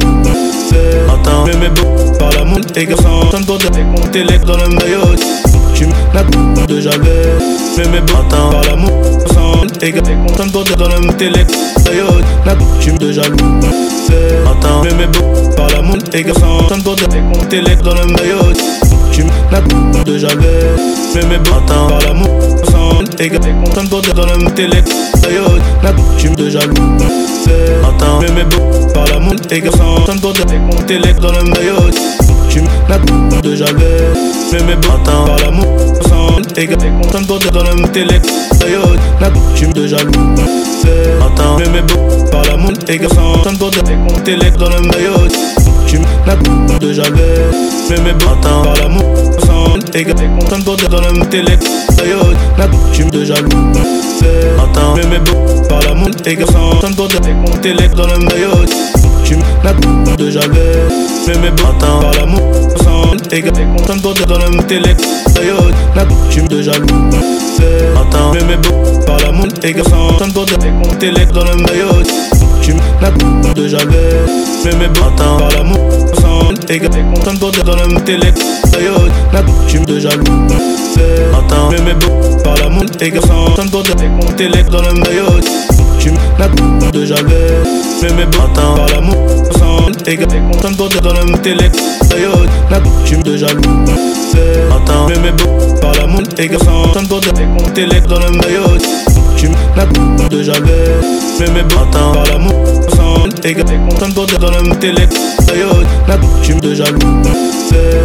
Attends, 1.07 1.45
mais 1.45 1.55
mes 1.57 1.69
beaux, 1.69 1.95
par 2.17 2.31
l'amour, 2.31 2.61
t'es 2.73 2.85
gars 2.85 2.95
sans 2.95 3.29
tant 3.29 3.39
de 3.41 4.07
télé 4.09 4.39
dans 4.39 4.57
le 4.57 4.69
maillot. 4.69 5.15
Tu 5.75 5.85
me 5.85 6.65
de 6.65 6.81
jaloux. 6.81 7.05
Mais 7.77 7.87
mes 7.89 8.01
beaux, 8.01 8.23
par 8.29 8.63
l'amour, 8.63 9.03
sans 9.33 9.67
t'es 9.67 9.91
gars, 9.91 10.01
tant 10.01 10.45
de 10.45 10.75
dans 10.75 10.87
le 10.87 11.13
télé. 11.13 11.45
Tu 12.81 12.91
me 12.91 12.97
de 12.97 13.11
jaloux. 13.11 13.59
Attends, 14.51 14.81
mais 14.83 14.93
mes 14.95 15.07
beaux, 15.07 15.49
par 15.55 15.69
l'amour, 15.69 15.97
t'es 16.09 16.23
gars 16.23 16.33
sans 16.33 16.63
tant 16.67 16.77
de 16.77 17.45
télé 17.49 17.75
dans 17.75 17.93
le 17.93 18.05
maillot. 18.07 18.53
Tu 19.13 19.23
me 19.23 20.03
de 20.03 20.17
jaloux. 20.17 20.41
Mais 21.13 21.21
mes 21.27 21.37
beaux, 21.37 21.61
par 21.67 21.99
l'amour, 22.01 22.41
sans 22.71 23.03
gars, 23.03 23.39
tant 23.75 23.83
de 23.83 24.11
dans 24.11 24.25
le 24.25 24.51
télé. 24.51 24.83
Tu 26.17 26.29
me 26.29 26.35
de 26.35 26.49
jaloux. 26.49 26.97
Attends, 27.83 28.19
mais 28.21 28.31
mes 28.31 28.43
beaux, 28.43 28.87
par 28.91 29.05
l'amour, 29.07 29.35
sans 29.77 30.03
tant 30.03 30.15
de 30.15 30.83
télé 30.87 31.13
dans 31.13 31.31
le 31.31 31.43
maillot. 31.43 31.91
Tu 32.49 32.61
me 32.61 33.41
de 33.41 33.55
jaloux. 33.55 33.77
Mais 34.51 34.63
mes 34.63 34.75
par 34.87 35.37
de 37.37 37.49
dans 37.49 37.63
le 37.63 37.87
télé. 37.89 38.19
Tu 39.55 39.67
me 39.67 39.73
de 39.73 39.87
jaloux. 39.87 40.35
Attends, 41.21 41.57
mais 41.59 41.69
mes 41.69 41.81
beaux, 41.81 42.25
par 42.31 42.43
l'amour, 42.45 42.73
t'es 42.83 42.97
gars 42.97 43.09
sans 43.09 43.43
tant 43.43 43.53
de 43.53 44.21
télé 44.23 44.49
dans 44.57 44.69
le 44.69 44.81
maillot. 44.81 45.27
Tu 45.93 45.99
me 45.99 46.79
de 46.79 46.91
jaloux. 46.91 47.19
Mais 47.87 48.01
mes 48.01 48.13
beaux, 48.13 48.35
par 48.41 48.73
l'amour, 48.81 49.15
sans 49.45 49.77
t'es 49.91 50.03
gars, 50.03 50.15
tant 50.49 50.57
de 50.57 50.87
dans 50.87 51.01
le 51.01 51.25
télé. 51.27 51.59
Tu 52.91 53.05
me 53.05 53.11
de 53.11 53.23
jaloux. 53.23 53.47
Attends, 54.57 54.95
mais 54.95 55.05
mes 55.05 55.19
beaux, 55.19 55.61
par 55.69 55.81
l'amour, 55.83 56.09
t'es 56.23 56.35
gars 56.35 56.47
sans 56.47 56.79
tant 56.79 56.89
de 56.89 57.57
télé 57.59 57.87
dans 57.89 58.07
le 58.07 58.17
maillot. 58.25 58.65
Tu 59.23 59.35
me 59.35 60.15
de 60.15 60.31
jaloux. 60.31 60.55
Mais 61.27 61.37
mes 61.37 61.51
beaux, 61.51 61.73
par 62.01 62.11
l'amour, 62.13 62.41
sans 62.83 63.15
t'es 63.29 63.41
gars, 63.41 63.51
tant 63.85 63.95
de 63.95 64.25
dans 64.25 64.39
le 64.39 64.63
télé. 64.63 64.95
Tu 66.31 66.41
me 66.41 66.47
de 66.47 66.61
jaloux. 66.63 67.09
Attends, 68.01 68.31
mais 68.33 68.43
mes 68.45 68.57
beaux, 68.57 68.99
par 69.05 69.19
l'amour, 69.19 69.47
t'es 69.61 69.73
gars 69.73 69.83
sans 69.83 70.17
tant 70.17 70.27
de 70.27 70.95
télé 70.95 71.25
dans 71.27 71.43
le 71.43 71.55
maillot. 71.57 72.42
Tu 72.63 72.71
me 72.73 73.53
de 73.53 73.67
jaloux. 73.67 73.91
Mais 74.63 74.71
mes 74.77 74.87
beaux, 74.87 75.11
par 75.17 75.51
l'amour, 75.51 75.79
sans 76.21 76.53
gars, 76.53 76.89
tant 77.25 77.33
de 77.33 77.61
dans 77.61 77.75
le 77.75 78.01
télé. 78.05 78.33
Tu 79.67 79.79
me 79.79 79.85
de 79.85 79.99
jaloux. 79.99 80.47
Attends, 81.33 81.69
mais 81.71 81.81
mes 81.81 81.93
beaux, 81.93 82.37
par 82.41 82.55
l'amour, 82.57 82.85
gars 82.85 83.19
sans 83.27 83.53
tant 83.53 83.65
de 83.65 84.31
télé 84.37 84.63
dans 84.63 84.81
le 84.81 84.93
maillot. 84.93 85.41
Tu 85.99 86.11
me 86.11 86.91
de 86.91 87.05
jaloux. 87.05 87.29
Mais 88.01 88.13
mes 88.13 88.25
beaux, 88.25 88.47
par 88.53 88.87
l'amour, 88.93 89.17
sans 89.57 89.87
gars, 90.05 90.25
dans 91.01 91.13
le 91.13 91.37
télé. 91.39 91.69
Tu 93.05 93.17
me 93.17 93.23
de 93.23 93.35
jaloux. 93.35 93.85
Attends, 94.71 95.07
mais 95.09 95.19
mes 95.19 95.31
beaux, 95.31 95.75
par 95.81 95.91
l'amour, 95.95 96.23
t'es 96.33 96.47
gars 96.47 96.59
sans 96.59 96.87
tant 96.93 97.03
de 97.03 97.71
télé 97.73 97.99
dans 98.07 98.19
le 98.19 98.31
maillot. 98.31 98.77
Tu 99.43 99.49
me 99.49 100.29
de 100.29 100.41
jaloux. 100.41 100.69
Mais 101.39 101.49
mes 101.51 101.63
beaux, 101.63 101.85
par 101.91 102.23
l'amour, 102.31 102.63
sans 102.95 103.27
t'es 103.27 103.53
tant 103.53 104.07
de 104.07 104.37
dans 104.37 104.51
le 104.51 104.79
télé. 104.79 105.05
Tu 106.41 106.53
me 106.55 106.61
de 106.61 106.73
jaloux. 106.73 106.99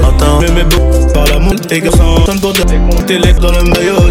Attends, 0.02 0.40
mais 0.40 0.50
mes 0.50 0.64
beaux, 0.64 1.06
par 1.14 1.26
l'amour, 1.28 1.54
t'es 1.68 1.80
gars 1.80 1.92
sans 1.92 2.24
tant 2.24 2.34
de 2.34 3.04
télé 3.06 3.32
dans 3.34 3.52
le 3.52 3.62
maillot. 3.62 4.10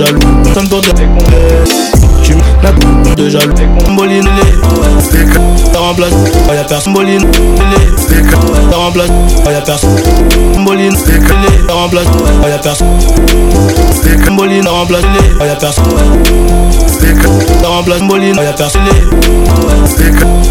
jaloux. 0.00 0.18
Tant 0.54 0.62
de 0.62 0.68
tu 2.22 2.34
me 2.34 3.14
de 3.14 3.28
jaloux. 3.28 3.54
Moline, 3.90 4.28
t'as 5.72 5.78
remplacé, 5.78 6.14
oh 6.48 6.54
y'a 6.54 6.64
personne. 6.64 6.92
Moline, 6.92 7.24
t'as 8.70 8.76
remplacé, 8.76 9.12
oh 9.38 9.50
personne. 9.64 9.90
Moline, 10.58 10.96
t'as 11.66 11.74
remplacé, 11.74 12.08
oh 12.42 12.46
y'a 12.48 12.58
personne. 12.58 12.88
T'as 14.62 14.70
remplacé, 14.70 15.04
oh 15.40 15.44
y'a 15.44 15.54
personne. 15.56 15.84
T'as 17.60 17.68
remplacé, 17.68 18.02
Moline, 18.04 18.36
oh 18.38 18.42
y'a 18.42 18.52
personne. 18.52 18.82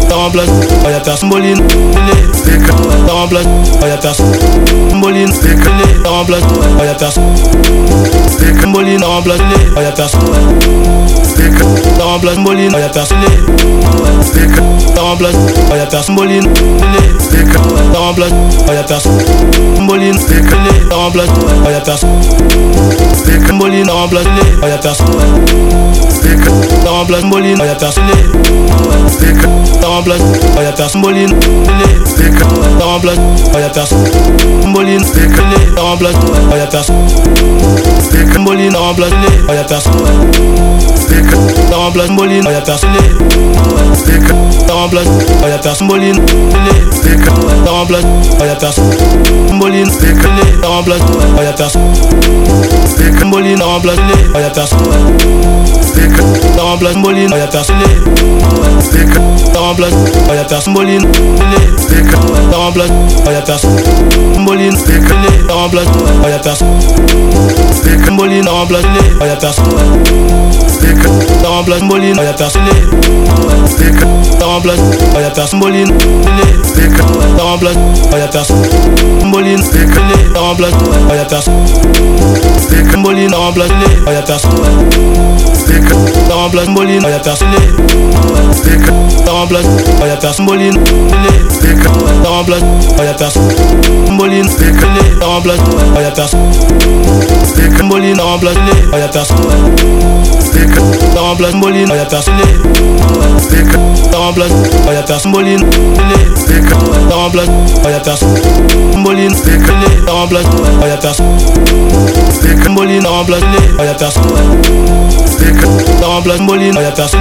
T'as 0.08 0.14
remplacé, 0.14 0.52
oh 0.84 0.88
y'a 0.88 1.00
personne. 1.00 1.28
Moline, 1.28 1.62
t'as 3.06 3.12
remplacé, 3.12 3.48
oh 3.82 3.86
y'a 3.86 3.96
personne. 3.96 4.32
Moline, 4.94 5.32
t'as 6.02 6.10
remplacé, 6.10 6.44
oh 6.78 6.84
y'a 6.84 6.94
personne. 6.94 7.24
Moline, 8.66 9.00
t'as 9.00 9.06
remplacé, 9.40 9.72
oh 9.76 9.80
y'a 9.80 9.92
personne. 9.92 10.20
T'as 11.96 12.04
remplacé 12.04 12.38
Moline, 12.40 12.72
oh 12.74 12.78
y'a 12.78 12.88
remplacé, 15.02 15.36
oh 15.70 15.74
y'a. 15.76 15.86
Moline, 16.10 16.48
t'as 17.92 17.96
remplacé, 17.96 18.34
oh 18.58 18.72
y'a. 18.72 18.84
Moline, 19.82 20.18
t'as 20.88 20.96
remplacé, 20.96 21.32
oh 21.38 21.68
y'a. 21.68 21.82
Moline, 23.52 23.86
t'as 23.88 23.96
remplacé, 23.96 24.28
oh 24.62 24.62
y'a 24.62 24.78
remplacé 26.90 27.24
Moline, 27.26 27.58
oh 27.60 27.64
y'a 27.64 27.74
remplacé, 29.88 30.24
oh 30.56 30.62
y'a 30.62 30.72
oh, 32.80 32.84
remplacé, 32.84 33.20
oh 33.54 33.58
y'a. 33.58 33.70
Moline, 34.70 35.02
t'as 35.74 35.82
remplacé, 35.82 36.16
oh 36.52 36.56
y'a 36.56 36.66
personne. 36.66 36.96
Moline, 38.38 38.72
t'as 38.72 38.78
remplacé, 38.78 39.14
oh 39.48 39.52
y'a 39.52 39.64
personne. 39.64 39.92
T'as 41.70 41.76
remplacé 41.76 42.12
Moline, 42.12 42.44
oh 42.46 42.50
y'a 42.50 42.60
personne. 42.60 42.90
T'as 44.66 44.72
remplacé, 44.72 45.08
oh 45.42 45.48
y'a 45.48 45.58
personne. 45.58 45.88
Moline, 45.88 46.20
t'as 47.64 47.70
remplacé, 47.70 48.06
oh 48.40 48.44
y'a 48.44 48.54
personne. 48.54 48.90
Moline, 49.52 49.88
t'as 50.62 50.68
remplacé, 50.68 51.02
oh 51.38 51.42
y'a 51.42 51.52
personne. 51.52 51.82
Moline, 53.26 53.58
t'as 53.58 53.64
remplacé, 53.64 54.00
oh 54.34 54.38
y'a 54.38 54.50
personne. 54.50 54.78
T'as 56.56 56.62
remplacé 56.62 56.96
Moline, 56.98 57.30
oh 57.32 57.36
y'a 57.36 57.46
personne. 57.46 57.76
T'as 59.52 59.58
remplacé, 59.60 59.96
oh 60.30 60.34
y'a 60.34 60.44
personne. 60.44 60.72
Moline, 60.74 61.06
t'as 62.50 62.56
remplacé, 62.56 62.92
oh 63.26 63.30
y'a 63.30 63.42
personne. 63.42 63.76
Camboline, 64.60 64.76
les 65.46 65.52
remplace, 65.54 65.86
oh 66.22 66.28
y'a 66.28 66.38
personne. 66.38 66.68
Camboline, 68.04 68.46
remplace 68.52 68.82
les, 68.82 69.14
oh 69.18 69.24
y'a 69.24 69.36
personne. 69.36 69.64
La 71.42 71.48
remplace 71.48 71.80
Camboline, 71.80 72.16
oh 72.18 72.22
y'a 72.22 72.34
personne 72.34 72.62
les. 72.66 74.38
La 74.38 74.44
remplace, 74.44 74.78
oh 75.14 75.18
y'a 75.18 75.30
personne 75.30 75.60
Camboline, 75.60 75.88
les. 75.88 77.36
La 77.36 77.42
remplace, 77.42 77.76
oh 78.12 78.16
y'a 78.16 78.28
personne. 78.28 78.62
Camboline, 79.20 79.60
les, 79.60 80.30
la 80.34 80.40
remplace, 80.40 80.72
oh 84.06 84.10
y'a 84.12 84.22
personne. 84.22 84.50
Ça 86.28 86.34
remplace 86.34 86.68
Moline, 86.68 87.02
y'a 87.02 87.18
personne 87.18 87.48
les 87.58 87.68
Ça 89.24 89.32
remplace, 89.32 89.66
Crimboline, 109.02 109.32
les 109.32 110.04
la 110.04 110.12
remplace, 110.12 110.44
oh 110.82 110.86
y'a 110.86 110.98
personne. 110.98 111.24
Crimboline, 112.60 113.02
la 113.02 113.08
remplace, 113.08 113.40
oh 113.78 113.82
y'a 113.82 113.94
personne. 113.94 114.22
La 116.02 116.06
remplace, 116.06 116.36
Crimboline, 116.36 116.74
oh 116.76 116.80
y'a 116.82 116.90
personne. 116.90 117.20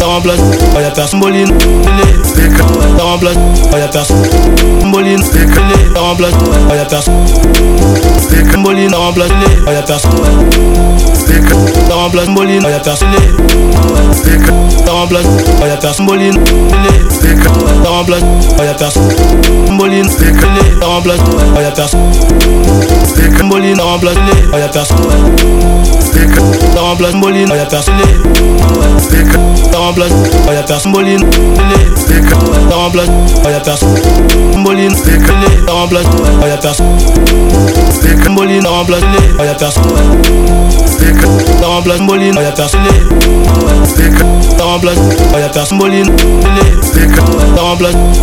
La 0.00 0.06
remplace, 0.06 0.40
oh 0.74 0.80
y'a 0.80 0.90
personne. 0.90 1.20
Crimboline, 1.20 1.52
la 2.98 3.04
remplace, 3.04 3.36
oh 3.72 3.76
y'a 3.76 3.86
personne. 3.88 4.16
Crimboline, 4.80 5.22
la 8.90 8.98
remplace, 8.98 9.28
oh 18.58 18.62
y'a 18.62 18.74
Boline, 19.92 20.08
les 20.08 20.80
y'a 21.60 21.60
personne. 21.60 21.60
Les 21.60 21.62
y'a 21.62 21.70
personne. 21.70 22.00
Y'a 24.54 24.68
personne. 24.68 24.96
Y'a 26.74 26.86
personne. 26.96 27.22
Les 27.22 27.56
y'a 27.56 27.66
personne. 27.66 27.94
Les 27.94 28.02
y'a 30.54 30.64
personne. 30.64 31.04
Les 31.04 31.40
y'a 31.62 31.72
personne. 31.82 32.12
Y'a 32.72 32.92
personne. 32.92 33.14
Y'a 33.44 33.60
personne. 33.60 33.96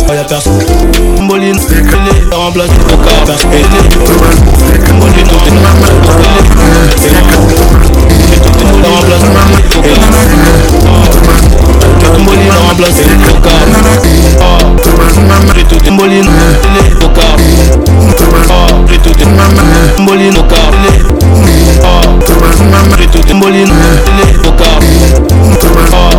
Les 0.00 0.16
y'a 0.16 0.24
personne 0.24 0.58
remplacer 2.50 2.72
ton 2.88 2.96
carton 2.96 3.34
Et 3.52 3.64
on 4.92 5.06
est 5.06 5.22
tout 5.22 5.38
une 5.46 5.58
La 8.82 8.88
remplace 8.88 9.24
Et 9.84 9.94
Tout 12.02 12.22
molly 12.24 12.46
la 12.48 12.54
remplace 12.68 13.00
ton 13.26 13.40
carton 13.40 13.72
J'ai 15.54 15.64
tout 15.64 15.84
une 15.86 15.96
molly 15.96 16.20
Ton 17.00 17.08
carton 17.08 17.44
J'ai 18.88 18.98
tout 18.98 19.16
une 19.20 20.04
molly 20.04 20.30
Ton 20.30 20.42
carton 20.42 21.19
Mbolino 23.40 23.74
le 24.16 24.24
toka 24.42 24.66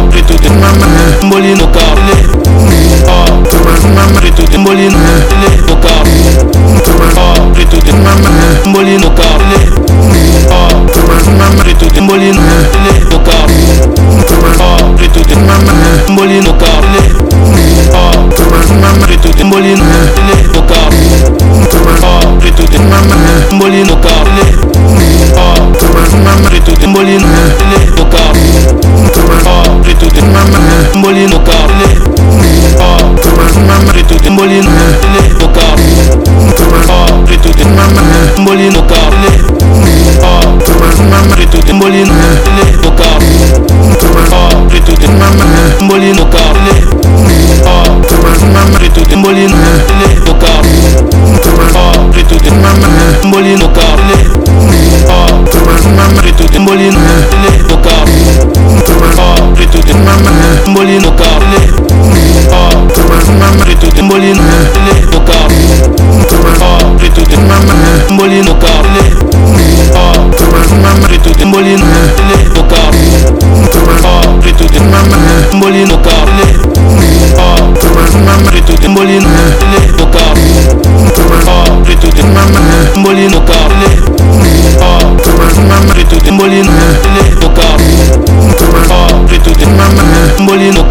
Preto 0.10 0.34
de 0.34 0.50
mama 0.50 0.88
Mbolino 1.22 1.68
ka 1.68 1.80
le 2.08 2.16
Preto 4.16 4.44
de 4.44 4.58
mbolino 4.58 4.98
le 5.42 5.50
toka 5.68 5.90
Preto 7.54 7.78
de 7.78 7.92
mama 7.92 8.30
Mbolino 8.66 9.10
ka 9.12 9.24
le 9.50 9.58
Preto 11.60 11.86
de 11.90 12.02
mbolino 12.02 12.42
le 12.84 12.94
toka 13.10 13.38
Preto 14.98 15.20
de 15.20 15.36
mama 15.36 15.74
Mbolino 16.10 16.54
ka 16.54 16.82
le 16.94 17.02
Preto 19.06 19.30
de 19.30 19.44
mbolino 19.44 19.86
le 20.28 20.50
toka 20.54 20.80
Preto 22.40 22.64
de 22.64 22.78
mama 22.80 23.16
Mbolino 23.52 23.96
ka 23.98 24.24
le 24.36 24.71
Tô 25.80 25.94
mais 25.94 26.14
uma 26.14 26.36
marituta 26.38 26.86
embolina 26.86 27.28
Ele 27.60 27.98
é 27.98 28.02
o 28.02 28.06
carro 28.06 28.91
mboli 30.96 31.28
no 31.28 31.40
ka 31.40 31.52
rito 33.94 34.16
de 34.20 34.30
mboli 34.30 34.62
no 34.62 35.48
ka 35.54 35.66
rito 37.28 37.50
de 37.54 37.64
mboli 38.40 38.70
no 38.70 38.82
ka 38.84 39.02
rito 41.38 41.60
de 41.62 41.74
mboli 41.74 41.90
no 41.94 42.24
ka 42.24 43.10
rito 44.72 44.92
de 44.94 45.84
mboli 45.84 46.14
no 46.14 46.26
ka 46.26 46.52
rito 48.82 49.02
de 49.02 49.16
mboli 49.16 49.46
no 49.46 50.26
ka 50.36 50.52
rito 52.14 52.36
de 52.40 52.52
mboli 53.26 53.56
no 53.56 53.68
ka 53.68 53.86
rito 56.24 56.44
de 56.48 56.60
mboli 56.60 56.90
no 56.92 57.78
ka 57.84 58.31
te 59.92 60.70
Mbolino 60.70 61.16
carlé 61.16 61.58
Ah, 62.52 62.70
preto 63.64 63.88
te 63.90 64.02
Mbolino 64.02 64.42
carlé 64.42 65.02
No 65.12 65.26
carlé 65.26 65.66
Ah, 66.62 66.96
preto 66.98 67.24
te 67.24 67.38
Mbolino 67.38 68.60
carlé 68.60 69.02
Ah, 69.96 70.14
preto 71.08 71.32
te 71.32 71.46
Mbolino 71.46 71.84
carlé 71.84 72.50
No 72.56 72.68
carlé 72.68 73.22
Ah, 74.04 74.40
preto 74.42 74.66
te 74.66 74.80
Mbolino 75.56 76.02
carlé 76.02 76.46
Ah, 77.38 77.56
preto 78.50 78.74
te 78.76 78.88
Mbolino 78.88 79.28
carlé 79.28 79.92
No 79.98 80.12
carlé 80.12 80.91
Mbolino 82.96 83.42
Mbolino 83.42 83.42
Mbolino 86.32 86.32
Mbolino 86.32 86.72
Mbolino 90.40 90.86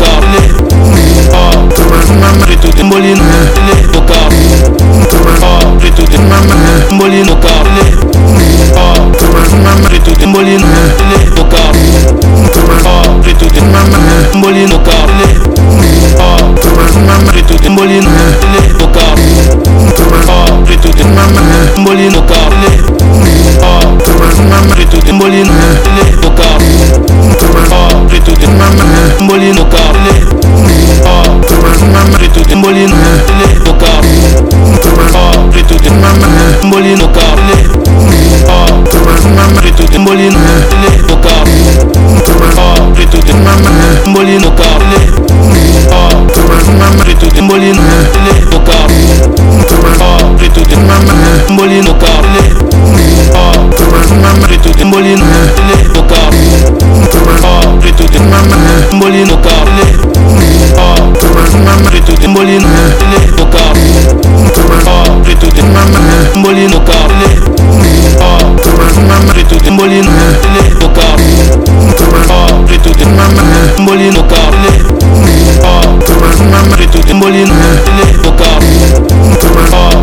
Mbolino 6.91 7.37
Mbolino 7.37 7.37
Mbolino 10.27 10.67
Oh, 12.85 13.21
preto 13.23 13.47
de 13.47 13.61
mama 13.61 13.99
Mboli 14.35 14.67
no 14.67 14.79
carro 14.79 15.13
Oh, 16.19 16.55
preto 16.55 16.85
de 16.93 17.01
mama 17.01 17.33
Preto 17.33 17.55
de 17.59 17.69
mboli 17.69 18.01
no 18.01 18.89
carro 18.93 19.23
Oh, 20.29 20.65
preto 20.65 20.89
de 20.93 21.05
mama 21.05 21.41
Mboli 21.79 22.09
no 22.11 22.23
carro 22.23 22.57
Oh, 23.63 23.97
preto 23.97 24.27
de 24.37 24.43
mama 24.43 24.75
Preto 24.75 24.97
de 24.99 25.13
mboli 25.13 25.45
no 25.45 26.31
carro 26.35 26.65
Oh, 27.73 28.07
preto 28.09 28.33
de 28.33 28.47
mama 28.47 28.85
Mboli 29.21 29.53
no 29.53 29.65
carro 29.67 30.80
Oh, 31.05 31.41
preto 32.17 32.41
de 32.43 32.55
molino, 32.55 32.95
ele 33.29 33.59
no 33.65 33.75
carro. 33.75 34.03
Oh, 35.15 35.51
preto 35.51 35.75
de 35.77 35.91
molino, 36.67 37.09
carro. 37.13 37.43
Oh, 38.49 39.61
preto 39.61 39.85
de 39.85 39.99
molino, 39.99 40.39
ele 40.71 41.03
no 41.03 41.17
carro. 41.21 41.45
Oh, 42.57 42.93
preto 42.93 43.19
de 43.19 43.33
molino, 44.09 44.53
carro. 44.53 44.85
Oh, 45.93 47.03
preto 47.03 47.29
de 47.29 47.43
molino, 47.43 47.83
ele 48.15 48.47
no 48.47 48.61
carro. 48.61 49.40
Preto 50.37 50.61
de 50.65 50.77
mama, 50.77 51.15
mboli 51.49 51.83
no 51.83 51.95
carro 51.95 52.29
Preto 54.47 54.71
de 54.71 54.85
mboli 54.85 55.15
no 55.17 55.25
carro 56.09 56.37
Preto 57.81 58.05
de 58.09 58.19
mama, 58.19 58.57
mboli 58.93 59.25
no 59.25 59.37
carro 59.37 59.71
Preto 61.91 62.13
de 62.17 62.29
mboli 62.29 62.59
no 62.59 62.69
carro 63.51 63.81
Preto 65.25 65.47
de 65.47 65.63
mama, 65.63 66.01
mboli 66.35 66.67
no 66.67 66.81
carro 66.81 67.60
Mbolino, 69.81 70.11
ele 70.45 70.75
no 70.75 70.89
carro. 70.91 72.65
Preto 72.67 72.91
de 72.95 73.05
mamã, 73.07 73.73
mbolino 73.79 74.25
carro. 74.25 74.53
Preto 76.77 76.99
de 77.03 77.15
mbolino, 77.15 77.55
ele 77.87 78.19
no 78.19 78.33
carro. 78.33 78.61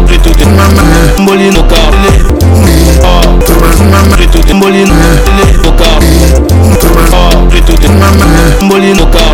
Preto 0.07 0.31
de 0.35 0.45
mamã, 0.45 0.83
mbolino 1.19 1.63
carro. 1.65 1.97
Preto 4.15 4.39
de 4.39 4.53
mbolino, 4.53 4.93
ele 4.93 5.57
no 5.57 5.71
carro. 5.73 6.56
Plutôt 7.49 7.77
de 7.77 7.87
maman 7.87 8.25
Mboli 8.63 8.93
no 8.93 9.05
car 9.05 9.33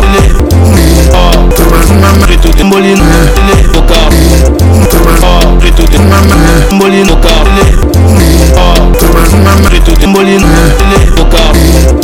Plutôt 2.26 2.48
de 2.56 2.64
Mboli 2.64 2.94
no 2.94 3.82
car 3.88 4.10
Plutôt 5.60 5.86
de 5.86 5.98
maman 5.98 6.40
Mboli 6.72 7.04
no 7.04 7.16
car 7.16 7.44
Plutôt 9.68 9.96
de 9.96 10.06
Mboli 10.06 10.38
no 10.38 11.24
car 11.30 12.03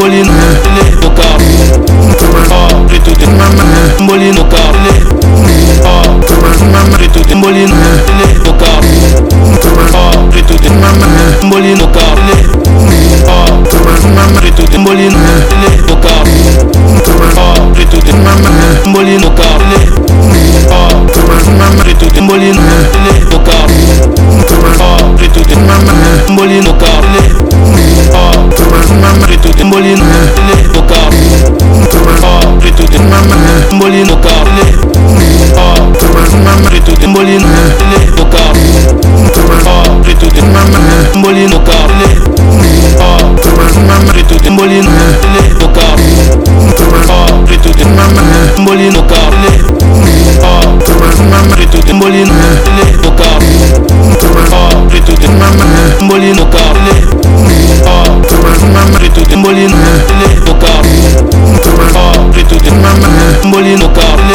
Mbolino, 0.00 0.32
le 0.76 1.00
toca. 1.00 1.22
Oh, 2.50 2.68
le 2.90 2.98
tout 3.00 3.20
est 3.20 3.26
maman. 3.26 3.64
Mbolino, 4.00 4.44
car 4.44 4.72
le. 4.84 4.92
Oh, 5.84 6.02
maman, 6.60 6.96
le 6.98 7.06
tout 7.08 7.28
est 7.28 7.34
mbolino, 7.34 7.74
le 7.74 8.40
toca. 8.42 8.80
Oh, 9.92 10.10
le 10.34 10.40
tout 10.42 10.64
est 10.64 10.70
maman. 10.70 11.06
Mbolino, 11.42 11.86
car 11.88 12.14
le. 12.26 12.34
Oh, 13.26 13.44
maman, 14.08 14.40
le 14.42 14.50
tout 14.52 14.72
est 14.72 14.78
mbolino, 14.78 15.18
le 15.18 15.86
toca. 15.86 16.14
Tudo 17.90 18.12
mamãe, 18.18 18.92
bolinho 18.92 19.20
no 19.20 19.30
carro, 19.32 19.64
mamãe, 21.58 21.94
tudo 21.98 22.22
bolinho 22.22 22.54
no 22.54 23.40
carro, 23.40 23.66
tudo 25.32 25.56
mamãe, 25.60 26.36
bolinho 26.36 26.62
no 26.62 26.74
carro, 26.74 27.04
mamãe, 29.00 29.38
tudo 29.38 29.64
bolinho 29.70 29.96
no 29.98 30.82
carro, 30.82 31.10
tudo 32.76 32.98
mamãe, 33.02 33.78
bolinho 33.78 34.06
no 34.06 34.16
carro, 34.18 34.50
mamãe, 36.44 36.80
tudo 36.84 37.08
bolinho 37.08 37.40
no 37.40 38.26
carro 38.26 39.29
Oh, 39.66 40.02
plutôt 40.02 40.26
des 40.28 40.40
mamans 40.42 41.16
Mbolino 41.16 41.58
carlé 41.60 42.08
Oh, 42.98 43.18
maman 47.84 48.12
Oh, 50.42 50.90
maman 51.30 51.56
Plutôt 58.98 59.24
des 59.24 59.36
mbolino 59.36 59.82
carlé 60.60 61.00
Au 62.22 63.88
carlé 63.88 64.34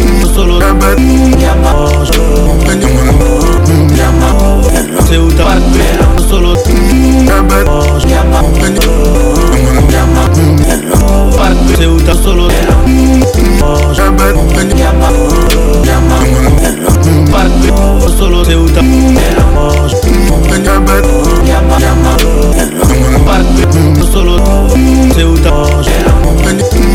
c'est 5.11 5.17
où 5.17 5.29
t'as 5.29 5.59
Solo. 6.29 6.55
C'est 11.77 11.85
où 11.87 11.99
t'as 11.99 12.13
Solo. 12.13 12.47
C'est 18.17 18.25
où 18.25 18.39
t'as 18.39 18.43
Solo 18.43 18.43
C'est 18.45 18.55
où 18.55 18.67
t'as 18.67 18.85
Solo. 24.11 24.37
C'est 25.15 25.23
où 25.23 25.37
t'as 25.37 26.80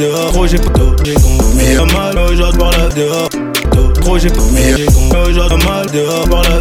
dehors 0.02 0.32
Gros 0.32 0.46
j'ai 0.46 0.58
con 0.58 0.96
Mais 1.54 1.76
pas 1.76 1.84
mal 1.94 2.18
aujourd'hui 2.18 2.58
par 2.58 2.70
là 2.72 2.88
dehors 2.88 3.28
j'ai 4.18 4.30
pas 4.30 4.42
mais 4.52 4.76
j'ai 4.76 4.86
con 4.86 5.08
Aujourd'hui 5.28 5.58
pas 5.66 6.28
par 6.28 6.42
là 6.42 6.60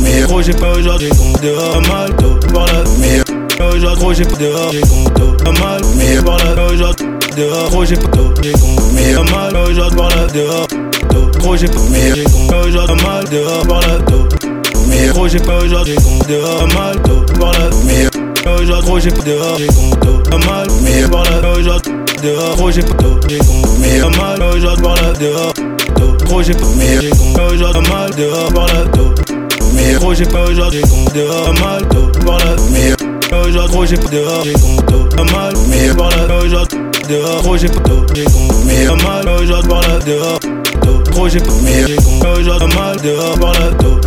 Mais 0.00 0.20
gros 0.22 0.42
j'ai 0.42 0.52
pas 0.52 0.72
aujourd'hui 0.72 1.08
con 1.10 1.32
Dehors 1.42 1.72
pas 1.72 1.92
mal 1.92 2.16
tôt 2.16 2.38
par 2.52 2.66
là 2.66 2.84
Mais 2.98 3.22
aujourd'hui 3.74 4.00
gros 4.00 4.12
j'ai 4.14 4.24
pas 4.24 4.36
dehors 4.38 4.72
j'ai 4.72 4.80
con 4.82 5.04
Pas 5.10 5.50
aujourd'hui 6.72 7.04
dehors 7.36 7.86
j'ai 7.86 7.96
pas 7.96 8.10
pas 9.14 9.30
mal 9.30 9.56
aujourd'hui 9.68 9.96
par 9.96 10.08
là 10.16 10.26
dehors 10.32 10.66
j'ai 11.56 11.68
pas 11.68 11.78
mais 11.90 12.12
j'ai 12.14 12.22
con 12.24 12.46
pas 12.46 13.04
mal 13.04 13.24
dehors 13.30 13.66
par 13.66 13.80
là 13.88 13.98
mais 14.86 15.28
j'ai 15.28 15.40
pas 15.40 15.58
aujourd'hui 15.58 15.96
con 15.96 16.18
dehors 16.28 16.58
pas 16.58 16.74
mal 20.38 20.68
pas 21.10 21.22
pas 21.40 21.58
aujourd'hui 21.58 21.83
dehors. 22.24 22.56
Gros 22.56 22.70
j'ai 22.70 22.82
tôt 22.82 23.20
j'ai 23.28 23.38
con 23.38 23.62
mais 23.80 24.00
pas 24.00 24.10
mal 24.10 24.42
aujourd'hui 24.42 24.82
par 24.82 24.94
là 24.96 25.12
dehors. 25.20 25.52
Gros 26.24 26.42
j'ai 26.42 26.54
pas 26.54 26.66
mais 26.76 27.00
j'ai 27.00 27.10
con 27.10 27.34
aujourd'hui 27.52 27.90
mal 27.90 28.10
dehors 28.16 28.52
par 28.52 28.66
là 28.66 28.84
mais 29.74 29.94
gros 29.94 30.14
j'ai 30.14 30.24
pas 30.24 30.44
aujourd'hui 30.44 30.80
con 30.82 31.04
dehors 31.14 31.52
mal 31.60 31.86
tôt 31.88 32.10
par 32.24 32.38
là 32.38 32.56
mais 32.72 32.92
aujourd'hui 33.46 33.70
gros 33.70 33.86
j'ai 33.86 33.96
pas 33.96 34.08
dehors 34.10 34.44
j'ai 34.44 35.34
mal 35.34 35.52
mais 35.68 35.94
par 35.94 36.10
là 36.10 36.38
aujourd'hui 36.42 36.78
dehors. 37.08 37.42
Gros 37.42 37.56
j'ai 37.58 37.68
pas 37.68 37.80
tôt 37.80 38.06
j'ai 38.14 38.24
con 38.24 38.48
mais 38.64 38.86
mal 39.04 39.28
aujourd'hui 39.28 39.68
par 39.68 39.80
là 39.82 39.98
dehors. 40.06 40.38
Gros 41.12 41.28
j'ai 41.28 41.40
pas 41.40 41.52
mais 41.62 41.86
j'ai 41.86 41.96
con 41.96 42.28
aujourd'hui 42.38 42.74
mal 42.76 42.96
dehors 43.02 43.38
par 43.38 43.52
là 43.52 43.70
tôt 43.78 44.00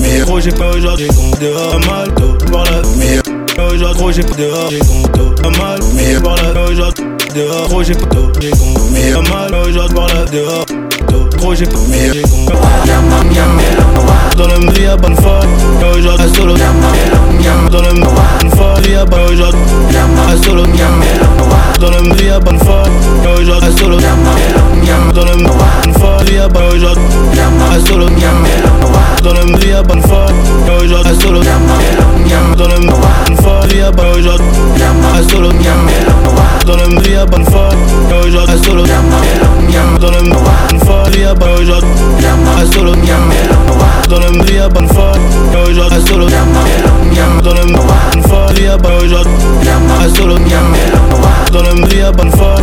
mais 0.00 0.20
gros 0.20 0.40
j'ai 0.40 0.52
pas 0.52 0.70
aujourd'hui 0.70 1.08
con 1.08 1.30
dehors 1.40 1.80
mal 1.90 2.12
tôt 2.14 2.36
par 2.52 2.64
mais 2.96 3.18
aujourd'hui 3.58 3.98
gros 3.98 4.12
j'ai 4.12 4.22
pas 4.22 4.36
dehors 4.36 4.70
j'ai 4.70 5.58
mal 5.58 5.80
mais 5.94 6.20
par 6.20 6.36
là 6.36 7.13
dehors. 7.34 7.68
Gros 7.68 7.82
j'ai 7.82 7.94
pas 7.94 8.06
j'ai 8.40 8.50
con 8.50 8.74
mais 8.92 9.12
mal 9.30 9.50
là 9.50 10.24
dehors. 10.32 10.66
Tôt 11.08 11.54
j'ai 11.54 11.66
pas 11.66 11.74
j'ai 12.12 12.22
con 12.22 13.83
Dans 14.36 14.48
le 14.48 14.58
mille 14.66 14.82
y'a 14.82 14.96
pas 14.96 15.08
de 15.08 15.14
faille 15.14 15.48
Et 15.80 15.98
aujourd'hui 15.98 16.26
c'est 16.32 16.36
solo 16.36 16.54
Dans 17.70 17.82
le 17.82 17.92
mille 17.92 18.10
y'a 18.92 19.04
pas 19.04 19.18
de 19.18 19.28
aujourd'hui 19.32 19.70
C'est 20.30 20.44
solo. 20.44 20.62
Dans 21.80 21.90
le 21.90 22.02
mille 22.02 22.24
y'a 22.24 22.40
pas 22.40 22.52
de 22.52 22.58
faille 22.58 22.90
Et 23.24 23.28
aujourd'hui 23.40 23.70
c'est 23.70 23.80
solo 23.80 23.96
Dans 25.14 25.24
le 25.24 25.36
mille 25.36 25.54
y'a 25.54 25.68
pas 25.68 25.86
de 25.86 25.92
aujourd'hui 25.92 27.04
C'est 27.72 27.92
solo. 27.92 28.06
Dans 29.22 29.32
le 29.32 29.44
mille 29.44 29.68
y'a 29.68 29.82
pas 29.82 29.94
de 29.94 30.00
faille 30.02 30.34
Et 30.66 30.84
aujourd'hui 30.84 31.12
c'est 31.14 31.22
solo 31.22 31.40
Dans 32.56 32.68
le 32.68 32.76
mille 32.84 32.98
y'a 33.76 33.90
pas 33.90 34.08
de 34.08 34.10
aujourd'hui 34.10 34.44
C'est 35.16 35.30
solo. 35.32 35.50
Dans 36.66 36.76
le 36.76 36.88
mille 36.88 37.10
y'a 37.10 37.26
pas 37.26 37.38
de 37.38 37.44
faille 37.44 37.76
Et 38.10 38.26
aujourd'hui 38.26 38.54
c'est 38.56 38.64
solo 38.64 38.82
Dans 40.00 40.10
le 40.10 40.22
mille 40.22 40.40
y'a 41.20 41.34
pas 41.34 41.46
de 41.46 41.62
aujourd'hui 41.62 41.88
C'est 42.58 42.74
solo. 42.74 42.92
Bonne 44.20 44.88
fois 44.88 45.12
lia 48.56 48.76
bonne 48.76 49.04
aujourd'hui 49.04 49.34
à 50.00 50.08
solo 50.16 50.36
dans 51.52 51.62
le 51.62 51.74
mur, 51.74 51.86
mlia 51.86 52.08
à 52.08 52.12
bonne 52.12 52.30
fois 52.30 52.56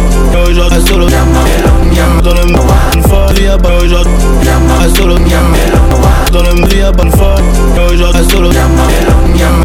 aujourd'hui 0.49 0.77
à 0.77 0.87
solo. 0.87 1.05
Dans 1.07 2.33
le 2.33 2.45
mur, 2.45 2.77
à 2.77 2.91
bonne 2.91 3.03
fois 3.03 3.33
lia 3.33 3.57
bonne 3.57 3.73
aujourd'hui 3.83 4.17
à 4.81 4.95
solo. 4.95 5.15
Dans 6.31 6.41
le 6.43 6.53
mur, 6.55 6.67
mlia 6.67 6.87
à 6.87 6.91
bonne 6.91 7.11
fois 7.11 7.35
aujourd'hui 7.91 8.19
à 8.19 8.23
solo. 8.29 8.49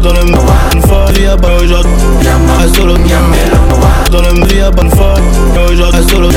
Dans 0.01 0.13
le 0.13 0.23
mur, 0.25 0.41
bonne 0.71 0.81
fois 0.87 1.11
lia 1.15 1.35
bonne 1.35 1.55
aujourd'hui 1.55 1.91
à 2.59 2.75
solo. 2.75 2.93
Dans 4.11 4.21
le 4.21 4.33
mur, 4.33 4.45
mlia 4.45 4.71
bonne 4.71 4.91
fois 4.91 5.13
aujourd'hui 5.69 5.83
à 5.93 6.09
solo. 6.09 6.29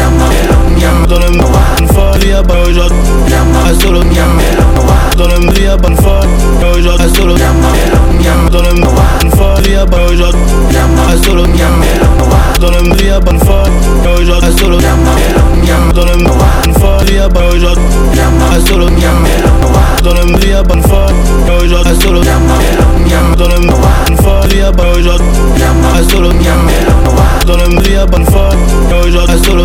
Dans 1.09 1.19
le 1.19 1.31
mur, 1.31 1.45
bonne 1.77 1.89
fois 1.89 2.19
lia 2.19 2.43
bonne 2.43 2.59
aujourd'hui 2.69 2.99
à 3.67 3.75
solo. 3.81 4.01
Dans 5.17 5.29
le 5.29 5.39
mur, 5.39 5.53
mlia 5.53 5.77
bonne 5.77 5.97
fois 5.97 6.21
aujourd'hui 6.77 6.91
à 6.91 7.09
solo. 7.15 7.35
Dans 8.51 8.63
le 8.63 8.75
mur, 8.75 8.93
bonne 8.93 9.31
fois 9.33 9.61
lia 9.61 9.85
bonne 9.87 10.03
aujourd'hui 10.05 10.41
à 11.09 11.25
solo. 11.25 11.45
dans 12.61 12.70
donne 12.73 12.89
me 12.89 13.13
à 13.13 13.21
bonne 13.21 13.39
foi 13.41 13.63
Et 14.05 14.21
aujourd'hui 14.21 14.49
à 14.49 14.59
solo 14.59 14.79
Donne 15.95 16.07
me 16.17 16.25
bonne 16.25 16.75
foi 16.79 16.99
Vie 17.05 17.19
à 17.19 17.29
bonne 17.29 17.57
aujourd'hui 17.57 17.85
à 18.51 18.61
solo 18.67 18.87
Donne 20.03 20.33
me 20.33 20.55
à 20.55 20.63
bonne 20.63 20.83
foi 20.83 21.07
Et 21.47 21.65
aujourd'hui 21.65 21.91
à 21.91 22.03
solo 22.03 22.21
Donne 23.37 23.53
me 23.61 23.67
bonne 23.67 24.17
foi 24.23 24.41
Vie 24.49 24.63
à 24.63 24.73
bonne 24.73 24.87
aujourd'hui 24.99 25.27
à 25.95 26.11
solo 26.11 26.29
Donne 27.47 27.75
me 27.75 27.99
à 27.99 28.07
bonne 28.07 28.27
foi 28.27 28.49
Et 28.91 29.09
aujourd'hui 29.09 29.35
à 29.35 29.45
solo 29.45 29.65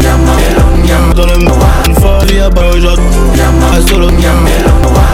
Donne 1.15 1.31
me 1.37 1.45
bonne 1.45 1.95
foi 1.99 2.19
Vie 2.25 2.39
à 2.39 2.49
bonne 2.49 2.65
aujourd'hui 2.75 3.05
à 3.73 3.81
solo 3.87 4.07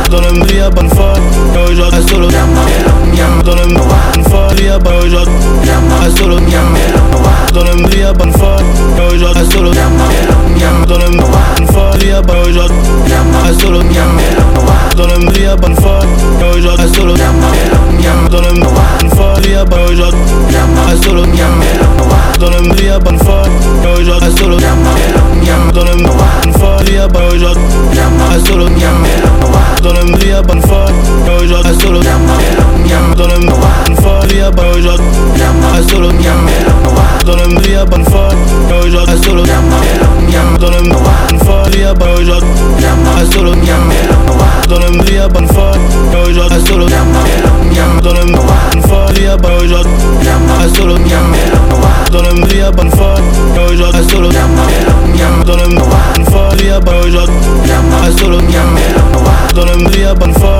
Donne 0.09 0.39
me 0.39 0.61
à 0.61 0.69
bonne 0.69 0.89
foi 0.89 1.13
Et 1.55 1.71
aujourd'hui 1.71 1.97
à 1.97 2.01
solo 2.07 2.27
Donne 3.43 3.59
me 3.67 3.73
bonne 3.73 4.23
foi 4.29 4.47
Vie 4.55 4.69
à 4.69 4.79
bonne 4.79 4.95
aujourd'hui 4.95 5.33
à 6.01 6.17
solo 6.17 6.37
Donne 7.53 7.80
Dans 7.81 7.87
le 7.87 7.95
meilleur 7.95 8.13
bonne 8.13 8.31
fois 8.33 8.57
Aujourd'hui 9.11 9.41
à 9.41 9.51
solo 9.51 9.71
Dans 10.87 10.97
le 10.99 11.17
bonne 11.17 11.67
fois 11.71 11.91
Liaba 11.97 12.33
aujourd'hui 12.47 12.77
solo 13.59 13.79
Dans 14.95 15.07
le 15.07 15.57
bonne 15.57 15.75
fois 15.75 15.99
Aujourd'hui 16.55 16.69
à 16.69 16.87
miam 18.01 18.27
Dans 18.29 18.41
le 18.41 18.59
noir, 18.59 18.83
une 19.03 19.09
fois, 19.11 19.33
vie 19.43 19.55
à 19.55 19.65
bas 19.65 19.77
aujourd'hui 19.89 20.19
À 20.87 21.03
solo, 21.03 21.23
miam 21.25 21.61
Dans 22.39 22.49
le 22.49 22.75
vie 22.75 22.89
à 22.89 22.99
bas 22.99 23.11
une 23.11 23.19
fois, 23.19 23.43
aujourd'hui 23.99 24.27
À 24.27 24.37
solo, 24.37 24.57
Yam 24.59 25.71
Dans 25.73 25.83
le 25.83 25.95
noir, 26.01 26.27
une 26.45 26.53
fois, 26.53 26.77
vie 26.83 26.97
à 26.97 27.07
bas 27.07 27.19
aujourd'hui 27.33 27.63
À 28.31 28.39
solo, 28.47 28.65
Yam 28.77 29.01
miam 29.01 29.05
Dans 29.83 29.93
le 29.93 30.17
vie 30.17 30.31
à 30.31 30.41
bas 30.41 30.53
une 30.55 30.61
fois, 30.61 30.85
aujourd'hui 31.41 31.69
À 31.69 31.81
solo, 31.81 31.99
Yam 32.01 33.15
Dans 33.15 33.27
le 33.27 33.39
noir, 33.45 33.59
une 33.89 33.95
fois, 33.97 34.19
vie 34.27 34.41
à 34.41 34.51
bas 34.51 34.63
aujourd'hui 34.75 35.05
À 35.73 35.89
solo, 35.89 36.09
miam 36.11 36.47
Dans 37.25 37.35
le 37.35 37.61
vie 37.61 37.75
à 37.75 37.85
bas 37.85 37.97
une 37.97 38.05
fois, 38.05 38.29
aujourd'hui 38.83 39.13
À 39.13 39.23
solo, 39.23 39.43
miam 39.43 40.57
Dans 40.59 40.69
le 40.69 40.81
noir, 40.87 41.01
une 41.31 41.39
fois, 41.39 41.63
vie 41.71 41.83
à 41.83 41.93
bas 41.93 42.05
aujourd'hui 42.19 42.49
À 43.19 43.33
solo, 43.33 43.51
miam 43.51 43.91
Dans 44.67 44.79
le 44.79 45.03
vie 45.03 45.17
à 45.17 45.27
bas 45.27 45.41
fois, 45.53 45.71
aujourd'hui 46.11 46.55
À 46.55 46.67
solo, 46.67 46.85
miam 46.85 47.70
Dans 48.03 48.13
le 48.13 48.25
monde, 48.25 48.41
une 48.75 48.81
fois, 48.83 49.05
il 49.15 49.23
y 49.23 49.27
a 49.27 49.37
pas 49.37 49.55
aujourd'hui 49.57 49.91
Un 50.59 50.75
solo, 50.75 50.93
dans 52.11 52.21
le 52.21 52.33
monde, 52.33 52.49
il 52.51 52.57
y 52.57 52.61
a 52.61 52.71
pas 52.71 52.83
une 52.83 52.91
fois 52.91 53.15
Aujourd'hui, 53.71 53.99
un 53.99 54.09
solo, 54.09 54.29
dans 54.29 54.39
le 55.55 55.67
monde, 55.69 55.83
une 56.17 56.25
fois, 56.25 56.49
il 56.59 56.65
y 56.65 56.69
a 56.71 56.79
pas 56.79 56.99
aujourd'hui 57.05 57.35
Un 58.03 58.17
solo, 58.17 58.37
dans 58.37 59.65
le 59.65 59.77
monde, 59.77 59.91
il 59.93 59.99
y 60.01 60.05
a 60.05 60.15
pas 60.15 60.25
une 60.25 60.33
fois 60.33 60.57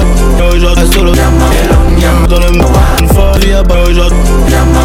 Aujourd'hui, 0.54 0.82
un 0.82 0.92
solo, 0.92 1.12
dans 1.12 2.40
le 2.40 2.52
monde, 2.52 2.68
une 3.02 3.08
fois, 3.10 3.32
il 3.42 3.50
y 3.50 3.54
a 3.54 3.64
pas 3.64 3.82
aujourd'hui 3.90 4.18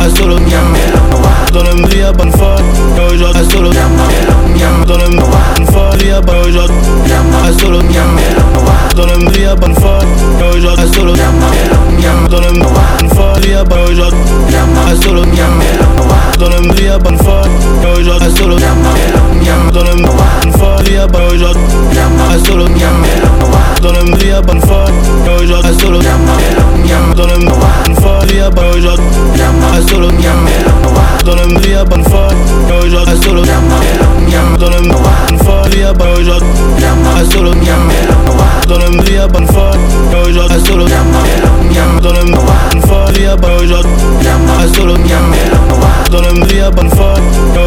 Un 0.03 0.17
solo, 0.17 0.35
dans 0.35 1.63
le 1.63 1.75
monde, 1.75 1.89
il 1.93 1.99
y 1.99 2.03
a 2.03 2.13
pas 2.13 2.25
une 2.25 2.33
fois 2.33 2.57
Aujourd'hui, 3.13 3.41
un 3.41 3.51
solo, 3.51 3.71
dans 3.73 3.81
le 4.99 5.09
monde, 5.09 5.31
une 5.59 5.67
fois, 5.67 5.91
il 6.01 6.07
y 6.07 6.11
a 6.11 6.21
pas 6.21 6.39
aujourd'hui 6.41 6.77
Un 7.47 7.59
solo, 7.59 7.79
dans 8.97 9.07
le 9.07 9.19
monde, 9.19 9.33
il 9.35 9.43
y 9.43 9.47
a 9.47 9.55
pas 9.57 9.67
une 9.67 9.75
fois 9.77 9.99
Aujourd'hui, 10.55 10.83
un 10.83 10.93
solo, 10.93 11.13
Dans 12.31 12.41
le 12.41 12.53
bonne 12.59 13.11
fois 13.15 13.39
Liaba 13.41 13.77
aujourd'hui. 13.91 14.21
À 14.87 15.03
solo. 15.03 15.23
Dans 16.39 16.49
le 16.49 16.61
meilleur 16.75 16.99
bonne 16.99 17.19
fois 17.19 17.43
Aujourd'hui 17.99 18.27
à 18.27 18.31
Miam 19.47 19.71
dans 19.71 19.85
le 19.85 19.91
une 20.45 20.53
fois 20.59 20.77
vie 20.85 20.97
à 20.97 21.07
pas 21.07 21.21
aujourd'hui 21.33 21.63
Miam 21.93 22.11
solo 22.45 22.65
Miam 22.69 23.05
dans 23.81 23.93
le 23.93 24.17
vie 24.19 24.33
à 24.33 24.43
pas 24.43 24.55
une 24.55 24.61
fois 24.61 24.87
aujourd'hui 25.41 25.81
solo 25.81 25.99
Miam 26.01 27.15
dans 27.15 27.27
le 27.27 27.35
une 27.89 27.95
fois 27.95 28.19
vie 28.27 28.41
à 28.41 28.51
pas 28.51 28.63
aujourd'hui 28.77 29.05
Miam 29.37 29.87
solo 29.89 30.09
Miam 30.11 30.49
dans 31.25 31.35
le 31.37 31.61
vie 31.61 31.75
à 31.75 31.85
pas 31.85 31.97
une 31.97 32.05
fois 32.05 32.29
aujourd'hui 32.85 33.23
solo 33.23 33.43
Miam 34.27 34.57
dans 34.59 34.69
le 34.69 34.79
une 35.31 35.39
fois 35.39 35.63
vie 35.71 35.85
à 35.85 35.95
pas 35.95 36.07
aujourd'hui 36.19 37.31
solo 37.31 37.53
Miam 37.55 37.89
dans 38.67 38.79
le 38.79 39.03
vie 39.05 39.19
à 39.19 39.29
pas 39.29 39.39
une 39.39 39.47
fois 39.47 39.71
aujourd'hui 40.27 40.67
solo 40.67 40.85
Miam 40.87 42.01
dans 42.03 42.13
le 42.13 42.21
une 42.75 42.83
fois 42.83 43.05
vie 43.13 43.27
à 43.27 43.37
pas 43.37 43.55
aujourd'hui 43.63 43.93
solo 44.75 44.97
Miam 44.97 45.33
dans 46.11 46.21
le 46.21 46.47
vie 46.47 46.61
à 46.61 46.71
pas 46.73 46.83
une 46.83 46.91
fois 46.91 47.15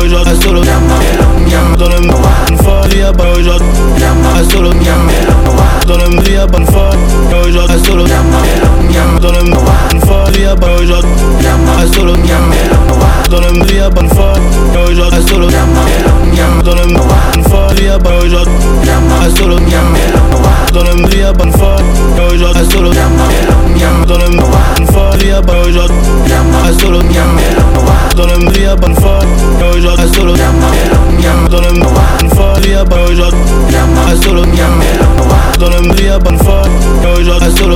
aujourd'hui 0.04 0.44
solo 0.44 0.62
Miam 1.48 1.69
Dans 1.78 1.90
le 1.90 2.02
bonne 2.02 2.58
fois 2.64 2.82
Liaba 2.94 3.26
aujourd'hui. 3.38 3.68
À 4.36 4.44
solo. 4.52 4.72
Dans 5.88 5.98
le 5.98 6.22
meilleur 6.22 6.48
bonne 6.48 6.66
fois 6.66 6.90
Aujourd'hui. 7.48 7.76
À 7.76 7.86
solo 7.86 8.06
Donne-me 9.22 9.56
une 9.94 10.02
fois, 10.02 10.24
il 10.34 10.42
y 10.42 10.46
a 10.46 10.56
pas 10.56 10.74
aujourd'hui. 10.82 11.12
Un 11.78 11.94
solo, 11.94 12.14
donne-me 13.30 13.66
il 13.68 13.76
y 13.76 13.80
a 13.80 13.90
pas 13.90 14.02
une 14.02 14.10
fois, 14.10 14.34
aujourd'hui. 14.90 15.18
Un 15.18 15.28
solo, 15.28 15.48
donne-me 16.64 16.82
une 17.38 17.44
fois, 17.44 17.68
il 17.78 17.84
y 17.86 17.90
a 17.90 18.00
pas 18.00 18.18
aujourd'hui. 18.24 18.54
Un 19.22 19.36
solo, 19.36 19.56
donne-me 20.74 21.08
il 21.12 21.20
y 21.20 21.24
a 21.24 21.34
pas 21.34 21.46
une 21.46 21.54
fois, 21.54 21.76
aujourd'hui. 22.34 22.62
Un 22.62 22.70
solo, 22.72 22.90
donne-me 24.08 24.42
une 24.80 24.88
fois, 24.88 25.10
il 25.20 25.28
y 25.28 25.32
a 25.32 25.42
pas 25.42 25.60
aujourd'hui. 25.68 25.98
Un 26.66 26.80
solo, 26.80 27.00
donne-me 28.16 28.52
il 28.56 28.62
y 28.62 28.66
a 28.66 28.76
pas 28.76 28.88
une 28.88 28.96
fois, 28.96 29.20
aujourd'hui. 29.76 30.04
Un 30.04 30.08
solo, 30.14 30.34
donne-me 31.50 31.86
une 32.24 32.30
fois, 32.32 32.54
il 32.64 32.70
y 32.70 32.74
a 32.74 32.86
pas 32.86 33.04
aujourd'hui. 33.04 33.40
Un 34.10 34.16
solo, 34.24 34.42
donne-me 35.60 35.94
il 35.98 36.06
y 36.06 36.10
a 36.10 36.20
pas 36.20 36.32
une 36.32 36.40
fois, 36.40 36.62
aujourd'hui. 37.20 37.46
Un 37.46 37.56
solo, 37.58 37.76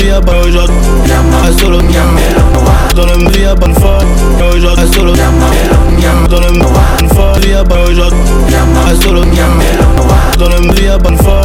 bonne 0.00 0.08
fois 0.08 0.20
Liaba 0.20 0.32
aujourd'hui 0.40 1.52
solo 1.58 1.78
Dans 2.94 3.06
le 3.06 3.30
meilleur 3.30 3.54
bonne 3.56 3.74
fois 3.74 3.98
Aujourd'hui 4.54 4.94
solo 4.94 5.12
Dans 6.28 6.40
le 6.40 6.52
bonne 6.52 7.08
fois 7.10 7.32
aujourd'hui 7.90 8.30
à 8.88 8.94
solo 9.02 9.22
Dans 10.38 10.48
le 10.48 10.60
meilleur 10.72 10.98
bonne 10.98 11.18
fois 11.18 11.42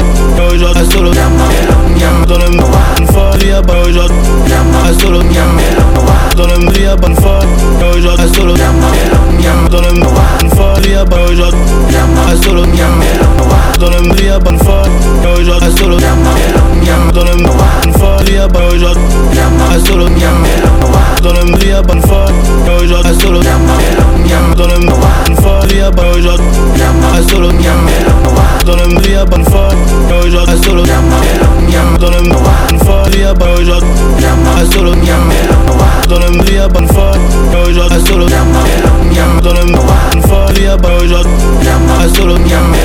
Aujourd'hui 0.53 1.94
Dans 2.27 2.37
le 2.37 2.49
mur, 2.49 2.65
une 2.99 3.07
fois, 3.07 3.31
via 3.39 3.61
pas 3.61 3.81
aujourd'hui 3.87 4.15
Un 4.87 4.93
solo, 4.99 5.19
dans 6.35 6.47
le 6.47 6.57
mur, 6.59 6.71
via 6.71 6.95
pas 6.95 7.07
une 7.07 7.15
fois 7.15 7.39
aujourd'hui 7.95 8.23
Un 8.23 8.33
solo, 8.33 8.53
dans 9.71 9.81
le 9.81 9.93
mur, 9.93 10.11
une 10.43 10.49
fois, 10.51 10.73
via 10.81 11.05
pas 11.05 11.23
aujourd'hui 11.31 11.59
Un 12.27 12.43
solo, 12.43 12.61
dans 13.79 13.89
le 13.89 14.01
mur, 14.01 14.13
via 14.15 14.39
pas 14.39 14.51
une 14.51 14.59
fois 14.59 14.83
aujourd'hui 15.39 15.53
Un 15.61 15.77
solo, 15.77 15.97
dans 15.97 17.23
le 17.23 17.35
mur, 17.35 17.51
une 17.85 17.93
fois, 17.93 18.17
via 18.25 18.47
pas 18.47 18.59
aujourd'hui 18.73 19.01
Un 19.71 19.85
solo, 19.85 20.05
dans 21.23 21.33
le 21.33 21.45
mur, 21.45 21.57
via 21.59 21.81
pas 21.83 21.93
une 21.93 22.01
fois 22.01 22.25
aujourd'hui 22.81 23.09
Un 23.09 23.19
solo, 23.19 23.39
dans 23.39 24.67
le 24.67 24.79
mur, 24.79 24.95
une 25.27 25.35
fois, 25.37 25.59
via 25.67 25.91
pas 25.91 26.03
aujourd'hui 26.15 26.81
Un 27.17 27.29
solo, 27.29 27.47
dans 27.47 27.47
le 27.47 27.57
mur, 27.57 27.69
via 28.09 28.31
pas 28.31 28.43
une 28.47 28.55
fois 28.55 28.65
aujourd'hui 28.65 28.65
Un 28.65 28.65
solo, 28.65 28.65
dans 28.65 28.75
le 28.75 28.87
mur, 28.87 28.99
via 29.01 29.25
pas 29.25 29.37
une 29.37 29.45
fois 29.45 29.69
aujourd'hui 30.25 30.39
Un 30.47 30.63
solo, 30.63 30.83
dans 31.99 32.09
le 32.09 32.21
mur 32.21 32.37
Une 32.71 32.79
fois, 32.79 33.03
il 33.13 33.19
y 33.21 33.23
a 33.23 33.33
pas 33.33 33.53
aujourd'hui 33.53 33.89
Reste 34.57 34.73
solo, 34.73 34.91
dans 36.09 36.19
le 36.19 36.31
mur 36.31 36.43
Il 36.47 36.53
y 36.55 36.59
a 36.59 36.67
pas 36.67 36.79
une 36.79 36.87
fois, 36.87 37.11
aujourd'hui 37.67 37.81
Reste 37.81 38.07
solo, 38.07 38.25
dans 38.25 38.35
le 38.35 38.45
mur 38.45 39.04
miam 39.15 39.41
dans 39.41 39.53
le 39.53 39.65
bonne 39.71 40.21
fois 40.27 40.45
bonne 40.77 41.03
aujourd'hui 41.03 41.31
miam 41.63 41.81
à 42.01 42.15
solo 42.15 42.35
miam 42.37 42.75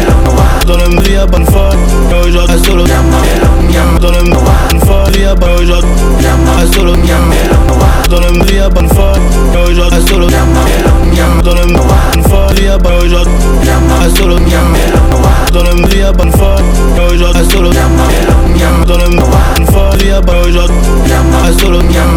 Dans 0.66 0.76
le 0.76 0.88
meilleur 1.02 1.26
bonne 1.26 1.46
fois 1.46 1.70
Aujourd'hui 2.24 2.54
à 2.54 2.64
solo 2.64 2.84
miam 2.84 3.98
Dans 4.00 4.10
le 4.10 4.30
bonne 4.30 4.80
fois 4.80 5.04
bonne 5.36 5.54
aujourd'hui 5.60 5.90
à 6.58 6.66
solo 6.74 6.92
miam 6.92 7.32
Dans 8.08 8.20
le 8.20 8.32
meilleur 8.44 8.70
bonne 8.70 8.88
fois 8.88 9.12
Aujourd'hui 9.64 9.82
à 9.82 10.08
solo 10.08 10.26
miam 10.28 11.42
Dans 11.42 11.54
le 11.54 11.72
bonne 11.72 12.22
fois 12.28 12.46
bonne 12.78 12.96
aujourd'hui 13.02 13.34
à 14.02 14.16
solo 14.16 14.36
miam 14.38 14.76
Dans 15.52 15.62
le 15.64 15.74
meilleur 15.88 16.12
bonne 16.12 16.32
fois 16.32 16.56
Aujourd'hui 17.10 17.26
à 17.34 17.50
solo 17.50 17.70
miam 17.70 18.84
Dans 18.86 18.96
le 18.96 19.16
bonne 19.16 19.66
fois 19.66 19.90
bonne 20.00 20.30
aujourd'hui 20.48 20.76
à 21.44 21.60
solo 21.60 21.78
miam 21.82 22.16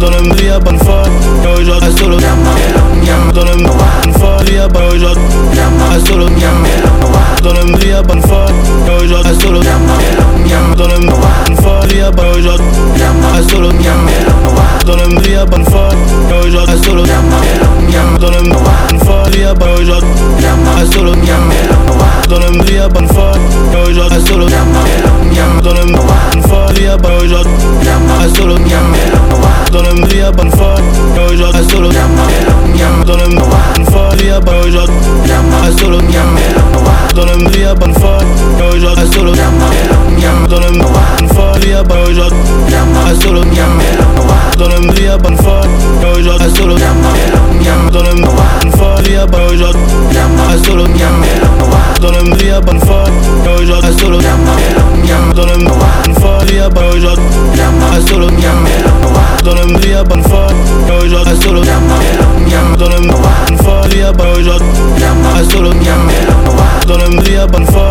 Dans 0.00 0.10
le 0.10 0.22
meilleur 0.34 0.60
bonne 0.60 0.78
fois 0.78 1.02
Aujourd'hui 1.58 1.72
à 1.82 1.98
solo 1.98 2.16
miam 2.16 3.23
dans 3.32 3.44
le 3.44 3.52
une 3.58 4.14
fois 4.14 4.36
il 4.46 4.54
y 4.54 4.58
a 4.58 4.68
pas 4.68 4.86
aujourd'hui 4.88 5.22
à 5.90 6.06
solo. 6.06 6.26
Dans 7.42 7.52
le 7.52 7.60
il 7.80 7.88
y 7.88 7.92
a 7.92 8.02
pas 8.02 8.14
une 8.14 8.22
fois 8.22 8.46
aujourd'hui 8.86 9.16
à 9.24 9.40
solo. 9.40 9.60
Dans 10.76 10.88
le 10.88 10.94
une 10.96 11.56
fois 11.56 11.80
il 11.90 11.96
y 11.96 12.00
a 12.02 12.10
pas 12.10 12.22
aujourd'hui 12.36 12.66
à 13.34 13.42
solo 13.48 13.68
dans 14.84 14.96
le 14.96 15.02
il 15.24 15.32
y 15.32 15.36
a 15.36 15.46
pas 15.46 15.56
une 15.56 15.64
fois 15.64 15.88
aujourd'hui 16.44 16.58
à 16.58 16.76
solo. 16.84 17.02
Dans 18.20 18.30
le 18.30 18.38
une 18.92 19.00
fois 19.00 19.22
il 19.32 19.40
y 19.40 19.44
a 19.44 19.54
pas 19.54 19.66
aujourd'hui 19.80 20.10
à 20.76 20.92
solo 20.92 21.12
dans 22.28 22.38
le 22.38 22.46
il 22.66 22.74
y 22.74 22.78
a 22.78 22.88
pas 22.88 23.00
une 23.00 23.08
fois 23.08 23.32
aujourd'hui 23.88 24.10
à 24.10 24.20
solo. 24.26 24.46
Dans 25.62 25.72
le 25.72 25.80
une 25.82 26.42
fois 26.42 26.66
il 26.76 26.82
y 26.82 26.86
a 26.88 26.96
pas 26.96 27.08
aujourd'hui 27.22 27.52
à 28.20 28.28
solo 28.36 28.54
dans 29.74 29.82
le 29.82 29.88
il 30.10 30.16
y 30.16 30.22
a 30.22 30.32
pas 30.32 30.44
fois 30.56 30.74
aujourd'hui 31.16 31.44
à 31.44 31.62
solo. 31.70 31.88
dans 33.06 33.13
don't 33.16 33.22
embryon 33.22 33.84
fuck 33.92 34.20
Vie 34.20 34.30
à 34.30 34.40
pas 34.40 34.58
aujourd'hui 34.66 34.94
Reste 35.62 35.80
solo. 35.80 35.98
Don't 37.14 37.30
embryon 37.30 37.74
bonne 37.78 37.94
fuck 37.94 38.24
Aujourd'hui 38.58 38.88
Reste 38.96 39.14
solo. 39.14 39.32
Don't 39.34 40.64
embryon 40.64 41.28
fuck 41.34 41.64
Vie 41.64 41.74
à 41.74 41.84
pas 41.84 41.94
aujourd'hui 42.08 42.38
Reste 43.06 43.22
solo. 43.22 43.40
Don't 44.56 44.72
embryon 44.72 45.18
bonne 45.18 45.36
fuck 45.36 45.68
Aujourd'hui 46.16 46.38
Reste 46.38 46.56
solo. 46.56 46.74
Don't 47.92 48.06
embryon 48.08 48.70
fuck 48.72 49.06
Vie 49.06 49.16
à 49.16 49.26
pas 49.26 49.38
aujourd'hui 49.52 49.80
Reste 50.48 50.66
solo. 50.66 50.84
Don't 52.00 52.16
embryon 52.16 52.60
bonne 52.62 52.80
fuck 52.80 53.10
Aujourd'hui 53.44 53.74
Reste 53.82 54.00
solo. 54.00 54.18
Don't 55.34 55.50
embryon 55.50 56.14
fuck 56.20 56.44
Vie 56.48 56.58
à 56.58 56.70
pas 56.70 56.86
aujourd'hui 56.94 57.24
Reste 57.92 58.08
solo. 58.08 58.26
Don't 59.44 59.58
embryon 59.58 60.04
bonne 60.04 60.22
fuck 60.24 60.54
Aujourd'hui 61.02 61.24
Reste 61.24 61.42
solo. 61.42 61.60
Don't 62.78 63.03
Milan 63.04 63.20
Une 63.50 63.58
fois, 63.58 63.80
il 63.90 63.98
y 63.98 64.02
a 64.02 64.12
pas 64.12 64.32
aujourd'hui 64.38 64.68
À 65.36 65.50
solo, 65.50 65.70
dans 66.86 66.96
le 66.98 67.04
il 67.26 67.32
y 67.32 67.36
a 67.36 67.46
pas 67.46 67.58
une 67.58 67.66
fois 67.66 67.90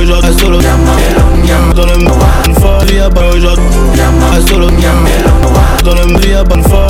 Aujourd'hui, 0.00 0.28
à 0.28 0.38
solo, 0.38 0.58
dans 1.74 1.86
le 1.86 1.94
Une 2.48 2.54
fois, 2.54 2.78
il 2.88 2.96
y 2.96 3.00
a 3.00 3.10
pas 3.10 3.28
aujourd'hui 3.34 3.64
À 4.32 4.48
solo, 4.48 4.68
Donne-moi 5.84 6.20
vie 6.20 6.34
à 6.34 6.44
bonne 6.44 6.62
foi 6.64 6.86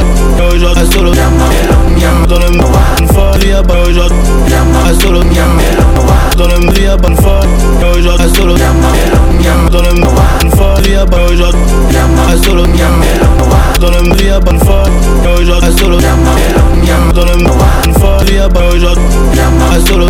Aujourd'hui 0.52 0.92
solo 0.92 1.10
Donne-moi 2.28 2.68
bonne 2.98 3.08
foi 3.12 3.30
vie 3.38 3.52
à 3.52 3.62
bonne 3.62 3.78
aujourd'hui 3.88 4.16
Solo 5.00 5.20
Donne-moi 6.36 6.72
vie 6.72 6.86
à 6.86 6.96
bonne 6.96 7.16
foi 7.16 7.40
Aujourd'hui 7.96 8.34
solo 8.34 8.54
Donne-moi 8.56 10.12
bonne 10.40 10.50
foi 10.56 10.74
vie 10.82 10.96
à 10.96 11.04
aujourd'hui 11.04 11.60
Solo 12.44 12.66
Donne-moi 13.80 14.16
vie 14.16 14.30
à 14.30 14.40
bonne 14.40 14.58
foi 14.60 14.82
Aujourd'hui 15.38 15.78
solo 15.78 15.96
Donne-moi 17.14 17.54
bonne 17.84 17.94
foi 17.98 18.18
vie 18.24 18.38
à 18.38 18.46
aujourd'hui 18.46 19.04
Solo 19.86 20.06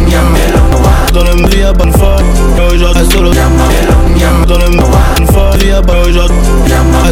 Donne-moi 1.12 1.48
vie 1.48 1.62
à 1.62 1.72
bonne 1.72 1.92
foi 1.92 2.16
Aujourd'hui 2.72 3.04
solo 3.12 3.30
Donne-moi 4.46 4.86
bonne 5.16 5.26
foi 5.32 5.50
vie 5.58 5.70
à 5.72 5.80
bonne 5.82 5.98
aujourd'hui 6.08 6.38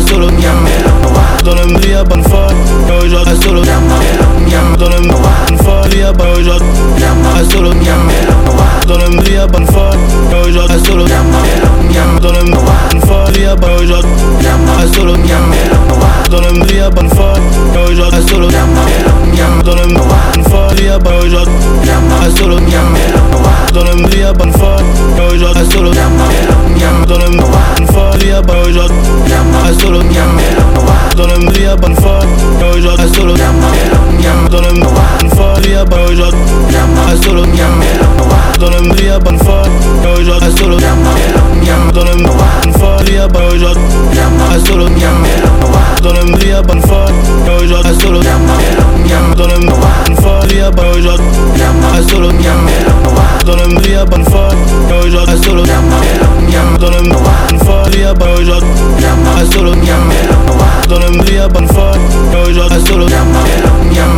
Solo 0.08 0.28
dans 1.44 1.54
le 1.54 1.66
mur, 1.66 1.80
y'a 1.88 2.04
pas 2.04 2.16
de 2.16 2.22
fort. 2.28 2.50
Aujourd'hui, 3.04 3.32
à 3.32 3.36
solo, 3.42 3.62
dans 3.62 4.88
le 4.88 5.00
mur, 5.00 5.16
fort. 5.64 5.86
Y'a 5.96 6.12
pas 6.12 6.30
aujourd'hui, 6.38 6.68
à 7.34 7.44
solo, 7.50 7.70
dans 8.86 8.98
le 8.98 9.08
mur, 9.10 9.28
y'a 9.30 9.46
pas 9.46 9.58
de 9.60 9.66
fort. 9.66 9.94
Aujourd'hui, 10.46 10.76
à 10.76 10.78
solo, 10.84 11.04
dans 12.20 12.32
le 12.32 12.42
mur, 12.44 12.60
fort. 13.06 13.30
Y'a 13.38 13.56
pas 13.56 13.74
aujourd'hui, 13.80 14.10
à 14.78 14.86
solo. 14.94 15.05
shot 58.60 58.66
Haz 59.36 59.50
solo 59.52 59.72
Dans 60.88 60.98
le 60.98 61.10
meilleur, 61.22 61.48
bonne 61.48 61.68
fête. 61.68 62.00
Yo 62.32 62.54
shot 62.54 62.72
Haz 62.72 62.84
solo 62.86 63.06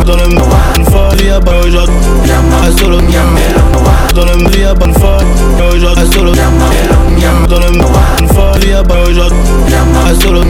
Dans 0.05 0.15
le 0.15 0.27
meilleur, 0.27 0.69
bonne 0.69 0.85
fête. 0.85 1.21
Yo 1.23 1.71
shot 1.71 1.91
Haz 2.63 2.75
solo 2.77 2.97
Dans 4.15 4.25
le 4.25 4.35
meilleur, 4.37 4.75
bonne 4.75 4.93
fête. 4.93 5.25
Yo 5.57 5.79
shot 5.79 5.97
à 5.97 6.05
solo 6.13 6.31
Dans 7.49 7.59
le 7.59 7.71
meilleur, 7.71 8.05
bonne 8.07 8.27
fête. 8.27 8.63
Yo 8.63 9.13
shot 9.13 9.31
Haz 10.05 10.19
solo 10.21 10.41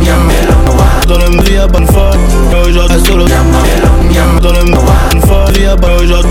Dans 1.08 1.18
le 1.18 1.30
meilleur, 1.44 1.68
bonne 1.68 1.88
fête. 1.88 2.20
Yo 2.52 2.74
shot 2.74 2.92
Haz 2.92 3.04
solo 3.04 3.26
Dans 3.26 4.52
le 4.52 4.64
meilleur, 4.66 4.88
bonne 5.00 5.22
fête. 5.22 5.58
Yo 5.58 6.08
shot 6.08 6.26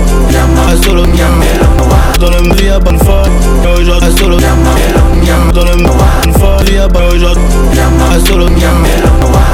Haz 0.69 0.81
solo 0.85 1.03
Dans 2.21 2.31
le 2.31 2.43
monde, 2.49 2.61
y'a 2.61 2.79
bonne 2.79 2.99
foi. 2.99 3.23
Et 3.65 3.81
aujourd'hui, 3.81 4.11
solo. 4.19 4.37
Dans 4.39 5.65
le 5.65 5.75
monde, 5.77 5.99
y'a 6.65 6.89
bonne 6.89 7.03
foi. 7.03 7.07
aujourd'hui, 7.15 7.43
solo. 8.27 8.47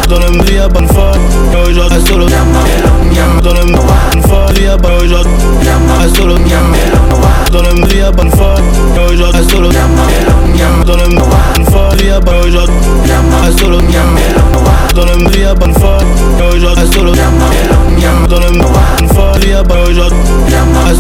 Dans 0.08 0.18
le 0.18 0.30
monde, 0.30 0.50
y'a 0.50 0.68
bonne 0.68 0.88
foi. 0.88 1.12
Et 1.52 1.70
aujourd'hui, 1.70 1.98
solo. 2.06 2.26
Dans 2.26 2.36
le 2.42 2.44
monde, 2.44 3.12
y'a 3.12 3.26
bonne 3.26 4.22
foi. 4.22 4.44
aujourd'hui, 4.82 6.16
solo. 6.16 6.36
Dans 7.52 7.62
le 7.62 7.74
monde, 7.74 7.92
y'a 7.92 8.10
bonne 8.10 8.30
foi. 8.30 8.54
Et 8.96 9.12
aujourd'hui, 9.12 9.44
solo. 9.50 9.68
Dans 9.68 9.80
le 9.80 9.88
monde, 9.94 10.56
y'a 10.56 10.70
bonne 11.50 11.64
foi. 11.70 11.94
aujourd'hui, 12.34 13.58
solo. 13.58 13.80
Dans 14.94 15.04
le 15.04 15.16
monde, 15.16 15.36
y'a 15.36 15.54
bonne 15.54 15.74
foi. 15.74 15.98
Et 16.40 16.56
aujourd'hui, 16.56 16.92
solo. 16.92 17.12
Dans 17.12 17.20
le 17.20 17.36
monde, 17.38 17.98
y'a 18.00 19.62
bonne 19.62 19.82
foi. 19.82 19.84
aujourd'hui, 19.88 20.22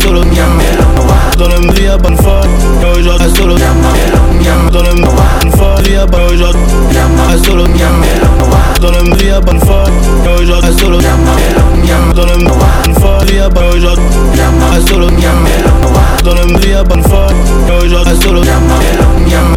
solo 0.02 1.23
dans 1.38 1.48
le 1.48 1.72
vie 1.72 1.88
à 1.88 1.96
bonne 1.96 2.16
foi 2.16 2.40
Et 2.82 2.98
Aujourd'hui 2.98 3.28
solo 3.36 3.54
Donne-moi 4.70 5.10
bonne 5.42 5.52
foi 5.56 5.74
vie 5.82 5.96
à 5.96 6.04
aujourd'hui 6.04 6.60
Solo 7.44 7.64
dans 8.80 8.90
le 8.90 9.16
vie 9.16 9.30
à 9.30 9.40
bonne 9.40 9.60
foi 9.60 9.84
Et 10.24 10.42
Aujourd'hui 10.42 10.70
solo 10.78 10.98
Donne-moi 12.14 12.56
bonne 12.84 12.94
foi 12.94 13.18
vie 13.26 13.40
à 13.40 13.48
aujourd'hui 13.48 14.02
Solo 14.88 15.06
dans 16.24 16.34
le 16.34 16.58
vie 16.58 16.74
à 16.74 16.82
bonne 16.84 17.02
foi 17.04 17.26
Et 17.68 17.84
Aujourd'hui 17.84 18.16
solo 18.22 18.40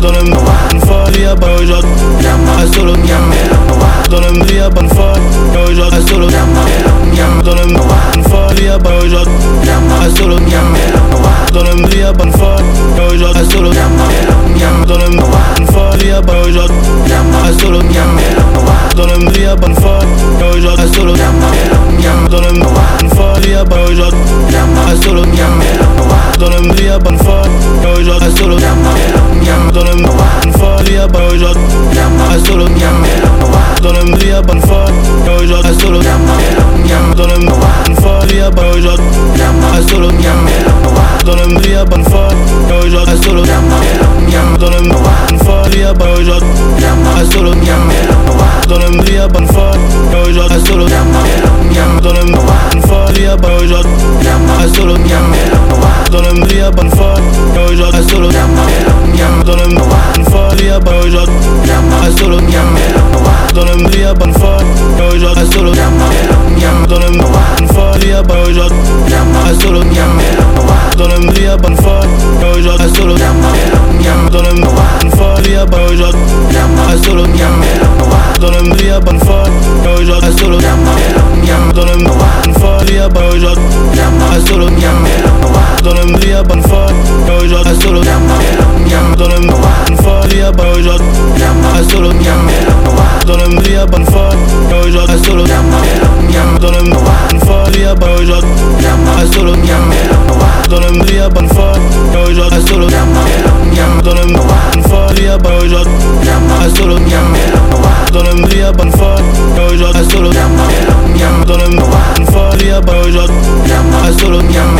Donne-moi 0.02 0.42
bonne 0.72 0.82
foi 0.82 1.04
vie 1.12 1.26
à 1.26 1.34
aujourd'hui 1.34 1.94
Solo 2.74 2.94
dans 4.10 4.22
le 4.22 4.44
vie 4.46 4.60
à 4.60 4.70
bonne 4.70 4.90
foi 4.90 5.14
Et 5.54 5.72
Aujourd'hui 5.72 6.02
solo 6.10 6.28
Donne-moi 7.44 7.86
bonne 8.14 8.24
foi 8.30 8.48
vie 8.56 8.68
à 8.70 8.78
aujourd'hui 8.78 9.34
Solo 10.18 10.38
Donne-moi 11.58 11.90
vie 11.90 12.04
à 12.04 12.14
bonne 12.14 12.32
foi 12.34 12.56
Aujourd'hui 13.12 13.52
solo 13.52 13.70
Donne-moi 13.72 15.26
bonne 15.58 15.68
foi 15.72 15.90
vie 15.98 16.12
à 16.12 16.22
bonne 16.22 16.38
aujourd'hui 16.48 16.76
Solo 17.60 17.80
Donne-moi 18.96 19.32
vie 19.32 19.46
à 19.46 19.56
bonne 19.56 19.76
foi 19.76 20.00
Aujourd'hui 20.56 20.94
solo 20.94 21.14
Donne-moi 22.30 22.72
bonne 23.00 23.10
foi 23.16 23.34
vie 23.42 23.56
à 23.56 23.64
bonne 23.64 23.82
aujourd'hui 23.90 24.14
Solo 25.04 25.24
Donne-moi 26.38 26.76
vie 26.76 26.90
à 26.90 27.00
bonne 27.00 27.18
foi 27.18 27.42
Aujourd'hui 27.98 28.38
solo 28.38 28.56
Donne-moi 29.74 30.14
bonne 30.14 30.54
foi 30.60 30.76
vie 30.84 30.98
à 30.98 31.08
bonne 31.08 31.26
aujourd'hui 31.34 31.64
Solo 32.46 32.66
Donne-moi 33.82 34.16
vie 34.20 34.32
à 34.32 34.42
bonne 34.44 34.62
foi 34.62 34.86
Aujourd'hui 35.42 35.74
solo 35.82 36.00
Donne-moi 37.16 37.56
bonne 37.88 37.96
foi 38.00 38.20
vie 38.28 38.42
à 38.42 38.52
bonne 38.52 38.68
aujourd'hui 38.78 39.08
Solo 39.90 41.47
me 41.48 41.56
brille 41.56 41.76
à 41.76 41.86
bonne 41.86 42.04
fois 42.06 42.28
Aujourd'hui 42.84 43.14
à 43.14 43.24
solo. 43.24 43.44
Dans 44.60 44.70
le 44.70 44.90
bonne 44.90 45.40
fois 45.40 45.62
Brille 45.64 45.84
à 45.84 45.94
bonne 45.94 46.10
aujourd'hui 46.20 46.48
à 47.16 47.26
solo. 47.32 47.52
Dans 48.68 48.78
le 48.78 48.98
brille 48.98 49.18
à 49.18 49.28
bonne 49.28 49.48
fois 49.48 49.72
Aujourd'hui 50.28 50.56
à 50.56 50.60
solo. 50.66 50.86
Dans 52.02 52.14
le 52.14 52.32
bonne 52.32 52.82
fois 52.88 53.06
Brille 53.08 53.28
à 53.28 53.38
bonne 53.38 53.54
aujourd'hui 53.64 53.94
à 54.60 54.68
solo. 54.76 54.94
Dans 56.12 56.22
le 56.22 56.40
brille 56.40 56.62
à 56.62 56.72
bonne 56.72 56.92
fois 56.92 57.14
Aujourd'hui 57.70 57.98
à 57.98 58.10
solo. 58.10 58.30
Dans 59.46 59.56
le 59.56 59.76
bonne 59.76 60.26
fois 60.26 60.48
Brille 60.52 60.70
à 60.70 60.80
bonne 60.80 60.96
aujourd'hui 61.06 61.46
à 62.04 62.18
solo. 62.18 62.38
Dans 63.54 63.66
le 63.66 63.84
brille 63.84 64.04
à 64.04 64.14
bonne 64.14 64.34
fois 64.34 64.58
Aujourd'hui 65.14 65.42
à 65.42 65.46
solo. 65.54 65.72
Dans 66.88 67.00
le 67.00 67.18
bonne 67.18 67.68
fois 67.70 67.92
Brille 67.94 68.14
à 68.14 68.24
bonne 68.24 68.40
aujourd'hui 68.50 68.78
à 69.46 69.62
solo 69.62 69.82
Dans 70.98 71.08
le 71.08 71.37
via 71.38 71.58
bonne 71.58 71.76
foi. 71.78 72.00
Aujourd'hui, 72.40 72.70
à 72.70 72.88
solo, 72.96 73.16
dans 73.16 74.42
le 74.42 74.62
bonne 74.62 75.12
foi, 75.16 75.36
via 75.44 75.66
bonne 75.66 75.82
aujourd'hui, 75.92 76.22
à 76.88 76.98
solo, 77.04 77.24
dans 78.40 78.52
le 78.52 78.76
via 78.76 79.00
bonne 79.00 79.20
foi. 79.20 79.44
Aujourd'hui, 80.00 80.14
à 80.14 80.32
solo, 80.38 80.58
dans 80.58 81.86
le 81.86 81.98
bonne 82.04 82.54
foi, 82.60 82.78
via 82.88 83.08
bonne 83.10 83.24
aujourd'hui, 83.36 83.64
à 84.32 84.48
solo, 84.48 84.66
dans 85.84 85.94
le 85.94 86.02
via 86.20 86.44
bonne 86.44 86.64
foi. 86.64 86.86
Aujourd'hui, 87.28 87.58
à 87.58 87.82
solo, 87.82 88.02
dans 88.02 89.28
le 89.28 89.38
bonne 89.48 89.98
foi, 89.98 90.22
via 90.30 90.52
bonne 90.52 90.70
aujourd'hui, 90.78 91.08
à 91.76 91.84
solo, 91.92 92.10
dans 93.26 93.38
le 93.38 93.44
via 93.62 93.86
bonne 93.86 94.06
foi. 94.06 94.30
Aujourd'hui, 94.86 95.00
à 95.00 95.18
solo, 95.26 95.44
dans 95.46 96.72
le 96.72 96.82
bonne 96.90 97.40
foi, 97.46 97.64
via 97.72 97.94
bonne 97.96 98.12
aujourd'hui, 98.22 98.50
à 99.18 99.26
solo, 99.34 99.54
dans 100.70 100.80
le 100.80 100.88
via 101.06 101.27
à 101.28 101.30
bonne 101.30 101.50
foi. 101.50 101.72
Aujourd'hui 102.28 102.68
solo. 102.68 102.88
Dans 104.04 104.14
le 104.14 104.34
bonne 104.34 104.84
à 105.28 105.38
aujourd'hui 105.64 105.94
solo. 106.76 106.96
Dans 108.14 108.24
le 108.24 108.34
bonne 108.72 108.92
Aujourd'hui 109.72 110.06
solo 110.12 110.30
miam 111.18 111.44
dans 111.46 111.58
le 111.58 111.64
folle 112.32 112.72
à 112.72 112.82
bas 112.82 112.94
aujourd'hui 113.08 113.36
miam 113.68 113.86
à 114.08 114.20
solo 114.20 114.40
miam 114.42 114.78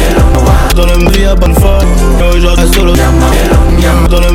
dans 0.76 0.86
le 0.86 1.12
vie 1.12 1.26
à 1.26 1.36
bonne 1.36 1.54
folle 1.56 1.88
aujourd'hui 2.36 2.64
à 2.64 2.74
solo 2.74 2.94
miam 2.94 4.08
dans 4.10 4.20
le 4.20 4.28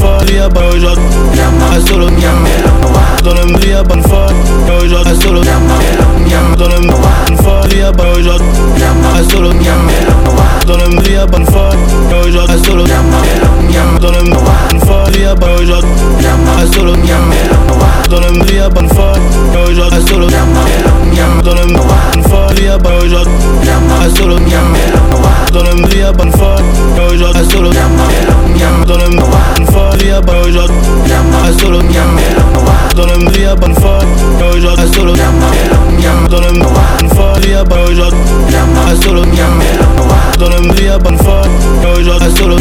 folle 0.00 0.40
à 0.40 0.48
bas 0.48 0.60
aujourd'hui 0.74 1.04
miam 1.34 1.54
à 1.70 1.80
solo 1.88 2.06
miam 2.10 2.46
dans 3.24 3.34
le 3.34 3.58
vie 3.58 3.72
à 3.72 3.82
bonne 3.82 4.02
folle 4.02 4.34
aujourd'hui 4.84 5.10
à 5.10 5.22
solo 5.22 5.40
miam 5.40 6.56
dans 6.56 6.68
le 6.68 6.76
folle 7.42 7.82
à 7.84 7.92
bas 7.92 8.04
aujourd'hui 8.16 8.48
miam 8.78 8.96
à 9.16 9.30
solo 9.30 9.50
miam 9.52 9.82
dans 10.66 10.76
le 10.76 11.02
vie 11.02 11.16
à 11.16 11.26
bonne 11.26 11.46
folle 11.46 11.78
aujourd'hui 12.26 12.54
à 12.54 12.64
solo 12.64 12.84
miam 12.84 13.98
dans 14.00 14.10
le 14.10 14.18
folle 14.86 15.26
à 15.28 15.34
bas 15.34 15.46
aujourd'hui 15.60 15.90
miam 16.20 16.40
à 16.58 16.74
solo 16.74 16.92
miam 16.96 17.24
dans 18.10 18.20
le 18.20 18.44
vie 18.44 18.58
à 18.60 18.68
bonne 18.68 18.88
folle 18.88 19.20
aujourd'hui 19.70 19.96
à 19.96 20.08
solo 20.08 20.26
miam 20.26 21.31
dans 21.44 21.54
le 21.54 21.66
mur, 21.66 21.84
une 22.14 22.22
fois, 22.24 22.46
il 22.56 22.64
y 22.64 22.68
a 22.68 22.78
pas 22.78 22.96
aujourd'hui. 23.02 23.32
Un 24.04 24.16
solo, 24.16 24.36
dans 25.52 25.62
le 25.62 25.74
mur, 25.74 25.88
il 25.92 25.98
y 25.98 26.02
a 26.02 26.12
pas 26.12 26.24
une 26.24 26.32
fois, 26.32 26.56
aujourd'hui. 27.10 27.40
Un 27.40 27.50
solo, 27.50 27.70
dans 28.86 28.96
le 28.98 29.08
mur, 29.10 29.26
une 29.58 29.66
fois, 29.66 29.90
il 30.00 30.06
y 30.06 30.10
a 30.10 30.20
pas 30.20 30.40
aujourd'hui. 30.46 30.76
Un 31.44 31.58
solo, 31.58 31.78
dans 32.96 33.06
le 33.06 33.18
mur, 33.18 33.32
il 33.34 33.42
y 33.42 33.46
a 33.46 33.56
pas 33.56 33.66
une 33.66 33.74
fois, 33.74 33.98
aujourd'hui. 34.54 34.82
Un 34.82 34.92
solo, 34.92 35.12
dans 36.30 36.40
le 36.40 36.52
mur, 36.52 36.70
une 37.02 37.08
fois, 37.10 37.32
il 37.42 37.50
y 37.50 37.54
a 37.54 37.64
pas 37.64 37.82
aujourd'hui. 37.90 38.20
Un 38.88 39.02
solo, 39.02 39.22
dans 40.38 40.48
le 40.48 40.60
mur, 40.60 40.74
il 40.78 40.84
y 40.84 40.88
a 40.88 40.98
pas 40.98 41.10
une 41.10 41.18
fois, 41.18 41.42
aujourd'hui. 41.98 42.26
Un 42.26 42.36
solo, 42.36 42.56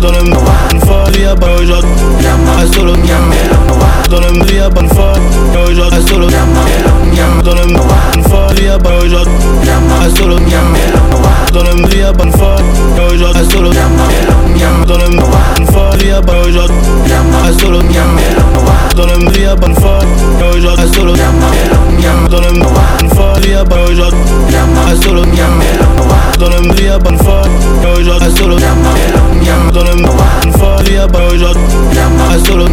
dans 0.00 0.12
le 0.12 0.22
mur, 0.22 0.40
une 0.72 0.80
fois, 0.80 1.04
il 1.14 1.20
y 1.22 1.26
a 1.26 1.34
pas 1.34 1.54
aujourd'hui. 1.60 1.90
Un 2.58 2.66
solo, 2.72 2.92
dans 4.10 4.20
le 4.20 4.32
mur, 4.32 4.46
il 4.48 4.56
y 4.56 4.60
a 4.60 4.70
pas 4.70 4.80
une 4.80 4.88
fois, 4.90 5.12
aujourd'hui. 5.68 5.96
Un 5.96 6.06
solo, 6.06 6.26
dans 7.44 7.49
le 7.54 7.72
bonne 7.72 8.24
folie 8.24 8.68
à 8.68 8.76
aujourd'hui 8.76 9.38
solo. 10.16 10.36
Dans 11.52 11.64
le 11.64 11.74
m'vie 11.82 12.02
à 12.02 12.12
bonne 12.12 12.30
foi 12.32 12.54
aujourd'hui 13.12 13.50
solo 13.50 13.70
Dans 14.86 14.98
le 14.98 15.04
bonne 15.16 15.66
folie 15.66 16.12
à 16.12 16.20
aujourd'hui 16.20 16.76
solo 17.58 17.80
Dans 18.94 19.06
le 19.06 19.18
m'vie 19.18 19.46
à 19.46 19.56
bonne 19.56 19.74
foi 19.74 19.98
aujourd'hui 20.54 20.94
solo. 20.94 21.12
Dans 22.30 22.40
le 22.40 22.52
bonne 22.60 23.08
folie 23.10 23.54
à 23.54 23.64
aujourd'hui 23.64 25.02
solo 25.02 25.24
Dans 26.38 26.48
le 26.48 26.60
m'vie 26.68 26.88
à 26.88 26.98
bonne 26.98 27.18
foi 27.18 27.42
aujourd'hui 27.98 28.36
solo 28.36 28.56
Dans 29.72 29.82
le 29.82 30.02
bonne 30.02 30.52
folie 30.52 30.98
à 30.98 31.06
aujourd'hui 31.06 31.62
solo. 32.46 32.64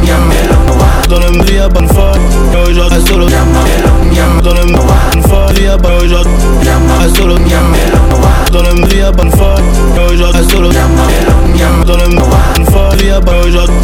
Dans 1.09 1.19
le 1.19 1.31
m'vie 1.31 1.57
à 1.59 1.67
bonne 1.69 1.87
foi 1.87 2.11
aujourd'hui 2.67 3.07
solo 3.07 3.25
Dans 4.43 4.53
le 4.53 4.66
Une 4.67 5.23
fois, 5.23 5.47
il 5.55 5.63
y 5.63 5.67
a 5.67 5.77
pas 5.77 5.95
aujourd'hui. 6.03 6.33
Reste 6.99 7.17
solo, 7.17 7.35
dans 8.51 8.61
le 8.61 8.69
il 8.91 8.97
y 8.97 9.01
a 9.01 9.11
pas 9.11 9.23
une 9.23 9.31
fois. 9.31 9.55
Aujourd'hui, 9.95 10.25
reste 10.33 10.51
solo, 10.51 10.69
dans 10.69 11.97
le 11.97 12.03
une 12.57 12.65
fois, 12.65 12.89
il 12.99 13.05
y 13.05 13.11
a 13.11 13.21
pas 13.21 13.39
aujourd'hui. 13.45 13.75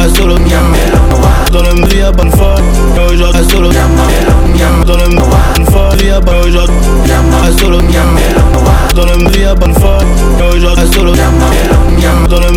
Reste 0.00 0.16
solo, 0.16 0.34
dans 1.52 1.62
le 1.62 1.68
il 1.90 1.98
y 1.98 2.02
a 2.02 2.12
pas 2.12 2.24
une 2.24 2.32
fois. 2.32 2.54
Aujourd'hui, 2.96 3.24
reste 3.32 3.50
solo, 3.50 3.68
dans 3.70 4.96
le 4.96 5.04
une 5.58 5.66
fois, 5.66 5.88
il 5.98 6.06
y 6.06 6.10
a 6.10 6.20
pas 6.20 6.38
aujourd'hui. 6.46 6.76
Reste 7.42 7.60
solo, 7.60 7.78
dans 8.94 9.04
le 9.04 9.12
il 9.30 9.40
y 9.40 9.44
a 9.44 9.54
pas 9.54 9.66
une 9.66 9.74
fois. 9.74 9.98
Aujourd'hui, 10.38 10.68
reste 10.74 10.94
solo, 10.94 11.12
dans 11.12 12.40
le 12.40 12.48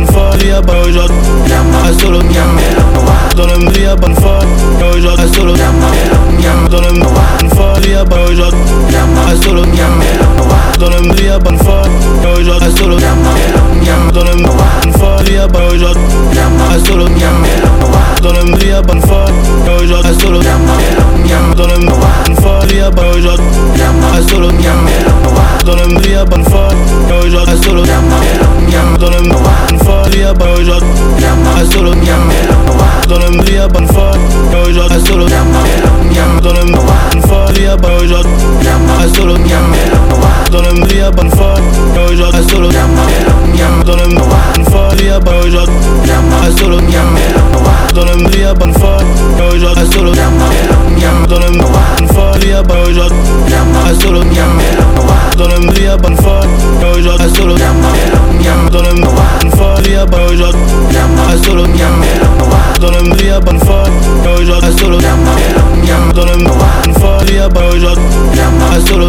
une 0.00 0.06
fois, 0.08 0.30
il 0.40 0.46
y 0.48 0.52
a 0.52 0.60
pas 0.60 0.80
aujourd'hui. 0.86 1.16
Reste 1.84 2.00
solo, 2.00 2.18
dans 3.36 3.46
le 3.46 3.52
il 3.74 3.82
y 3.82 3.86
a 3.86 3.96
pas 3.96 4.08
une 4.08 4.16
fois. 4.16 4.38
Aujourd'hui, 4.76 5.08
reste 5.16 5.34
solo, 5.36 5.52
dans 6.70 6.80
le 6.80 6.88
Une 7.42 7.50
fois, 7.50 7.72
vie 7.80 7.94
à 7.94 8.04
pas 8.04 8.16
aujourd'hui. 8.30 8.60
À 9.28 9.36
solo, 9.42 9.62
dans 10.78 10.90
le 10.90 10.96
vie 11.14 11.28
à 11.28 11.38
pas 11.38 11.50
une 11.50 11.58
fois. 11.58 11.82
Aujourd'hui, 12.38 12.66
à 12.66 12.70
solo, 12.76 12.96
dans 14.12 14.24
le 14.24 14.32
une 14.84 14.92
fois, 14.94 15.16
vie 15.24 15.38
à 15.38 15.48
pas 15.48 15.66
aujourd'hui. 15.72 16.02
À 16.70 16.78
solo, 16.86 17.04
dans 18.22 18.32
le 18.32 18.40
vie 18.56 18.72
à 18.72 18.82
pas 18.82 18.94
une 18.94 19.02
fois. 19.02 19.24
Aujourd'hui, 19.80 19.94
à 19.94 20.12
solo, 20.20 20.38
dans 20.40 21.66
le 21.66 21.74
une 21.80 22.36
fois, 22.36 22.58
vie 22.66 22.80
à 22.80 22.90
pas 22.90 23.02
aujourd'hui. 23.16 23.46
À 24.12 24.22
solo, 24.28 24.48
dans 25.64 25.76
le 25.76 25.84
vie 26.00 26.14
à 26.14 26.24
pas 26.24 26.36
une 26.36 26.44
fois. 26.44 26.68
Aujourd'hui, 27.24 27.38
à 27.38 27.56
solo, 27.62 27.82
dans 28.98 29.10
le 29.10 29.16
une 29.72 29.78
fois, 29.78 30.02
vie 30.10 30.22
à 30.24 30.34
pas 30.34 30.44
aujourd'hui. 30.60 30.88
À 31.56 31.64
solo, 31.72 31.90
dans 33.08 33.18
le 33.18 33.26
vie 33.44 33.58
à 33.58 33.68
pas 33.68 33.80
fois. 33.92 34.10
Aujourd'hui, 34.50 34.80
à 34.80 35.06
solo, 35.06 35.24
dans 35.26 35.36
le 35.36 36.40
dans 36.42 36.52
le 36.52 36.62
bonne 37.10 37.22
folie 37.22 37.66
à 37.66 37.74
aujourd'hui 37.74 38.30
solo. 39.16 39.34
Dans 40.50 40.62
le 40.62 40.72
m'vie 40.80 41.00
à 41.00 41.10
bonne 41.10 41.30
foi 41.30 41.54
aujourd'hui 42.10 42.42
solo. 42.50 42.68
Dans 43.84 43.96
le 43.96 44.14
bonne 44.14 44.64
folie 44.70 45.10
à 45.10 45.18
aujourd'hui 45.18 45.80
solo. 46.58 46.78
Dans 47.94 48.04
le 48.04 48.16
m'vie 48.22 48.44
à 48.44 48.54
bonne 48.54 48.74
foi 48.74 48.96
aujourd'hui 49.52 49.92
solo. 49.92 50.12
Dans 50.14 51.38
le 51.38 51.58
bonne 51.58 52.08
folie 52.08 52.52
à 52.52 52.62
aujourd'hui 52.62 53.18
solo. 54.00 54.20
Dans 55.36 55.48
le 55.48 55.58
m'vie 55.60 55.86
à 55.86 55.96
bonne 55.96 56.16
foi 56.16 56.40
aujourd'hui 56.96 57.36
solo. 57.36 57.54
Dans 58.70 58.82
le 58.82 59.00
bonne 59.00 59.50
folie 59.56 59.96
à 59.96 60.04
aujourd'hui 60.04 60.60
solo 61.44 61.64
Dans 62.80 62.90
le 62.90 63.02
mur, 63.02 63.22
y'a 63.24 63.40
bonne 63.40 63.58
foi. 63.60 63.84
Mais 64.24 64.42
aujourd'hui, 64.42 64.68
à 64.68 64.78
solo. 64.78 64.98
Dans 64.98 66.24
le 66.24 66.36
mur, 66.36 66.54
bonne 66.74 66.94
foi. 66.94 67.18
Y'a 67.32 67.48
pas 67.48 67.68
aujourd'hui. 67.74 68.04
À 68.72 68.80
solo. 68.88 69.06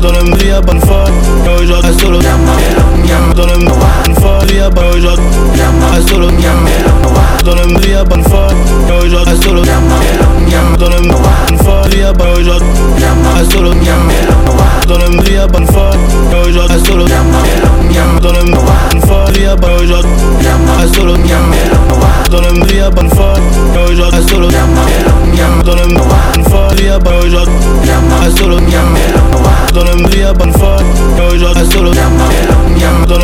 Dans 0.00 0.12
le 0.12 0.22
mur, 0.24 0.42
y'a 0.44 0.60
bonne 0.60 0.80
foi. 0.80 1.04
Mais 1.44 1.54
aujourd'hui, 1.62 1.90
à 1.90 2.00
solo. 2.00 2.18
Dans 2.20 3.46
le 3.46 3.58
mur, 3.58 3.74
bonne 3.96 4.14
foi. 4.20 4.38
Y'a 4.54 4.70
pas 4.70 4.90
aujourd'hui. 4.94 5.26
À 5.92 6.08
solo. 6.08 6.28
Dans 7.44 7.54
le 7.54 7.66
mur, 7.66 7.86
y'a 7.88 8.04
bonne 8.04 8.24
foi. 8.24 8.48
Mais 8.86 9.06
aujourd'hui, 9.06 9.32
à 9.32 9.42
solo. 9.42 9.62
Dans 10.78 10.88
le 10.88 11.00
mur, 11.00 11.16
bonne 11.48 11.58
foi. 11.64 11.82
Y'a 11.96 12.12
pas 12.12 12.32
aujourd'hui. 12.38 12.68
À 13.36 13.44
solo. 13.50 13.70
Dans 14.88 14.98
le 14.98 15.08
mur, 15.10 15.30
y'a 15.30 15.46
bonne 15.46 15.66
foi. 15.66 15.90
Mais 16.30 16.48
aujourd'hui, 16.48 16.76
à 16.76 16.86
solo. 16.86 17.04
Dans 18.22 18.32
le 18.32 18.44
mur, 18.44 18.62
bonne 18.92 19.00
foi. 19.02 19.24
Y'a 19.40 19.56
pas 19.56 19.74
aujourd'hui. 19.82 20.12
À 20.78 20.94
solo. 20.94 21.12
Dans 21.12 21.18
le 21.18 21.24
mur, 21.24 21.78
bonne 21.88 22.00
foi. 22.00 22.19
Dans 22.28 22.40
le 22.40 22.52
mille, 22.52 22.76
y'a 22.76 22.90
pas 22.90 23.02
de 23.02 23.08
force. 23.08 23.40
Et 23.74 23.90
aujourd'hui, 23.90 24.18
à 24.18 24.28
solo. 24.28 24.48
Dans 25.64 25.74
le 25.74 25.84
mille, 25.86 26.84
y'a 26.84 26.98
pas 26.98 27.16
de 27.16 27.22
force. 27.22 27.42
À 28.22 28.30
solo. 28.36 28.56
Dans 29.74 29.84
le 29.84 29.94
mille, 29.96 30.18
y'a 30.18 30.34
pas 30.34 30.46
de 30.46 30.52
force. 30.52 30.82
Et 31.18 31.34
aujourd'hui, 31.34 31.62
à 31.62 31.64
solo. 31.72 31.90
Dans 33.08 33.18